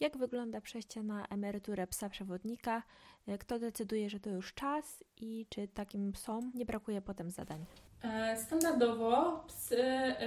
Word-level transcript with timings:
jak 0.00 0.16
wygląda 0.16 0.60
przejście 0.60 1.02
na 1.02 1.26
emeryturę 1.26 1.86
psa 1.86 2.08
przewodnika, 2.08 2.82
e, 3.26 3.38
kto 3.38 3.58
decyduje, 3.58 4.10
że 4.10 4.20
to 4.20 4.30
już 4.30 4.54
czas 4.54 5.04
i 5.16 5.46
czy 5.48 5.68
takim 5.68 6.12
psom 6.12 6.52
nie 6.54 6.66
brakuje 6.66 7.02
potem 7.02 7.30
zadań. 7.30 7.64
E, 8.02 8.36
standardowo 8.36 9.44
psy 9.48 9.84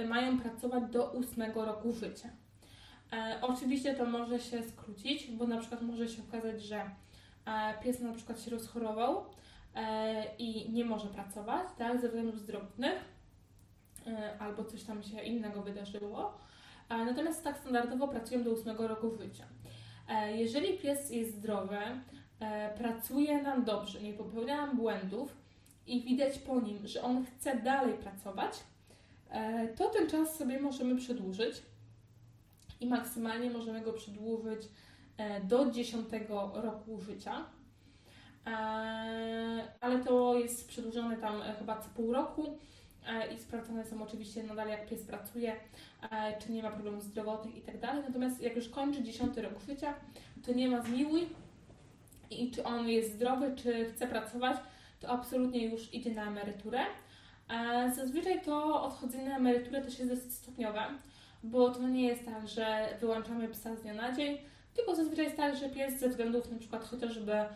mają 0.08 0.40
pracować 0.40 0.90
do 0.90 1.10
ósmego 1.10 1.64
roku 1.64 1.92
życia. 1.92 2.28
E, 3.12 3.38
oczywiście 3.42 3.94
to 3.94 4.06
może 4.06 4.40
się 4.40 4.62
skrócić, 4.62 5.30
bo 5.30 5.46
na 5.46 5.58
przykład 5.58 5.82
może 5.82 6.08
się 6.08 6.22
okazać, 6.28 6.62
że 6.62 6.90
e, 7.46 7.74
pies 7.82 8.00
na 8.00 8.12
przykład 8.12 8.40
się 8.40 8.50
rozchorował 8.50 9.24
e, 9.74 10.36
i 10.36 10.70
nie 10.72 10.84
może 10.84 11.08
pracować, 11.08 11.68
tak, 11.78 12.00
ze 12.00 12.08
względów 12.08 12.40
zdrowotnych, 12.40 13.04
e, 14.06 14.38
albo 14.38 14.64
coś 14.64 14.84
tam 14.84 15.02
się 15.02 15.20
innego 15.20 15.62
wydarzyło. 15.62 16.38
E, 16.88 17.04
natomiast 17.04 17.44
tak 17.44 17.58
standardowo 17.58 18.08
pracują 18.08 18.44
do 18.44 18.50
8 18.50 18.76
roku 18.76 19.10
życia. 19.10 19.44
E, 20.08 20.36
jeżeli 20.36 20.78
pies 20.78 21.10
jest 21.10 21.36
zdrowy, 21.36 21.78
e, 22.40 22.74
pracuje 22.78 23.42
nam 23.42 23.64
dobrze, 23.64 24.02
nie 24.02 24.12
popełnia 24.12 24.56
nam 24.56 24.76
błędów 24.76 25.36
i 25.86 26.02
widać 26.02 26.38
po 26.38 26.60
nim, 26.60 26.86
że 26.86 27.02
on 27.02 27.26
chce 27.26 27.56
dalej 27.56 27.94
pracować, 27.94 28.52
e, 29.30 29.68
to 29.68 29.88
ten 29.88 30.10
czas 30.10 30.36
sobie 30.36 30.60
możemy 30.60 30.96
przedłużyć 30.96 31.62
i 32.80 32.86
maksymalnie 32.86 33.50
możemy 33.50 33.80
go 33.80 33.92
przedłużyć 33.92 34.62
do 35.44 35.70
10 35.70 36.08
roku 36.54 37.00
życia. 37.00 37.44
Ale 39.80 40.04
to 40.04 40.38
jest 40.38 40.68
przedłużone 40.68 41.16
tam 41.16 41.42
chyba 41.58 41.80
co 41.80 41.88
pół 41.88 42.12
roku 42.12 42.58
i 43.34 43.38
sprawdzane 43.38 43.84
są 43.84 44.02
oczywiście 44.02 44.42
nadal 44.42 44.68
jak 44.68 44.86
pies 44.86 45.02
pracuje, 45.02 45.52
e, 46.10 46.38
czy 46.38 46.52
nie 46.52 46.62
ma 46.62 46.70
problemów 46.70 47.02
zdrowotnych 47.02 47.56
i 47.56 47.60
tak. 47.60 47.80
Natomiast 47.82 48.40
jak 48.40 48.56
już 48.56 48.68
kończy 48.68 49.02
10 49.02 49.36
rok 49.36 49.52
życia, 49.68 49.94
to 50.46 50.52
nie 50.52 50.68
ma 50.68 50.82
zmiłuj 50.82 51.26
i 52.30 52.50
czy 52.50 52.64
on 52.64 52.88
jest 52.88 53.14
zdrowy, 53.14 53.52
czy 53.56 53.84
chce 53.84 54.06
pracować, 54.06 54.56
to 55.00 55.08
absolutnie 55.08 55.66
już 55.66 55.94
idzie 55.94 56.14
na 56.14 56.26
emeryturę. 56.26 56.80
E, 57.50 57.92
Zazwyczaj 57.94 58.40
to 58.40 58.82
odchodzenie 58.82 59.28
na 59.28 59.36
emeryturę 59.36 59.82
też 59.82 59.98
jest 59.98 60.34
stopniowe 60.34 60.80
bo 61.44 61.70
to 61.70 61.88
nie 61.88 62.06
jest 62.06 62.24
tak, 62.24 62.48
że 62.48 62.88
wyłączamy 63.00 63.48
psa 63.48 63.76
z 63.76 63.82
dnia 63.82 63.94
na 63.94 64.12
dzień, 64.12 64.38
tylko 64.74 64.94
zazwyczaj 64.94 65.24
jest 65.24 65.36
tak, 65.36 65.56
że 65.56 65.68
pies 65.68 66.00
ze 66.00 66.08
względów 66.08 66.58
przykład 66.58 66.84
chociażby 66.84 67.32
e, 67.32 67.48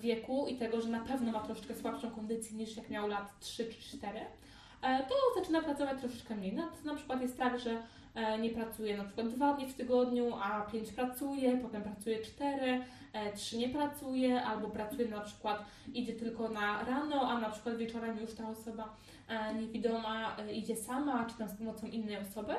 wieku 0.00 0.46
i 0.46 0.56
tego, 0.56 0.80
że 0.80 0.88
na 0.88 1.00
pewno 1.00 1.32
ma 1.32 1.40
troszeczkę 1.40 1.74
słabszą 1.74 2.10
kondycję 2.10 2.56
niż 2.56 2.76
jak 2.76 2.90
miał 2.90 3.08
lat 3.08 3.40
3 3.40 3.64
czy 3.64 3.82
4, 3.82 4.20
e, 4.82 5.06
to 5.08 5.14
zaczyna 5.40 5.62
pracować 5.62 6.00
troszeczkę 6.00 6.34
mniej. 6.34 6.52
Na, 6.52 6.68
na 6.84 6.94
przykład 6.94 7.22
jest 7.22 7.38
tak, 7.38 7.58
że 7.58 7.82
e, 8.14 8.38
nie 8.38 8.50
pracuje 8.50 8.96
na 8.96 9.04
przykład 9.04 9.28
dwa 9.28 9.54
dni 9.54 9.66
w 9.66 9.74
tygodniu, 9.74 10.34
a 10.42 10.60
5 10.60 10.92
pracuje, 10.92 11.56
potem 11.56 11.82
pracuje 11.82 12.22
4, 12.22 12.84
e, 13.12 13.32
3 13.32 13.58
nie 13.58 13.68
pracuje, 13.68 14.42
albo 14.42 14.68
pracuje 14.68 15.08
na 15.08 15.20
przykład, 15.20 15.64
idzie 15.94 16.12
tylko 16.12 16.48
na 16.48 16.84
rano, 16.84 17.30
a 17.30 17.40
na 17.40 17.50
przykład 17.50 17.76
wieczorem 17.76 18.18
już 18.20 18.34
ta 18.34 18.48
osoba 18.48 18.96
e, 19.28 19.54
niewidoma 19.54 20.36
e, 20.36 20.52
idzie 20.52 20.76
sama, 20.76 21.26
czy 21.30 21.38
tam 21.38 21.48
z 21.48 21.54
pomocą 21.54 21.86
innej 21.86 22.16
osoby. 22.16 22.54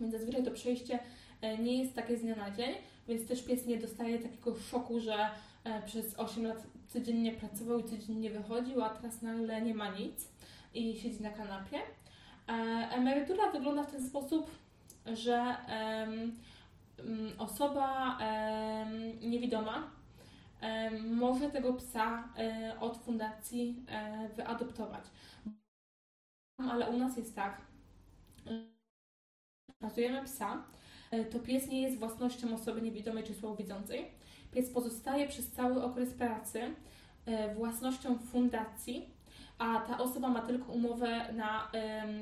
Więc 0.00 0.12
zazwyczaj 0.12 0.44
to 0.44 0.50
przejście 0.50 0.98
e, 1.40 1.58
nie 1.58 1.82
jest 1.82 1.94
takie 1.94 2.16
z 2.16 2.20
dnia 2.22 2.36
na 2.36 2.50
dzień, 2.50 2.74
więc 3.08 3.28
też 3.28 3.42
pies 3.42 3.66
nie 3.66 3.78
dostaje 3.78 4.18
takiego 4.18 4.56
szoku, 4.56 5.00
że 5.00 5.14
e, 5.14 5.30
przez 5.86 6.18
8 6.18 6.46
lat 6.46 6.66
codziennie 6.88 7.32
pracował 7.32 7.78
i 7.78 7.84
codziennie 7.84 8.30
wychodził, 8.30 8.82
a 8.82 8.88
teraz 8.88 9.22
nagle 9.22 9.62
nie 9.62 9.74
ma 9.74 9.88
nic 9.88 10.28
i 10.74 10.98
siedzi 10.98 11.22
na 11.22 11.30
kanapie. 11.30 11.78
E, 12.48 12.52
Emerytura 12.90 13.50
wygląda 13.50 13.82
w 13.82 13.90
ten 13.90 14.08
sposób, 14.08 14.50
że 15.06 15.56
mm, 15.66 16.36
osoba 17.38 18.18
niewidoma 19.20 19.90
może 21.10 21.50
tego 21.50 21.72
psa 21.72 22.28
e, 22.38 22.80
od 22.80 22.96
fundacji 22.96 23.84
e, 23.88 24.28
wyadoptować. 24.28 25.04
Ale 26.70 26.90
u 26.90 26.98
nas 26.98 27.16
jest 27.16 27.36
tak, 27.36 27.60
pracujemy 29.78 30.24
psa, 30.24 30.64
e, 31.10 31.24
to 31.24 31.38
pies 31.38 31.68
nie 31.68 31.82
jest 31.82 31.98
własnością 31.98 32.54
osoby 32.54 32.82
niewidomej 32.82 33.24
czy 33.24 33.34
słabowidzącej. 33.34 34.10
Pies 34.52 34.70
pozostaje 34.70 35.28
przez 35.28 35.50
cały 35.50 35.82
okres 35.82 36.10
pracy 36.10 36.60
e, 37.26 37.54
własnością 37.54 38.18
fundacji, 38.18 39.08
a 39.58 39.80
ta 39.80 39.98
osoba 39.98 40.28
ma 40.28 40.40
tylko 40.40 40.72
umowę 40.72 41.32
na 41.32 41.70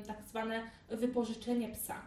tak 0.07 0.23
zwane 0.23 0.61
wypożyczenie 0.89 1.69
psa, 1.69 2.01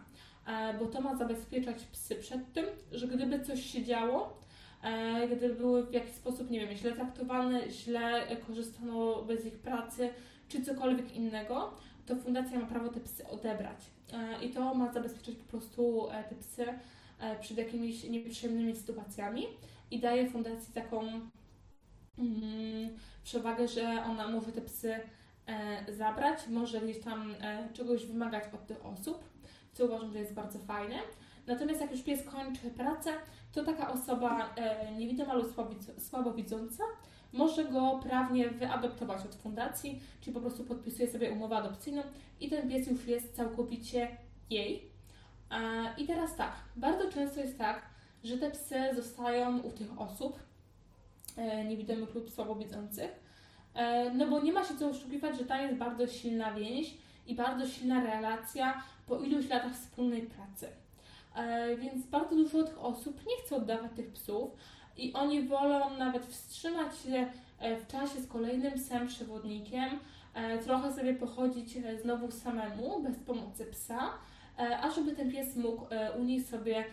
E, 0.47 0.73
bo 0.79 0.85
to 0.85 1.01
ma 1.01 1.15
zabezpieczać 1.15 1.83
psy 1.91 2.15
przed 2.15 2.53
tym, 2.53 2.65
że 2.91 3.07
gdyby 3.07 3.39
coś 3.39 3.65
się 3.65 3.83
działo, 3.83 4.37
e, 4.83 5.27
gdyby 5.27 5.55
były 5.55 5.85
w 5.85 5.93
jakiś 5.93 6.13
sposób, 6.13 6.49
nie 6.49 6.59
wiem, 6.59 6.77
źle 6.77 6.91
traktowane, 6.91 7.69
źle 7.69 8.27
korzystano 8.47 9.21
bez 9.21 9.45
ich 9.45 9.59
pracy, 9.59 10.09
czy 10.49 10.63
cokolwiek 10.63 11.15
innego, 11.15 11.73
to 12.05 12.15
fundacja 12.15 12.59
ma 12.59 12.65
prawo 12.65 12.89
te 12.89 12.99
psy 12.99 13.27
odebrać. 13.27 13.85
I 14.41 14.49
to 14.49 14.73
ma 14.73 14.93
zabezpieczać 14.93 15.35
po 15.35 15.43
prostu 15.43 16.07
te 16.29 16.35
psy 16.35 16.65
przed 17.41 17.57
jakimiś 17.57 18.03
nieprzyjemnymi 18.03 18.75
sytuacjami 18.75 19.47
i 19.93 19.99
daje 19.99 20.29
fundacji 20.29 20.73
taką 20.73 21.01
mm, 22.17 22.89
przewagę, 23.23 23.67
że 23.67 24.03
ona 24.09 24.27
może 24.27 24.51
te 24.51 24.61
psy 24.61 24.95
e, 25.45 25.93
zabrać, 25.93 26.47
może 26.47 26.81
gdzieś 26.81 26.99
tam 26.99 27.35
e, 27.41 27.69
czegoś 27.73 28.05
wymagać 28.05 28.43
od 28.53 28.67
tych 28.67 28.85
osób, 28.85 29.23
co 29.73 29.85
uważam, 29.85 30.11
że 30.11 30.19
jest 30.19 30.33
bardzo 30.33 30.59
fajne. 30.59 30.95
Natomiast 31.47 31.81
jak 31.81 31.91
już 31.91 32.01
pies 32.01 32.23
kończy 32.23 32.69
pracę, 32.69 33.13
to 33.51 33.63
taka 33.63 33.91
osoba 33.91 34.55
e, 34.55 34.91
niewidoma 34.91 35.33
lub 35.33 35.55
słabowidz- 35.55 35.99
słabowidząca 35.99 36.83
może 37.33 37.65
go 37.65 37.99
prawnie 38.03 38.49
wyadoptować 38.49 39.25
od 39.25 39.35
fundacji, 39.35 40.01
czyli 40.21 40.33
po 40.33 40.41
prostu 40.41 40.63
podpisuje 40.63 41.11
sobie 41.11 41.31
umowę 41.31 41.57
adopcyjną 41.57 42.01
i 42.39 42.49
ten 42.49 42.69
pies 42.69 42.87
już 42.87 43.07
jest 43.07 43.35
całkowicie 43.35 44.17
jej. 44.49 44.91
E, 45.51 45.93
I 45.97 46.07
teraz 46.07 46.35
tak, 46.35 46.53
bardzo 46.75 47.11
często 47.11 47.39
jest 47.39 47.57
tak, 47.57 47.92
że 48.23 48.37
te 48.37 48.51
psy 48.51 48.75
zostają 48.95 49.59
u 49.59 49.71
tych 49.71 50.01
osób 50.01 50.39
e, 51.37 51.65
niewidomych 51.65 52.15
lub 52.15 52.29
słabowidzących, 52.29 53.11
e, 53.75 54.11
no 54.11 54.27
bo 54.27 54.39
nie 54.41 54.53
ma 54.53 54.63
się 54.63 54.77
co 54.77 54.89
oszukiwać, 54.89 55.37
że 55.37 55.45
tam 55.45 55.61
jest 55.61 55.75
bardzo 55.75 56.07
silna 56.07 56.53
więź 56.53 56.97
i 57.27 57.35
bardzo 57.35 57.67
silna 57.67 58.03
relacja 58.03 58.83
po 59.07 59.19
iluś 59.19 59.49
latach 59.49 59.73
wspólnej 59.73 60.21
pracy. 60.21 60.67
E, 61.35 61.75
Więc 61.77 62.05
bardzo 62.05 62.35
dużo 62.35 62.63
tych 62.63 62.85
osób 62.85 63.21
nie 63.27 63.45
chce 63.45 63.55
oddawać 63.55 63.91
tych 63.95 64.11
psów 64.11 64.51
i 64.97 65.13
oni 65.13 65.47
wolą 65.47 65.97
nawet 65.97 66.25
wstrzymać 66.25 66.97
się 66.97 67.27
w 67.83 67.91
czasie 67.91 68.21
z 68.21 68.27
kolejnym 68.27 68.73
psem 68.73 69.07
przewodnikiem, 69.07 69.99
trochę 70.63 70.93
sobie 70.93 71.13
pochodzić 71.13 71.77
znowu 72.01 72.31
samemu, 72.31 72.99
bez 73.03 73.19
pomocy 73.19 73.65
psa, 73.65 74.09
e, 74.59 74.79
a 74.79 74.91
żeby 74.91 75.15
ten 75.15 75.31
pies 75.31 75.55
mógł 75.55 75.85
u 76.19 76.23
nich 76.23 76.47
sobie 76.49 76.85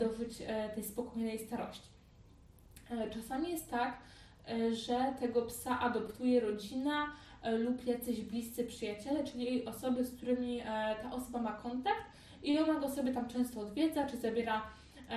dożyć 0.00 0.40
e, 0.46 0.70
tej 0.74 0.84
spokojnej 0.84 1.38
starości. 1.38 1.88
E, 2.90 3.10
Czasami 3.10 3.50
jest 3.50 3.70
tak, 3.70 3.98
e, 4.48 4.74
że 4.74 5.14
tego 5.20 5.42
psa 5.42 5.80
adoptuje 5.80 6.40
rodzina 6.40 7.06
e, 7.42 7.58
lub 7.58 7.86
jacyś 7.86 8.20
bliscy 8.20 8.64
przyjaciele, 8.64 9.24
czyli 9.24 9.64
osoby, 9.64 10.04
z 10.04 10.16
którymi 10.16 10.60
e, 10.60 10.64
ta 11.02 11.12
osoba 11.12 11.42
ma 11.42 11.52
kontakt 11.52 12.02
i 12.42 12.58
ona 12.58 12.80
go 12.80 12.90
sobie 12.90 13.12
tam 13.14 13.28
często 13.28 13.60
odwiedza, 13.60 14.06
czy 14.06 14.16
zabiera, 14.16 14.62
e, 15.10 15.14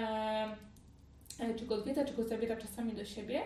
e, 1.39 1.55
czy 1.55 1.66
go 1.66 1.75
odwiedza, 1.75 2.05
czy 2.05 2.13
go 2.13 2.23
zabiera 2.23 2.55
czasami 2.57 2.94
do 2.94 3.05
siebie. 3.05 3.41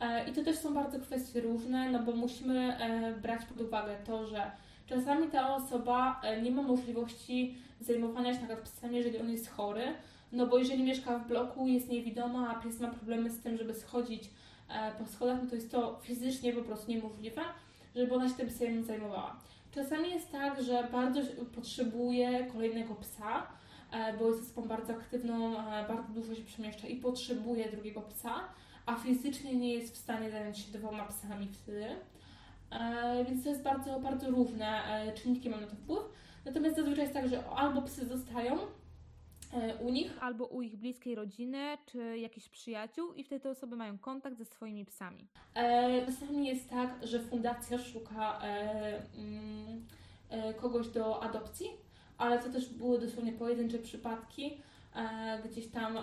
E, 0.00 0.28
I 0.28 0.32
to 0.32 0.44
też 0.44 0.56
są 0.56 0.74
bardzo 0.74 1.00
kwestie 1.00 1.40
różne, 1.40 1.90
no 1.90 1.98
bo 1.98 2.12
musimy 2.12 2.76
e, 2.76 3.12
brać 3.12 3.44
pod 3.44 3.60
uwagę 3.60 3.96
to, 4.06 4.26
że 4.26 4.50
czasami 4.86 5.28
ta 5.28 5.54
osoba 5.54 6.20
e, 6.24 6.42
nie 6.42 6.50
ma 6.50 6.62
możliwości 6.62 7.56
zajmowania 7.80 8.34
się 8.34 8.40
na 8.40 8.46
przykład 8.46 8.68
psem, 8.68 8.94
jeżeli 8.94 9.18
on 9.18 9.30
jest 9.30 9.50
chory, 9.50 9.82
no 10.32 10.46
bo 10.46 10.58
jeżeli 10.58 10.82
mieszka 10.82 11.18
w 11.18 11.28
bloku, 11.28 11.68
jest 11.68 11.88
niewidoma, 11.88 12.56
a 12.56 12.62
pies 12.62 12.80
ma 12.80 12.88
problemy 12.88 13.30
z 13.30 13.40
tym, 13.40 13.56
żeby 13.56 13.74
schodzić 13.74 14.30
e, 14.68 14.92
po 14.98 15.06
schodach, 15.06 15.42
no 15.42 15.48
to 15.50 15.54
jest 15.54 15.70
to 15.70 15.98
fizycznie 16.02 16.52
po 16.52 16.62
prostu 16.62 16.90
niemożliwe, 16.90 17.42
żeby 17.96 18.14
ona 18.14 18.28
się 18.28 18.34
tym 18.34 18.48
psem 18.48 18.84
zajmowała. 18.84 19.36
Czasami 19.70 20.10
jest 20.10 20.32
tak, 20.32 20.62
że 20.62 20.88
bardzo 20.92 21.20
potrzebuje 21.54 22.46
kolejnego 22.52 22.94
psa, 22.94 23.46
e, 23.92 24.16
bo 24.18 24.26
jest 24.30 24.42
osobą 24.42 24.68
bardzo 24.68 24.92
aktywną, 24.92 25.58
e, 25.58 25.88
bardzo 25.88 26.12
dużo 26.12 26.34
się 26.34 26.42
przemieszcza 26.42 26.88
i 26.88 26.96
potrzebuje 26.96 27.70
drugiego 27.70 28.00
psa, 28.00 28.34
a 28.86 28.94
fizycznie 28.94 29.56
nie 29.56 29.74
jest 29.74 29.94
w 29.94 29.98
stanie 29.98 30.30
zająć 30.30 30.58
się 30.58 30.78
dwoma 30.78 31.04
psami 31.04 31.48
wtedy. 31.52 31.86
Więc 33.26 33.44
to 33.44 33.48
jest 33.48 33.62
bardzo, 33.62 34.00
bardzo 34.00 34.30
różne 34.30 34.84
e, 34.84 35.12
czynniki 35.12 35.50
mają 35.50 35.62
na 35.62 35.68
to 35.68 35.76
wpływ. 35.76 36.02
Natomiast 36.44 36.76
zazwyczaj 36.76 37.02
jest 37.02 37.14
tak, 37.14 37.28
że 37.28 37.48
albo 37.48 37.82
psy 37.82 38.06
zostają 38.06 38.58
u 39.80 39.90
nich, 39.90 40.22
Albo 40.22 40.44
u 40.44 40.62
ich 40.62 40.76
bliskiej 40.76 41.14
rodziny, 41.14 41.78
czy 41.86 42.18
jakichś 42.18 42.48
przyjaciół 42.48 43.12
i 43.14 43.24
wtedy 43.24 43.40
te 43.40 43.50
osoby 43.50 43.76
mają 43.76 43.98
kontakt 43.98 44.38
ze 44.38 44.44
swoimi 44.44 44.84
psami. 44.84 45.26
E, 45.54 46.06
Czasami 46.06 46.46
jest 46.46 46.70
tak, 46.70 46.90
że 47.02 47.20
fundacja 47.20 47.78
szuka 47.78 48.40
e, 48.42 49.02
mm, 49.16 49.86
e, 50.30 50.54
kogoś 50.54 50.88
do 50.88 51.22
adopcji, 51.22 51.66
ale 52.18 52.38
to 52.38 52.48
też 52.50 52.68
były 52.74 53.00
dosłownie 53.00 53.32
pojedyncze 53.32 53.78
przypadki, 53.78 54.58
gdzieś 55.50 55.66
tam, 55.66 55.98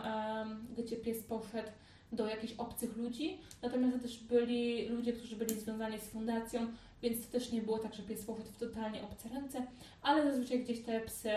gdzie 0.77 0.97
pies 0.97 1.23
poszedł 1.23 1.69
do 2.11 2.27
jakichś 2.27 2.53
obcych 2.53 2.97
ludzi, 2.97 3.37
natomiast 3.61 3.95
to 3.95 4.01
też 4.01 4.23
byli 4.23 4.87
ludzie, 4.87 5.13
którzy 5.13 5.35
byli 5.35 5.59
związani 5.59 5.99
z 5.99 6.09
fundacją, 6.09 6.67
więc 7.01 7.25
to 7.25 7.31
też 7.31 7.51
nie 7.51 7.61
było 7.61 7.79
tak, 7.79 7.93
że 7.93 8.03
pies 8.03 8.25
poszedł 8.25 8.49
w 8.51 8.57
totalnie 8.57 9.03
obce 9.03 9.29
ręce, 9.29 9.67
ale 10.01 10.23
zazwyczaj 10.31 10.63
gdzieś 10.63 10.81
te 10.81 10.99
psy 11.01 11.29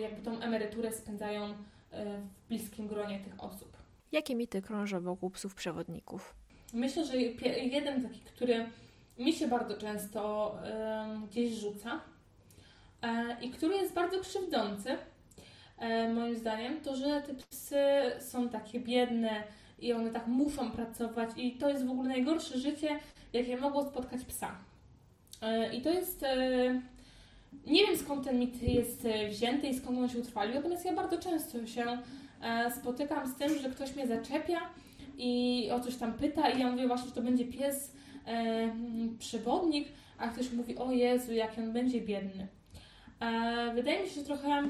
jakby 0.00 0.22
tą 0.22 0.40
emeryturę 0.40 0.92
spędzają 0.92 1.54
w 1.92 2.48
bliskim 2.48 2.88
gronie 2.88 3.20
tych 3.20 3.44
osób. 3.44 3.76
Jakie 4.12 4.34
mity 4.34 4.62
krążą 4.62 5.00
wokół 5.00 5.30
psów 5.30 5.54
przewodników? 5.54 6.34
Myślę, 6.72 7.04
że 7.04 7.16
jeden 7.16 8.02
taki, 8.02 8.20
który 8.20 8.66
mi 9.18 9.32
się 9.32 9.48
bardzo 9.48 9.76
często 9.76 10.54
gdzieś 11.30 11.52
rzuca 11.52 12.00
e, 13.02 13.36
i 13.42 13.50
który 13.50 13.76
jest 13.76 13.94
bardzo 13.94 14.20
krzywdzący, 14.20 14.96
e, 15.78 16.12
moim 16.12 16.36
zdaniem, 16.36 16.80
to 16.80 16.96
że 16.96 17.22
te 17.22 17.34
psy 17.34 17.76
są 18.18 18.48
takie 18.48 18.80
biedne 18.80 19.42
i 19.78 19.92
one 19.92 20.10
tak 20.10 20.26
muszą 20.26 20.70
pracować 20.70 21.30
i 21.36 21.52
to 21.52 21.68
jest 21.68 21.86
w 21.86 21.90
ogóle 21.90 22.08
najgorsze 22.08 22.58
życie, 22.58 22.98
jakie 23.32 23.56
mogło 23.56 23.84
spotkać 23.84 24.24
psa. 24.24 24.58
E, 25.42 25.74
I 25.74 25.82
to 25.82 25.90
jest. 25.90 26.24
Nie 27.66 27.86
wiem 27.86 27.96
skąd 27.96 28.24
ten 28.24 28.38
mit 28.38 28.62
jest 28.62 29.08
wzięty 29.30 29.68
i 29.68 29.74
skąd 29.74 29.98
on 29.98 30.08
się 30.08 30.18
utrwalił, 30.18 30.54
natomiast 30.54 30.84
ja 30.84 30.92
bardzo 30.92 31.18
często 31.18 31.66
się 31.66 31.98
spotykam 32.80 33.26
z 33.26 33.36
tym, 33.36 33.58
że 33.58 33.70
ktoś 33.70 33.96
mnie 33.96 34.06
zaczepia 34.06 34.60
i 35.22 35.68
o 35.72 35.80
coś 35.80 35.96
tam 35.96 36.12
pyta 36.12 36.50
i 36.50 36.60
ja 36.60 36.70
mówię 36.70 36.86
właśnie, 36.86 37.08
że 37.08 37.14
to 37.14 37.22
będzie 37.22 37.44
pies 37.44 37.92
e, 38.26 38.74
przewodnik, 39.18 39.88
a 40.18 40.28
ktoś 40.28 40.52
mówi, 40.52 40.76
o 40.76 40.92
Jezu, 40.92 41.32
jak 41.32 41.58
on 41.58 41.72
będzie 41.72 42.00
biedny. 42.00 42.46
E, 43.20 43.72
wydaje 43.74 44.02
mi 44.02 44.08
się, 44.08 44.14
że 44.14 44.24
trochę 44.24 44.62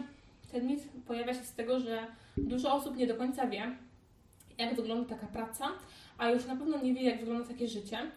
ten 0.53 0.67
mit 0.67 0.88
pojawia 1.06 1.35
się 1.35 1.44
z 1.44 1.55
tego, 1.55 1.81
że 1.81 2.06
dużo 2.37 2.75
osób 2.75 2.97
nie 2.97 3.06
do 3.06 3.15
końca 3.15 3.47
wie, 3.47 3.77
jak 4.59 4.77
wygląda 4.77 5.09
taka 5.09 5.27
praca, 5.27 5.69
a 6.19 6.31
już 6.31 6.47
na 6.47 6.56
pewno 6.56 6.82
nie 6.82 6.94
wie, 6.94 7.03
jak 7.03 7.21
wygląda 7.21 7.49
takie 7.49 7.69
życie 7.69 7.99
e, 7.99 8.11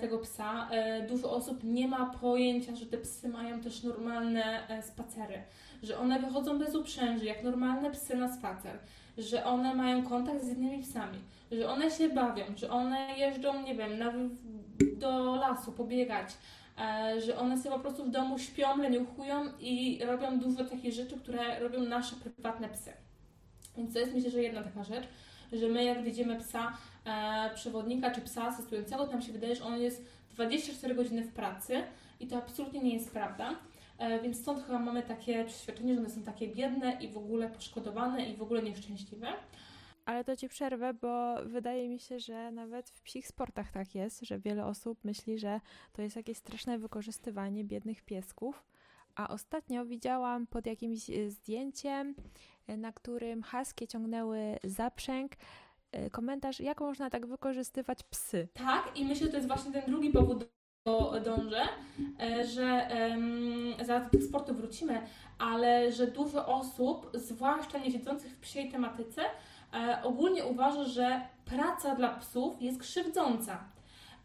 tego 0.00 0.18
psa. 0.18 0.68
E, 0.70 1.06
dużo 1.06 1.30
osób 1.30 1.64
nie 1.64 1.88
ma 1.88 2.06
pojęcia, 2.06 2.74
że 2.74 2.86
te 2.86 2.98
psy 2.98 3.28
mają 3.28 3.60
też 3.60 3.82
normalne 3.82 4.68
e, 4.68 4.82
spacery, 4.82 5.42
że 5.82 5.98
one 5.98 6.20
wychodzą 6.20 6.58
bez 6.58 6.74
uprzęży, 6.74 7.24
jak 7.24 7.42
normalne 7.42 7.90
psy 7.90 8.16
na 8.16 8.36
spacer, 8.36 8.78
że 9.18 9.44
one 9.44 9.74
mają 9.74 10.02
kontakt 10.02 10.44
z 10.44 10.48
innymi 10.48 10.82
psami, 10.82 11.18
że 11.52 11.70
one 11.70 11.90
się 11.90 12.08
bawią, 12.08 12.44
że 12.56 12.70
one 12.70 13.18
jeżdżą, 13.18 13.62
nie 13.62 13.74
wiem, 13.74 13.98
na, 13.98 14.12
do 14.96 15.36
lasu 15.36 15.72
pobiegać, 15.72 16.28
e, 16.78 17.20
że 17.20 17.38
one 17.38 17.58
sobie 17.58 17.74
po 17.74 17.80
prostu 17.80 18.04
w 18.04 18.10
domu 18.10 18.38
śpią, 18.38 18.76
leniuchują 18.76 19.44
i 19.60 20.00
robią 20.04 20.38
dużo 20.38 20.64
takich 20.64 20.92
rzeczy, 20.92 21.16
które 21.16 21.60
robią 21.60 21.80
nasze 21.80 22.16
prywatne 22.16 22.68
psy. 22.68 22.92
Więc 23.76 23.92
to 23.92 23.98
jest 23.98 24.14
myślę, 24.14 24.30
że 24.30 24.42
jedna 24.42 24.62
taka 24.62 24.84
rzecz, 24.84 25.08
że 25.52 25.68
my 25.68 25.84
jak 25.84 26.02
widzimy 26.02 26.38
psa 26.40 26.76
e, 27.04 27.50
przewodnika 27.54 28.10
czy 28.10 28.20
psa 28.20 28.46
asystującego, 28.46 29.06
to 29.06 29.12
nam 29.12 29.22
się 29.22 29.32
wydaje, 29.32 29.56
że 29.56 29.64
on 29.64 29.80
jest 29.80 30.04
24 30.30 30.94
godziny 30.94 31.24
w 31.24 31.32
pracy 31.32 31.82
i 32.20 32.26
to 32.26 32.36
absolutnie 32.36 32.80
nie 32.80 32.94
jest 32.94 33.12
prawda. 33.12 33.54
E, 33.98 34.20
więc 34.20 34.40
stąd 34.40 34.64
chyba 34.66 34.78
mamy 34.78 35.02
takie 35.02 35.44
przeświadczenie, 35.44 35.94
że 35.94 36.00
one 36.00 36.10
są 36.10 36.22
takie 36.22 36.48
biedne 36.48 36.98
i 37.00 37.08
w 37.08 37.16
ogóle 37.16 37.48
poszkodowane 37.48 38.26
i 38.26 38.36
w 38.36 38.42
ogóle 38.42 38.62
nieszczęśliwe. 38.62 39.32
Ale 40.04 40.24
to 40.24 40.36
ci 40.36 40.48
przerwę, 40.48 40.94
bo 40.94 41.34
wydaje 41.44 41.88
mi 41.88 41.98
się, 41.98 42.20
że 42.20 42.50
nawet 42.50 42.90
w 42.90 43.02
psich 43.02 43.28
sportach 43.28 43.72
tak 43.72 43.94
jest, 43.94 44.20
że 44.20 44.38
wiele 44.38 44.66
osób 44.66 45.04
myśli, 45.04 45.38
że 45.38 45.60
to 45.92 46.02
jest 46.02 46.16
jakieś 46.16 46.38
straszne 46.38 46.78
wykorzystywanie 46.78 47.64
biednych 47.64 48.02
piesków. 48.02 48.64
A 49.18 49.28
ostatnio 49.28 49.84
widziałam 49.84 50.46
pod 50.46 50.66
jakimś 50.66 51.10
e, 51.10 51.30
zdjęciem, 51.30 52.14
e, 52.66 52.76
na 52.76 52.92
którym 52.92 53.42
haskie 53.42 53.86
ciągnęły 53.86 54.58
zaprzęg, 54.64 55.32
komentarz, 56.12 56.60
jak 56.60 56.80
można 56.80 57.10
tak 57.10 57.26
wykorzystywać 57.26 58.02
psy. 58.02 58.48
Tak, 58.54 58.92
i 58.96 59.04
myślę, 59.04 59.26
że 59.26 59.30
to 59.30 59.36
jest 59.36 59.48
właśnie 59.48 59.72
ten 59.72 59.82
drugi 59.86 60.10
powód, 60.10 60.44
dążę, 61.24 61.62
e, 62.20 62.46
że 62.46 62.88
um, 63.10 63.74
zaraz 63.84 64.04
do 64.04 64.10
tych 64.10 64.24
sportów 64.24 64.56
wrócimy, 64.56 65.02
ale 65.38 65.92
że 65.92 66.06
dużo 66.06 66.46
osób, 66.46 67.10
zwłaszcza 67.14 67.78
nie 67.78 67.90
siedzących 67.90 68.32
w 68.32 68.40
psiej 68.40 68.70
tematyce, 68.70 69.22
e, 69.74 70.02
ogólnie 70.02 70.44
uważa, 70.44 70.84
że 70.84 71.20
praca 71.44 71.94
dla 71.94 72.08
psów 72.08 72.62
jest 72.62 72.80
krzywdząca. 72.80 73.64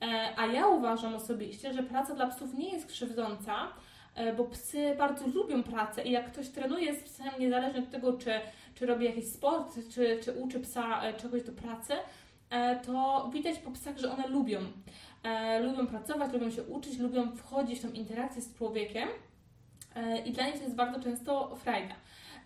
E, 0.01 0.33
a 0.37 0.45
ja 0.45 0.67
uważam 0.67 1.15
osobiście, 1.15 1.73
że 1.73 1.83
praca 1.83 2.15
dla 2.15 2.27
psów 2.27 2.53
nie 2.53 2.69
jest 2.69 2.87
krzywdząca, 2.87 3.55
e, 3.63 3.67
bo 4.37 4.43
psy 4.43 4.95
bardzo 4.97 5.27
lubią 5.27 5.63
pracę 5.63 6.03
i 6.03 6.11
jak 6.11 6.31
ktoś 6.31 6.49
trenuje 6.49 6.95
z 6.95 7.03
psem, 7.03 7.27
niezależnie 7.39 7.79
od 7.79 7.89
tego, 7.89 8.13
czy, 8.13 8.31
czy 8.75 8.85
robi 8.85 9.05
jakiś 9.05 9.25
sport, 9.25 9.75
czy, 9.89 10.19
czy 10.23 10.31
uczy 10.31 10.59
psa 10.59 11.03
e, 11.03 11.13
czegoś 11.13 11.43
do 11.43 11.51
pracy, 11.51 11.93
e, 12.49 12.75
to 12.75 13.29
widać 13.33 13.59
po 13.59 13.71
psach, 13.71 13.97
że 13.97 14.11
one 14.11 14.27
lubią 14.27 14.59
e, 15.23 15.59
lubią 15.59 15.87
pracować, 15.87 16.33
lubią 16.33 16.51
się 16.51 16.63
uczyć, 16.63 16.99
lubią 16.99 17.35
wchodzić 17.35 17.79
w 17.79 17.81
tą 17.81 17.91
interakcję 17.91 18.41
z 18.41 18.55
człowiekiem 18.55 19.09
e, 19.95 20.19
i 20.19 20.31
dla 20.31 20.45
nich 20.45 20.55
to 20.55 20.63
jest 20.63 20.75
bardzo 20.75 20.99
często 20.99 21.55
frajda. 21.55 21.95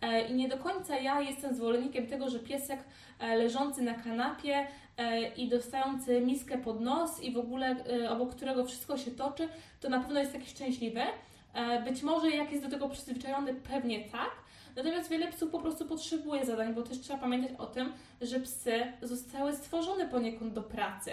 E, 0.02 0.28
I 0.28 0.34
nie 0.34 0.48
do 0.48 0.58
końca 0.58 1.00
ja 1.00 1.22
jestem 1.22 1.56
zwolennikiem 1.56 2.08
tego, 2.08 2.30
że 2.30 2.40
piesek 2.40 2.80
e, 3.20 3.36
leżący 3.36 3.82
na 3.82 3.94
kanapie 3.94 4.68
e, 4.98 5.28
i 5.28 5.50
dostający 5.50 6.22
miskę 6.22 6.58
pod 6.58 6.82
nos 6.82 7.24
i 7.24 7.32
w 7.32 7.38
ogóle 7.38 7.76
obok 8.10 8.36
którego 8.36 8.66
wszystko 8.66 8.98
się 8.98 9.12
toczy, 9.12 9.50
to 9.80 9.90
na 9.90 10.00
pewno 10.00 10.20
jest 10.20 10.34
taki 10.34 10.50
szczęśliwy. 10.50 11.02
Być 11.86 12.04
może 12.04 12.30
jak 12.30 12.52
jest 12.52 12.64
do 12.64 12.70
tego 12.70 12.90
przyzwyczajony, 12.90 13.54
pewnie 13.54 14.10
tak. 14.10 14.32
Natomiast 14.76 15.10
wiele 15.10 15.28
psów 15.28 15.52
po 15.52 15.60
prostu 15.60 15.86
potrzebuje 15.86 16.46
zadań, 16.46 16.74
bo 16.74 16.82
też 16.82 17.00
trzeba 17.00 17.20
pamiętać 17.20 17.52
o 17.58 17.66
tym, 17.66 17.94
że 18.22 18.40
psy 18.40 18.94
zostały 19.02 19.56
stworzone 19.56 20.06
poniekąd 20.06 20.54
do 20.54 20.64
pracy. 20.64 21.12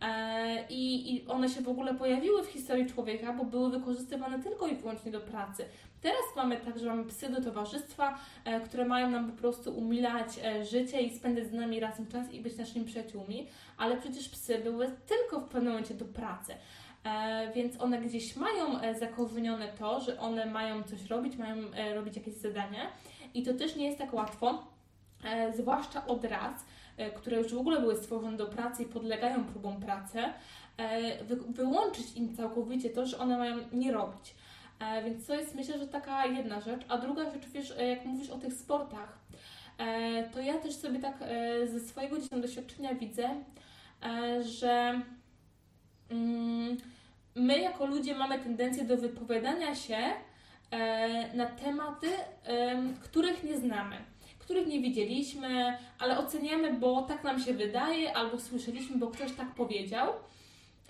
E, 0.00 0.64
I, 0.70 1.24
one 1.28 1.48
się 1.48 1.60
w 1.60 1.68
ogóle 1.68 1.94
pojawiły 1.94 2.42
w 2.44 2.46
historii 2.46 2.86
człowieka, 2.86 3.32
bo 3.32 3.44
były 3.44 3.70
wykorzystywane 3.70 4.42
tylko 4.42 4.66
i 4.66 4.76
wyłącznie 4.76 5.12
do 5.12 5.20
pracy. 5.20 5.64
Teraz 6.02 6.22
mamy 6.36 6.56
tak, 6.56 6.78
że 6.78 6.86
mamy 6.86 7.04
psy 7.04 7.28
do 7.28 7.42
towarzystwa, 7.42 8.18
e, 8.44 8.60
które 8.60 8.84
mają 8.84 9.10
nam 9.10 9.30
po 9.32 9.38
prostu 9.38 9.78
umilać 9.78 10.28
e, 10.44 10.64
życie 10.64 11.00
i 11.00 11.16
spędzać 11.16 11.46
z 11.46 11.52
nami 11.52 11.80
razem 11.80 12.06
czas 12.06 12.32
i 12.32 12.40
być 12.40 12.56
naszymi 12.56 12.84
przyjaciółmi, 12.84 13.46
ale 13.76 13.96
przecież 13.96 14.28
psy 14.28 14.58
były 14.58 14.90
tylko 15.06 15.40
w 15.40 15.48
pewnym 15.48 15.72
momencie 15.72 15.94
do 15.94 16.04
pracy. 16.04 16.54
Więc 17.54 17.80
one 17.80 18.00
gdzieś 18.00 18.36
mają 18.36 18.94
zakorzenione 18.98 19.68
to, 19.68 20.00
że 20.00 20.20
one 20.20 20.46
mają 20.46 20.82
coś 20.82 21.06
robić, 21.06 21.36
mają 21.36 21.56
robić 21.94 22.16
jakieś 22.16 22.34
zadania 22.34 22.86
i 23.34 23.42
to 23.42 23.54
też 23.54 23.76
nie 23.76 23.86
jest 23.86 23.98
tak 23.98 24.14
łatwo, 24.14 24.66
zwłaszcza 25.54 26.06
od 26.06 26.24
raz, 26.24 26.64
E, 26.96 27.10
które 27.10 27.36
już 27.36 27.54
w 27.54 27.58
ogóle 27.58 27.80
były 27.80 27.96
stworzone 27.96 28.36
do 28.36 28.46
pracy 28.46 28.82
i 28.82 28.86
podlegają 28.86 29.44
próbom 29.44 29.80
pracy, 29.80 30.18
e, 30.76 31.24
wyłączyć 31.48 32.16
im 32.16 32.36
całkowicie 32.36 32.90
to, 32.90 33.06
że 33.06 33.18
one 33.18 33.38
mają 33.38 33.56
nie 33.72 33.92
robić. 33.92 34.34
E, 34.80 35.04
więc 35.04 35.26
to 35.26 35.34
jest 35.34 35.54
myślę, 35.54 35.78
że 35.78 35.86
taka 35.86 36.26
jedna 36.26 36.60
rzecz. 36.60 36.82
A 36.88 36.98
druga 36.98 37.30
rzecz, 37.30 37.48
wiesz, 37.48 37.74
jak 37.88 38.04
mówisz 38.04 38.30
o 38.30 38.38
tych 38.38 38.52
sportach, 38.54 39.18
to 40.32 40.40
ja 40.40 40.58
też 40.58 40.74
sobie 40.74 40.98
tak 40.98 41.24
ze 41.66 41.80
swojego 41.80 42.16
doświadczenia 42.30 42.94
widzę, 42.94 43.30
że 44.40 45.00
mm, 46.10 46.76
my 47.36 47.58
jako 47.58 47.86
ludzie 47.86 48.14
mamy 48.14 48.38
tendencję 48.38 48.84
do 48.84 48.96
wypowiadania 48.96 49.74
się 49.74 49.98
na 51.34 51.46
tematy, 51.46 52.08
których 53.02 53.44
nie 53.44 53.58
znamy 53.58 53.96
których 54.46 54.66
nie 54.66 54.80
widzieliśmy, 54.80 55.78
ale 55.98 56.18
oceniamy, 56.18 56.72
bo 56.72 57.02
tak 57.02 57.24
nam 57.24 57.40
się 57.40 57.54
wydaje, 57.54 58.16
albo 58.16 58.40
słyszeliśmy, 58.40 58.98
bo 58.98 59.06
ktoś 59.06 59.32
tak 59.32 59.54
powiedział. 59.54 60.12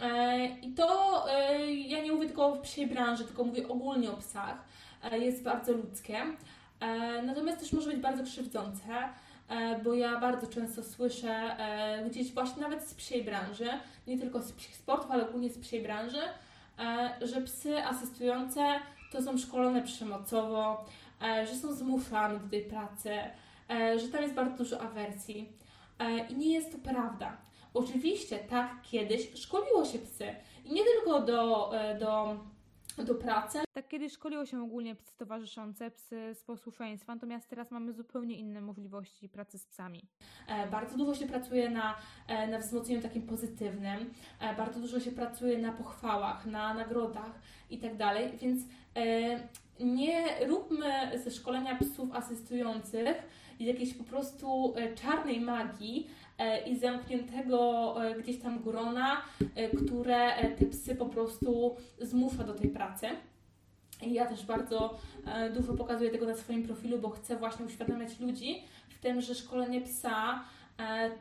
E, 0.01 0.47
I 0.47 0.73
to 0.73 1.25
e, 1.33 1.73
ja 1.73 2.03
nie 2.03 2.13
mówię 2.13 2.27
tylko 2.27 2.55
w 2.55 2.61
psiej 2.61 2.87
branży, 2.87 3.25
tylko 3.25 3.45
mówię 3.45 3.69
ogólnie 3.69 4.11
o 4.11 4.17
psach. 4.17 4.65
E, 5.03 5.19
jest 5.19 5.43
bardzo 5.43 5.73
ludzkie. 5.73 6.17
Natomiast 7.23 7.61
też 7.61 7.73
może 7.73 7.91
być 7.91 8.01
bardzo 8.01 8.25
krzywdzące, 8.25 8.85
bo 9.85 9.95
ja 9.95 10.21
bardzo 10.21 10.47
często 10.47 10.83
słyszę 10.83 11.57
gdzieś 12.11 12.33
właśnie 12.33 12.63
nawet 12.63 12.89
z 12.89 12.95
psiej 12.95 13.25
branży, 13.25 13.69
nie 14.07 14.19
tylko 14.19 14.43
z 14.43 14.53
psich 14.53 14.77
sportów, 14.77 15.11
ale 15.11 15.29
ogólnie 15.29 15.51
z 15.51 15.59
psiej 15.59 15.83
branży, 15.83 16.23
że 17.21 17.41
psy 17.41 17.79
asystujące 17.79 18.61
to 19.13 19.23
są 19.23 19.39
szkolone 19.39 19.83
przemocowo, 19.83 20.85
że 21.21 21.55
są 21.55 21.73
zmuszane 21.73 22.39
do 22.39 22.49
tej 22.49 22.63
pracy, 22.63 23.11
E, 23.71 23.99
że 23.99 24.09
tam 24.09 24.23
jest 24.23 24.35
bardzo 24.35 24.57
dużo 24.57 24.81
awersji. 24.81 25.49
E, 25.99 26.27
I 26.29 26.37
nie 26.37 26.55
jest 26.55 26.73
to 26.73 26.79
prawda. 26.79 27.37
Oczywiście 27.75 28.39
tak 28.39 28.83
kiedyś 28.83 29.35
szkoliło 29.35 29.85
się 29.85 29.99
psy. 29.99 30.35
I 30.65 30.73
nie 30.73 30.83
tylko 30.85 31.21
do, 31.21 31.71
e, 31.81 31.99
do 31.99 32.37
do 33.05 33.15
pracy. 33.15 33.59
Tak 33.73 33.89
kiedyś 33.89 34.13
szkoliło 34.13 34.47
się 34.47 34.63
ogólnie 34.63 34.95
psy 34.95 35.17
towarzyszące, 35.17 35.91
psy 35.91 36.35
z 36.35 36.45
posłuszeństwa, 36.45 37.15
natomiast 37.15 37.49
teraz 37.49 37.71
mamy 37.71 37.93
zupełnie 37.93 38.35
inne 38.39 38.61
możliwości 38.61 39.29
pracy 39.29 39.59
z 39.59 39.67
psami. 39.67 40.03
E, 40.49 40.67
bardzo 40.71 40.97
dużo 40.97 41.15
się 41.15 41.27
pracuje 41.27 41.71
na, 41.71 41.95
e, 42.29 42.49
na 42.49 42.59
wzmocnieniu 42.59 43.03
takim 43.03 43.23
pozytywnym, 43.23 44.11
e, 44.41 44.57
bardzo 44.57 44.81
dużo 44.81 45.01
się 45.01 45.13
pracuje 45.13 45.59
na 45.59 45.73
pochwałach, 45.73 46.47
na 46.47 46.75
nagrodach 46.75 47.41
i 47.71 47.79
tak 47.79 47.97
dalej, 47.97 48.33
więc 48.41 48.63
nie 49.81 50.47
róbmy 50.47 51.19
ze 51.25 51.31
szkolenia 51.31 51.79
psów 51.79 52.13
asystujących 52.15 53.17
jakiejś 53.61 53.95
po 53.95 54.05
prostu 54.05 54.75
czarnej 54.95 55.41
magii, 55.41 56.11
i 56.67 56.77
zamkniętego 56.77 57.95
gdzieś 58.19 58.39
tam 58.39 58.63
grona, 58.63 59.23
które 59.87 60.33
te 60.59 60.67
psy 60.67 60.95
po 60.95 61.07
prostu 61.07 61.77
zmusza 62.01 62.45
do 62.45 62.55
tej 62.55 62.71
pracy. 62.71 63.07
I 64.03 64.13
ja 64.13 64.27
też 64.27 64.47
bardzo 64.47 64.99
dużo 65.55 65.75
pokazuję 65.75 66.11
tego 66.11 66.27
na 66.27 66.37
swoim 66.37 66.63
profilu, 66.63 66.99
bo 66.99 67.11
chcę 67.11 67.37
właśnie 67.37 67.67
uświadamiać 67.67 68.21
ludzi 68.21 68.63
w 68.89 68.99
tym, 68.99 69.21
że 69.21 69.35
szkolenie 69.35 69.81
psa 69.81 70.45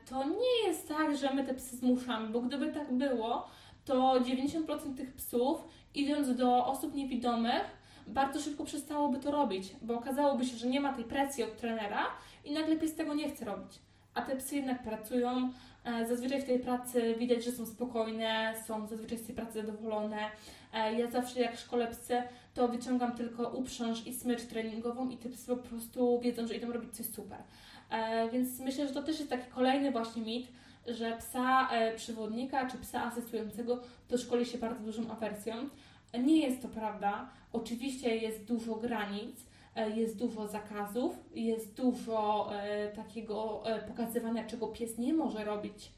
to 0.10 0.24
nie 0.24 0.68
jest 0.68 0.88
tak, 0.88 1.18
że 1.18 1.34
my 1.34 1.44
te 1.44 1.54
psy 1.54 1.78
zmuszamy, 1.78 2.30
bo 2.30 2.42
gdyby 2.42 2.68
tak 2.68 2.94
było, 2.94 3.48
to 3.86 4.20
90% 4.20 4.98
tych 4.98 5.14
psów, 5.14 5.68
idąc 5.94 6.36
do 6.36 6.66
osób 6.66 6.96
niewidomych, 6.96 7.64
bardzo 8.08 8.40
szybko 8.40 8.64
przestałoby 8.66 9.20
to 9.20 9.32
robić, 9.32 9.76
bo 9.82 9.94
okazałoby 9.94 10.46
się, 10.46 10.58
że 10.58 10.68
nie 10.68 10.82
ma 10.82 10.94
tej 10.94 11.04
presji 11.04 11.44
od 11.44 11.58
trenera 11.58 12.06
i 12.46 12.54
nagle 12.54 12.76
pies 12.76 12.96
tego 12.96 13.14
nie 13.14 13.30
chce 13.30 13.46
robić 13.46 13.80
a 14.16 14.22
te 14.22 14.36
psy 14.36 14.56
jednak 14.56 14.84
pracują. 14.84 15.52
E, 15.86 16.06
zazwyczaj 16.08 16.42
w 16.42 16.46
tej 16.46 16.60
pracy 16.60 17.16
widać, 17.20 17.46
że 17.46 17.52
są 17.52 17.66
spokojne, 17.66 18.54
są 18.68 18.88
zazwyczaj 18.88 19.18
z 19.18 19.26
tej 19.26 19.36
pracy 19.36 19.54
zadowolone. 19.54 20.30
E, 20.74 20.94
ja 20.94 21.12
zawsze 21.12 21.40
jak 21.40 21.58
szkole 21.58 21.88
psy, 21.88 22.24
to 22.54 22.68
wyciągam 22.68 23.16
tylko 23.16 23.50
uprząż 23.50 24.08
i 24.08 24.14
smycz 24.14 24.42
treningową 24.42 25.10
i 25.10 25.18
te 25.18 25.30
psy 25.30 25.48
po 25.48 25.58
prostu 25.58 26.20
wiedzą, 26.20 26.48
że 26.48 26.56
idą 26.56 26.72
robić 26.72 26.96
coś 26.96 27.06
super. 27.06 27.38
E, 27.90 28.30
więc 28.30 28.60
myślę, 28.60 28.88
że 28.88 28.94
to 28.94 29.04
też 29.04 29.18
jest 29.20 29.30
taki 29.30 29.52
kolejny 29.52 29.92
właśnie 29.92 30.22
mit, 30.22 30.48
że 30.88 31.18
psa 31.18 31.70
przewodnika 31.96 32.70
czy 32.70 32.78
psa 32.78 33.04
asystującego 33.04 33.82
to 34.08 34.18
szkoli 34.18 34.46
się 34.46 34.58
bardzo 34.58 34.86
dużą 34.86 35.12
awersją. 35.12 35.54
Nie 36.20 36.38
jest 36.48 36.62
to 36.62 36.68
prawda. 36.68 37.30
Oczywiście 37.54 38.18
jest 38.18 38.44
dużo 38.44 38.76
granic, 38.76 39.36
jest 39.76 40.18
dużo 40.18 40.48
zakazów, 40.48 41.16
jest 41.36 41.76
dużo 41.76 42.50
e, 42.54 42.88
takiego 42.92 43.64
e, 43.66 43.82
pokazywania, 43.82 44.48
czego 44.48 44.68
pies 44.68 44.98
nie 44.98 45.14
może 45.14 45.46
robić, 45.46 45.92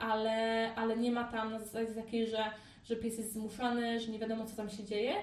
ale, 0.00 0.70
ale 0.74 0.96
nie 0.96 1.10
ma 1.10 1.24
tam 1.24 1.50
na 1.52 1.58
zasadzie 1.58 1.94
takiej, 1.94 2.26
że, 2.26 2.44
że 2.84 2.96
pies 2.96 3.18
jest 3.18 3.32
zmuszany, 3.32 4.00
że 4.00 4.12
nie 4.12 4.18
wiadomo, 4.18 4.46
co 4.46 4.56
tam 4.56 4.70
się 4.70 4.84
dzieje. 4.84 5.14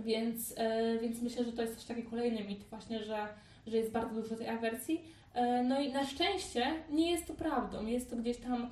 Więc, 0.00 0.54
więc 1.02 1.22
myślę, 1.22 1.44
że 1.44 1.52
to 1.52 1.62
jest 1.62 1.76
też 1.76 1.84
taki 1.84 2.02
kolejny 2.02 2.44
mit, 2.44 2.64
właśnie, 2.64 3.04
że, 3.04 3.28
że 3.66 3.76
jest 3.76 3.90
bardzo 3.92 4.22
dużo 4.22 4.36
tej 4.36 4.48
awersji. 4.48 5.04
No 5.64 5.80
i 5.80 5.92
na 5.92 6.06
szczęście 6.06 6.66
nie 6.90 7.10
jest 7.10 7.26
to 7.26 7.34
prawdą. 7.34 7.86
Jest 7.86 8.10
to 8.10 8.16
gdzieś 8.16 8.36
tam, 8.36 8.70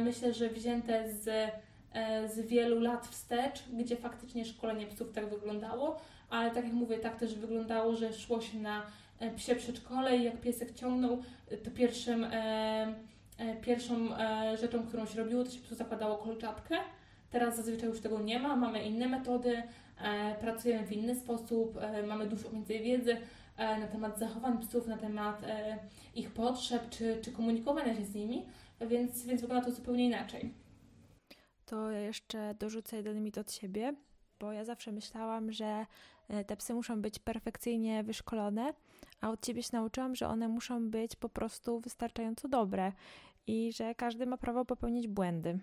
myślę, 0.00 0.34
że 0.34 0.48
wzięte 0.48 1.12
z 1.12 1.28
E, 1.28 1.50
z 2.26 2.40
wielu 2.40 2.80
lat 2.80 3.06
wstecz, 3.06 3.62
gdzie 3.72 3.96
faktycznie 3.96 4.44
szkolenie 4.44 4.86
psów 4.86 5.12
tak 5.12 5.30
wyglądało, 5.30 6.00
ale 6.30 6.50
tak 6.50 6.64
jak 6.64 6.72
mówię, 6.72 6.98
tak 6.98 7.16
też 7.16 7.34
wyglądało, 7.34 7.96
że 7.96 8.12
szło 8.12 8.40
się 8.40 8.58
na 8.58 8.82
e, 9.18 9.30
psie 9.30 9.54
przedszkole 9.54 10.16
i 10.16 10.24
jak 10.24 10.40
piesek 10.40 10.74
ciągnął, 10.74 11.22
to 11.64 11.70
pierwszym, 11.70 12.24
e, 12.24 12.94
pierwszą 13.62 13.94
rzeczą, 14.60 14.86
którą 14.86 15.06
się 15.06 15.18
robiło, 15.18 15.44
to 15.44 15.50
się 15.50 15.60
psu 15.60 15.74
zakładało 15.74 16.16
kolczatkę. 16.16 16.76
Teraz 17.30 17.56
zazwyczaj 17.56 17.88
już 17.88 18.00
tego 18.00 18.20
nie 18.20 18.38
ma, 18.38 18.56
mamy 18.56 18.82
inne 18.82 19.08
metody, 19.08 19.62
pracujemy 20.40 20.86
w 20.86 20.92
inny 20.92 21.14
sposób, 21.14 21.78
mamy 22.06 22.26
dużo 22.26 22.50
więcej 22.50 22.82
wiedzy 22.82 23.16
na 23.58 23.86
temat 23.86 24.18
zachowań 24.18 24.58
psów, 24.58 24.86
na 24.86 24.96
temat 24.96 25.42
ich 26.14 26.30
potrzeb 26.30 26.90
czy, 26.90 27.18
czy 27.22 27.32
komunikowania 27.32 27.94
się 27.94 28.04
z 28.04 28.14
nimi, 28.14 28.44
więc, 28.80 29.26
więc 29.26 29.40
wygląda 29.40 29.64
to 29.66 29.72
zupełnie 29.72 30.06
inaczej 30.06 30.50
to 31.66 31.90
jeszcze 31.90 32.54
dorzucę 32.54 32.96
jeden 32.96 33.22
mit 33.22 33.38
od 33.38 33.52
siebie, 33.52 33.94
bo 34.40 34.52
ja 34.52 34.64
zawsze 34.64 34.92
myślałam, 34.92 35.52
że 35.52 35.86
e, 36.28 36.44
te 36.44 36.56
psy 36.56 36.74
muszą 36.74 37.02
być 37.02 37.18
perfekcyjnie 37.18 38.02
wyszkolone, 38.04 38.74
a 39.20 39.30
od 39.30 39.46
ciebie 39.46 39.62
się 39.62 39.70
nauczyłam, 39.72 40.14
że 40.14 40.28
one 40.28 40.48
muszą 40.48 40.90
być 40.90 41.16
po 41.16 41.28
prostu 41.28 41.80
wystarczająco 41.80 42.48
dobre 42.48 42.92
i 43.46 43.72
że 43.72 43.94
każdy 43.94 44.26
ma 44.26 44.36
prawo 44.36 44.64
popełnić 44.64 45.08
błędy. 45.08 45.58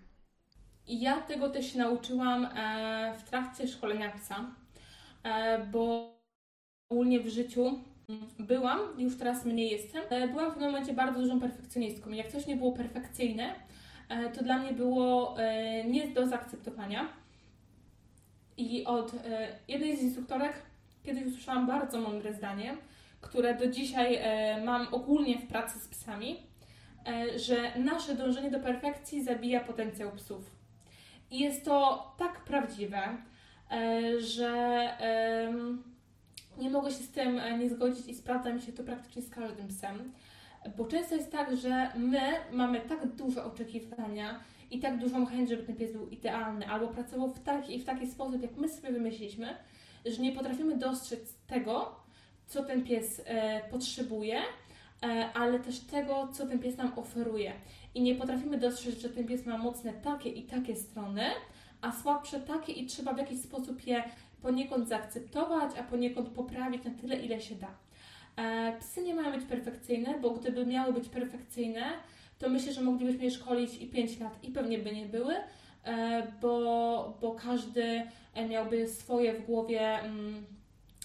I 0.88 1.02
ja 1.02 1.22
tego 1.22 1.50
też 1.50 1.74
się 1.74 1.80
nauczyłam 1.80 2.46
e, 2.46 3.14
w 3.18 3.24
trakcie 3.30 3.68
szkolenia 3.68 4.12
psa, 4.12 4.56
e, 5.24 5.66
bo 5.66 6.14
ogólnie 6.90 7.20
w 7.20 7.28
życiu 7.28 7.80
byłam, 8.40 8.80
już 8.98 9.18
teraz 9.18 9.46
mniej 9.46 9.72
jestem. 9.72 10.04
Byłam 10.32 10.50
w 10.50 10.54
pewnym 10.54 10.72
momencie 10.72 10.94
bardzo 10.94 11.20
dużą 11.20 11.40
perfekcjonistką. 11.40 12.10
Jak 12.10 12.32
coś 12.32 12.48
nie 12.48 12.56
było 12.56 12.72
perfekcyjne, 12.72 13.56
to 14.36 14.43
dla 14.43 14.58
mnie 14.58 14.74
było 14.74 15.39
e, 15.39 15.84
nie 15.84 16.08
do 16.08 16.27
zaakceptowania. 16.27 17.10
I 18.58 18.86
od 18.86 19.13
e, 19.13 19.48
jednej 19.67 19.98
z 19.98 20.01
instruktorek 20.01 20.53
kiedyś 21.03 21.25
usłyszałam 21.25 21.67
bardzo 21.67 22.01
mądre 22.01 22.34
zdanie, 22.34 22.77
które 23.22 23.55
do 23.55 23.67
dzisiaj 23.67 24.20
mam 24.65 24.88
ogólnie 24.93 25.38
w 25.38 25.48
pracy 25.48 25.79
z 25.79 25.88
psami, 25.88 26.38
że 27.36 27.79
nasze 27.79 28.15
dążenie 28.15 28.51
do 28.51 28.60
perfekcji 28.60 29.24
zabija 29.24 29.60
potencjał 29.60 30.12
psów. 30.12 30.51
I 31.32 31.39
jest 31.39 31.65
to 31.65 32.08
tak 32.17 32.43
prawdziwe, 32.43 33.17
że 34.17 34.89
nie 36.58 36.70
mogę 36.70 36.91
się 36.91 36.98
z 36.98 37.12
tym 37.12 37.41
nie 37.60 37.70
zgodzić 37.70 38.08
i 38.08 38.15
sprawdza 38.15 38.53
mi 38.53 38.62
się 38.62 38.74
to 38.74 38.84
praktycznie 38.84 39.22
z 39.22 39.29
każdym 39.29 39.67
psem. 39.67 40.12
Bo 40.77 40.86
często 40.86 41.15
jest 41.15 41.32
tak, 41.32 41.58
że 41.58 41.91
my 41.98 42.22
mamy 42.51 42.82
tak 42.82 43.08
duże 43.08 43.43
oczekiwania 43.43 44.39
i 44.72 44.79
tak 44.79 44.98
dużą 44.98 45.25
chęć, 45.25 45.50
żeby 45.50 45.63
ten 45.63 45.75
pies 45.75 45.91
był 45.91 46.08
idealny, 46.08 46.67
albo 46.67 46.88
pracował 46.88 47.29
w 47.29 47.39
taki 47.39 47.75
i 47.75 47.79
w 47.79 47.86
taki 47.86 48.08
sposób, 48.08 48.41
jak 48.41 48.58
my 48.58 48.70
sobie 48.70 48.91
wymyśliliśmy, 48.91 49.48
że 50.05 50.22
nie 50.22 50.32
potrafimy 50.32 50.77
dostrzec 50.77 51.36
tego, 51.48 51.96
co 52.48 52.63
ten 52.63 52.84
pies 52.84 53.22
e, 53.25 53.62
potrzebuje, 53.70 54.41
e, 55.03 55.29
ale 55.34 55.60
też 55.60 55.79
tego, 55.79 56.27
co 56.34 56.48
ten 56.48 56.60
pies 56.60 56.77
nam 56.77 56.91
oferuje. 56.96 57.53
I 57.96 58.01
nie 58.01 58.15
potrafimy 58.15 58.58
dostrzec, 58.58 59.00
że 59.00 59.10
ten 59.10 59.27
pies 59.27 59.46
ma 59.46 59.58
mocne 59.58 59.93
takie 59.93 60.29
i 60.29 60.43
takie 60.43 60.75
strony, 60.75 61.24
a 61.82 61.91
słabsze 61.91 62.39
takie 62.39 62.72
i 62.72 62.86
trzeba 62.86 63.13
w 63.13 63.17
jakiś 63.17 63.41
sposób 63.41 63.88
je 63.88 64.03
poniekąd 64.41 64.88
zaakceptować, 64.88 65.72
a 65.79 65.84
poniekąd 65.84 66.29
poprawić 66.29 66.84
na 66.84 66.91
tyle, 66.91 67.15
ile 67.15 67.41
się 67.41 67.55
da. 67.55 67.83
E, 68.38 68.78
psy 68.80 69.04
nie 69.04 69.16
mają 69.16 69.32
być 69.32 69.46
perfekcyjne, 69.46 70.20
bo 70.20 70.32
gdyby 70.32 70.66
miały 70.66 70.94
być 70.94 71.10
perfekcyjne, 71.10 71.84
to 72.40 72.50
myślę, 72.50 72.74
że 72.74 72.82
moglibyśmy 72.82 73.24
je 73.24 73.32
szkolić 73.32 73.75
i 73.75 73.88
5 73.88 74.20
lat 74.20 74.44
i 74.44 74.52
pewnie 74.52 74.80
by 74.80 74.96
nie 74.96 75.06
były, 75.06 75.36
e, 75.84 76.28
bo, 76.42 77.18
bo 77.22 77.32
każdy 77.32 78.04
e, 78.34 78.48
miałby 78.48 78.88
swoje 78.88 79.34
w 79.34 79.46
głowie 79.46 80.00
mm, 80.00 80.46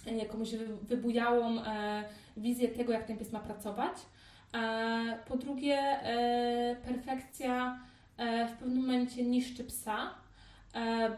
jakąś 0.07 0.55
wybujałą 0.83 1.57
wizję 2.37 2.69
tego, 2.69 2.93
jak 2.93 3.07
ten 3.07 3.19
pies 3.19 3.33
ma 3.33 3.41
pracować. 3.41 3.93
Po 5.29 5.37
drugie, 5.37 5.79
perfekcja 6.85 7.81
w 8.49 8.53
pewnym 8.59 8.81
momencie 8.83 9.25
niszczy 9.25 9.65
psa, 9.65 10.15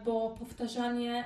bo 0.04 0.30
powtarzanie 0.30 1.24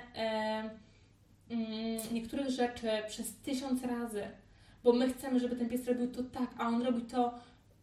mm, 1.48 1.98
niektórych 2.12 2.50
rzeczy 2.50 2.88
przez 3.08 3.36
tysiąc 3.36 3.84
razy 3.84 4.22
bo 4.84 4.92
my 4.92 5.12
chcemy, 5.12 5.40
żeby 5.40 5.56
ten 5.56 5.68
pies 5.68 5.88
robił 5.88 6.10
to 6.10 6.22
tak, 6.22 6.50
a 6.58 6.68
on 6.68 6.82
robi 6.82 7.02
to 7.02 7.34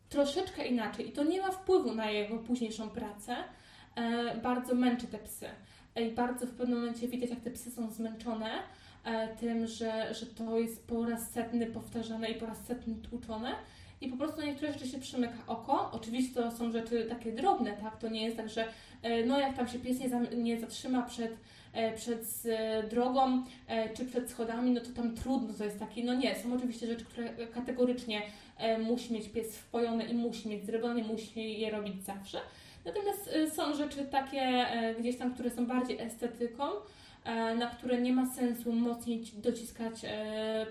troszeczkę 0.10 0.68
inaczej 0.68 1.10
i 1.10 1.12
to 1.12 1.24
nie 1.24 1.42
ma 1.42 1.52
wpływu 1.52 1.96
na 1.96 2.12
jego 2.12 2.38
późniejszą 2.38 2.90
pracę, 2.90 3.36
e, 3.96 4.38
bardzo 4.38 4.76
męczy 4.76 5.08
te 5.08 5.18
psy. 5.18 5.46
I 5.96 6.12
bardzo 6.12 6.46
w 6.46 6.52
pewnym 6.52 6.80
momencie 6.80 7.08
widać, 7.08 7.30
jak 7.30 7.40
te 7.40 7.52
psy 7.52 7.72
są 7.72 7.92
zmęczone 7.92 8.50
e, 9.04 9.28
tym, 9.36 9.68
że, 9.68 10.14
że 10.14 10.26
to 10.26 10.60
jest 10.60 10.88
po 10.88 11.06
raz 11.06 11.32
setny 11.32 11.66
powtarzane 11.66 12.30
i 12.30 12.36
po 12.36 12.46
raz 12.46 12.66
setny 12.66 12.96
tłuczone. 12.96 13.56
I 14.02 14.08
po 14.08 14.18
prostu 14.18 14.42
na 14.42 14.46
niektóre 14.46 14.74
rzeczy 14.74 14.88
się 14.88 15.00
przymyka 15.00 15.38
oko. 15.48 15.92
Oczywiście 15.92 16.34
to 16.34 16.52
są 16.52 16.72
rzeczy 16.72 17.06
takie 17.10 17.32
drobne, 17.32 17.74
tak? 17.74 17.98
To 17.98 18.10
nie 18.10 18.26
jest 18.26 18.38
tak, 18.38 18.50
że 18.50 18.68
e, 19.02 19.26
no 19.26 19.40
jak 19.40 19.58
tam 19.58 19.68
się 19.68 19.80
pies 19.80 20.00
nie, 20.00 20.10
za, 20.10 20.20
nie 20.20 20.60
zatrzyma 20.60 21.02
przed 21.02 21.32
E, 21.32 21.38
przed 21.96 22.44
drogą 22.90 23.44
e, 23.68 23.90
czy 23.94 24.06
przed 24.06 24.30
schodami, 24.30 24.72
no 24.72 24.82
to 24.82 24.90
tam 24.96 25.16
trudno 25.16 25.54
to 25.54 25.64
jest 25.64 25.80
takie, 25.80 26.04
no 26.04 26.14
nie, 26.14 26.36
są 26.36 26.54
oczywiście 26.54 26.88
rzeczy, 26.88 27.06
które 27.06 27.48
kategorycznie 27.48 28.22
e, 28.58 28.80
musi 28.80 29.14
mieć 29.14 29.30
pies 29.30 29.58
wpojone 29.58 30.06
i 30.06 30.14
musi 30.14 30.50
mieć 30.50 30.66
zrobione, 30.66 31.04
musi 31.04 31.60
je 31.60 31.72
robić 31.72 32.04
zawsze. 32.04 32.40
Natomiast 32.86 33.30
są 33.56 33.76
rzeczy 33.76 34.06
takie 34.06 34.66
gdzieś 35.00 35.18
tam, 35.18 35.34
które 35.34 35.50
są 35.50 35.66
bardziej 35.66 36.00
estetyką, 36.00 36.64
na 37.58 37.68
które 37.68 38.02
nie 38.02 38.14
ma 38.14 38.34
sensu 38.34 38.74
mocniej 38.74 39.24
dociskać 39.34 39.94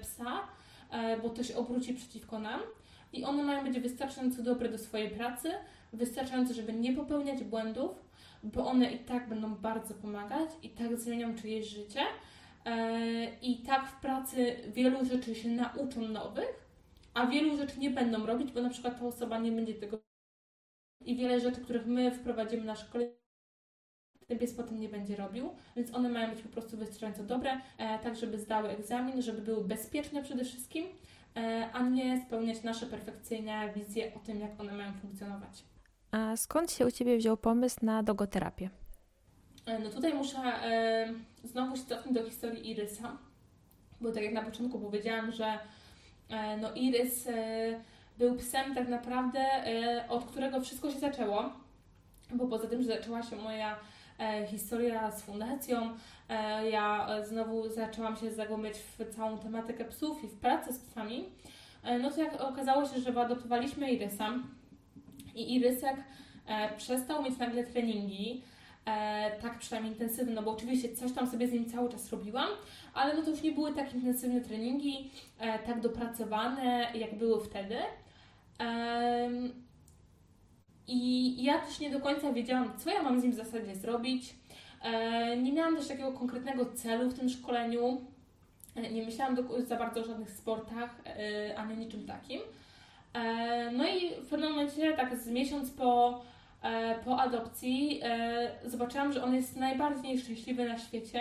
psa, 0.01 0.41
bo 1.23 1.29
to 1.29 1.45
się 1.45 1.57
obróci 1.57 1.95
przeciwko 1.95 2.39
nam. 2.39 2.61
I 3.13 3.25
one 3.25 3.43
mają 3.43 3.65
być 3.65 3.81
wystarczająco 3.81 4.43
dobre 4.43 4.69
do 4.69 4.79
swojej 4.79 5.11
pracy, 5.11 5.51
wystarczająco, 5.93 6.55
żeby 6.55 6.73
nie 6.73 6.93
popełniać 6.93 7.45
błędów, 7.45 7.91
bo 8.43 8.67
one 8.67 8.93
i 8.93 8.99
tak 8.99 9.29
będą 9.29 9.55
bardzo 9.55 9.95
pomagać, 9.95 10.51
i 10.63 10.69
tak 10.71 10.97
zmienią 10.97 11.35
czyjeś 11.35 11.67
życie, 11.67 12.01
i 13.43 13.59
tak 13.59 13.89
w 13.89 14.01
pracy 14.01 14.57
wielu 14.75 15.05
rzeczy 15.05 15.35
się 15.35 15.49
nauczą 15.49 16.01
nowych, 16.01 16.67
a 17.15 17.27
wielu 17.27 17.57
rzeczy 17.57 17.79
nie 17.79 17.91
będą 17.91 18.27
robić, 18.27 18.53
bo 18.53 18.63
na 18.63 18.71
przykład 18.71 18.99
ta 18.99 19.07
osoba 19.07 19.39
nie 19.39 19.53
będzie 19.53 19.75
tego 19.75 19.99
i 21.05 21.17
wiele 21.17 21.41
rzeczy, 21.41 21.61
których 21.61 21.87
my 21.87 22.11
wprowadzimy 22.11 22.65
na 22.65 22.77
szkole, 22.77 23.11
ten 24.27 24.39
pies 24.39 24.55
potem 24.55 24.81
nie 24.81 24.89
będzie 24.89 25.17
robił, 25.17 25.51
więc 25.77 25.95
one 25.95 26.09
mają 26.09 26.31
być 26.31 26.43
po 26.43 26.49
prostu 26.49 26.77
wystarczająco 26.77 27.25
dobre, 27.25 27.61
e, 27.79 27.99
tak 27.99 28.17
żeby 28.17 28.39
zdały 28.39 28.69
egzamin, 28.69 29.23
żeby 29.23 29.43
były 29.43 29.65
bezpieczne 29.65 30.23
przede 30.23 30.45
wszystkim, 30.45 30.87
e, 31.37 31.71
a 31.73 31.83
nie 31.83 32.23
spełniać 32.27 32.63
nasze 32.63 32.87
perfekcyjne 32.87 33.73
wizje 33.77 34.15
o 34.15 34.19
tym, 34.19 34.41
jak 34.41 34.61
one 34.61 34.73
mają 34.73 34.93
funkcjonować. 34.93 35.65
A 36.13 36.37
skąd 36.37 36.73
się 36.73 36.87
u 36.87 36.91
Ciebie 36.91 37.19
wziął 37.19 37.37
pomysł 37.37 37.77
na 37.83 38.03
dogoterapię? 38.03 38.71
E, 39.67 39.79
no 39.79 39.91
tutaj 39.91 40.15
muszę 40.15 40.39
e, 40.39 41.15
znowu 41.45 41.77
się 41.77 41.85
cofnąć 41.85 42.15
do 42.19 42.25
historii 42.25 42.71
Irysa, 42.71 43.19
bo 44.01 44.13
tak 44.13 44.23
jak 44.23 44.33
na 44.33 44.43
początku 44.43 44.79
powiedziałam, 44.79 45.33
że 45.33 45.59
e, 46.29 46.57
no 46.57 46.75
Irys 46.75 47.27
e, 47.27 47.33
był 48.19 48.37
psem 48.37 48.75
tak 48.75 48.89
naprawdę, 48.89 49.41
e, 49.41 50.05
od 50.09 50.25
którego 50.25 50.61
wszystko 50.61 50.91
się 50.91 50.99
zaczęło, 50.99 51.53
bo 52.35 52.47
poza 52.47 52.69
tym, 52.69 52.83
że 52.83 52.89
zaczęła 52.89 53.23
się 53.23 53.37
moja 53.37 53.77
e, 54.19 54.47
historia 54.47 55.11
z 55.11 55.23
fundacją, 55.23 55.97
ja 56.71 57.09
znowu 57.25 57.69
zaczęłam 57.69 58.17
się 58.17 58.31
zagłębiać 58.31 58.75
w 58.79 59.17
całą 59.17 59.39
tematykę 59.39 59.85
psów 59.85 60.25
i 60.25 60.29
w 60.29 60.39
pracę 60.39 60.73
z 60.73 60.79
psami, 60.79 61.25
no 62.01 62.11
to 62.11 62.21
jak 62.21 62.41
okazało 62.41 62.89
się, 62.89 63.01
że 63.01 63.13
wyadoptowaliśmy 63.13 63.93
Irysa 63.93 64.33
i 65.35 65.55
Irysek 65.55 65.97
przestał 66.77 67.23
mieć 67.23 67.39
nagle 67.39 67.65
treningi, 67.65 68.43
tak 69.43 69.59
przynajmniej 69.59 69.93
intensywne, 69.93 70.33
no 70.33 70.43
bo 70.43 70.51
oczywiście 70.51 70.97
coś 70.97 71.13
tam 71.13 71.31
sobie 71.31 71.49
z 71.49 71.53
nim 71.53 71.71
cały 71.71 71.89
czas 71.89 72.11
robiłam, 72.11 72.49
ale 72.95 73.15
no 73.15 73.23
to 73.23 73.31
już 73.31 73.43
nie 73.43 73.53
były 73.53 73.75
tak 73.75 73.95
intensywne 73.95 74.41
treningi, 74.41 75.11
tak 75.67 75.81
dopracowane, 75.81 76.93
jak 76.95 77.19
były 77.19 77.45
wtedy. 77.45 77.77
I 80.91 81.45
ja 81.45 81.59
też 81.59 81.81
nie 81.81 81.91
do 81.91 82.01
końca 82.01 82.33
wiedziałam, 82.33 82.73
co 82.79 82.91
ja 82.91 83.03
mam 83.03 83.21
z 83.21 83.23
nim 83.23 83.33
w 83.33 83.37
zasadzie 83.37 83.77
zrobić. 83.77 84.35
E, 84.83 85.37
nie 85.37 85.53
miałam 85.53 85.77
też 85.77 85.89
takiego 85.89 86.13
konkretnego 86.13 86.67
celu 86.67 87.11
w 87.11 87.19
tym 87.19 87.29
szkoleniu. 87.29 88.01
E, 88.77 88.93
nie 88.93 89.03
myślałam 89.03 89.37
za 89.67 89.77
bardzo 89.77 90.01
o 90.01 90.05
żadnych 90.05 90.31
sportach 90.31 90.91
e, 91.07 91.59
ani 91.59 91.77
niczym 91.77 92.07
takim. 92.07 92.41
No 93.73 93.89
i 93.89 94.11
w 94.23 94.29
pewnym 94.31 94.51
momencie, 94.51 94.93
tak 94.93 95.17
z 95.17 95.29
miesiąc 95.29 95.71
po, 95.71 96.23
po 97.05 97.21
adopcji, 97.21 98.01
zobaczyłam, 98.65 99.13
że 99.13 99.25
on 99.25 99.35
jest 99.35 99.57
najbardziej 99.57 100.19
szczęśliwy 100.19 100.69
na 100.69 100.79
świecie, 100.79 101.21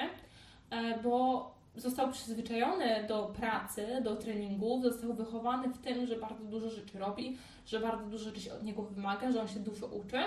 bo 1.03 1.46
został 1.75 2.12
przyzwyczajony 2.12 3.05
do 3.08 3.34
pracy, 3.39 3.88
do 4.03 4.15
treningów, 4.15 4.84
został 4.84 5.13
wychowany 5.13 5.67
w 5.67 5.77
tym, 5.77 6.05
że 6.05 6.15
bardzo 6.15 6.43
dużo 6.43 6.69
rzeczy 6.69 7.00
robi, 7.00 7.38
że 7.65 7.79
bardzo 7.79 8.05
dużo 8.05 8.24
rzeczy 8.24 8.41
się 8.41 8.53
od 8.53 8.63
niego 8.63 8.84
wymaga, 8.84 9.31
że 9.31 9.41
on 9.41 9.48
się 9.48 9.60
dużo 9.60 9.88
uczy 9.88 10.19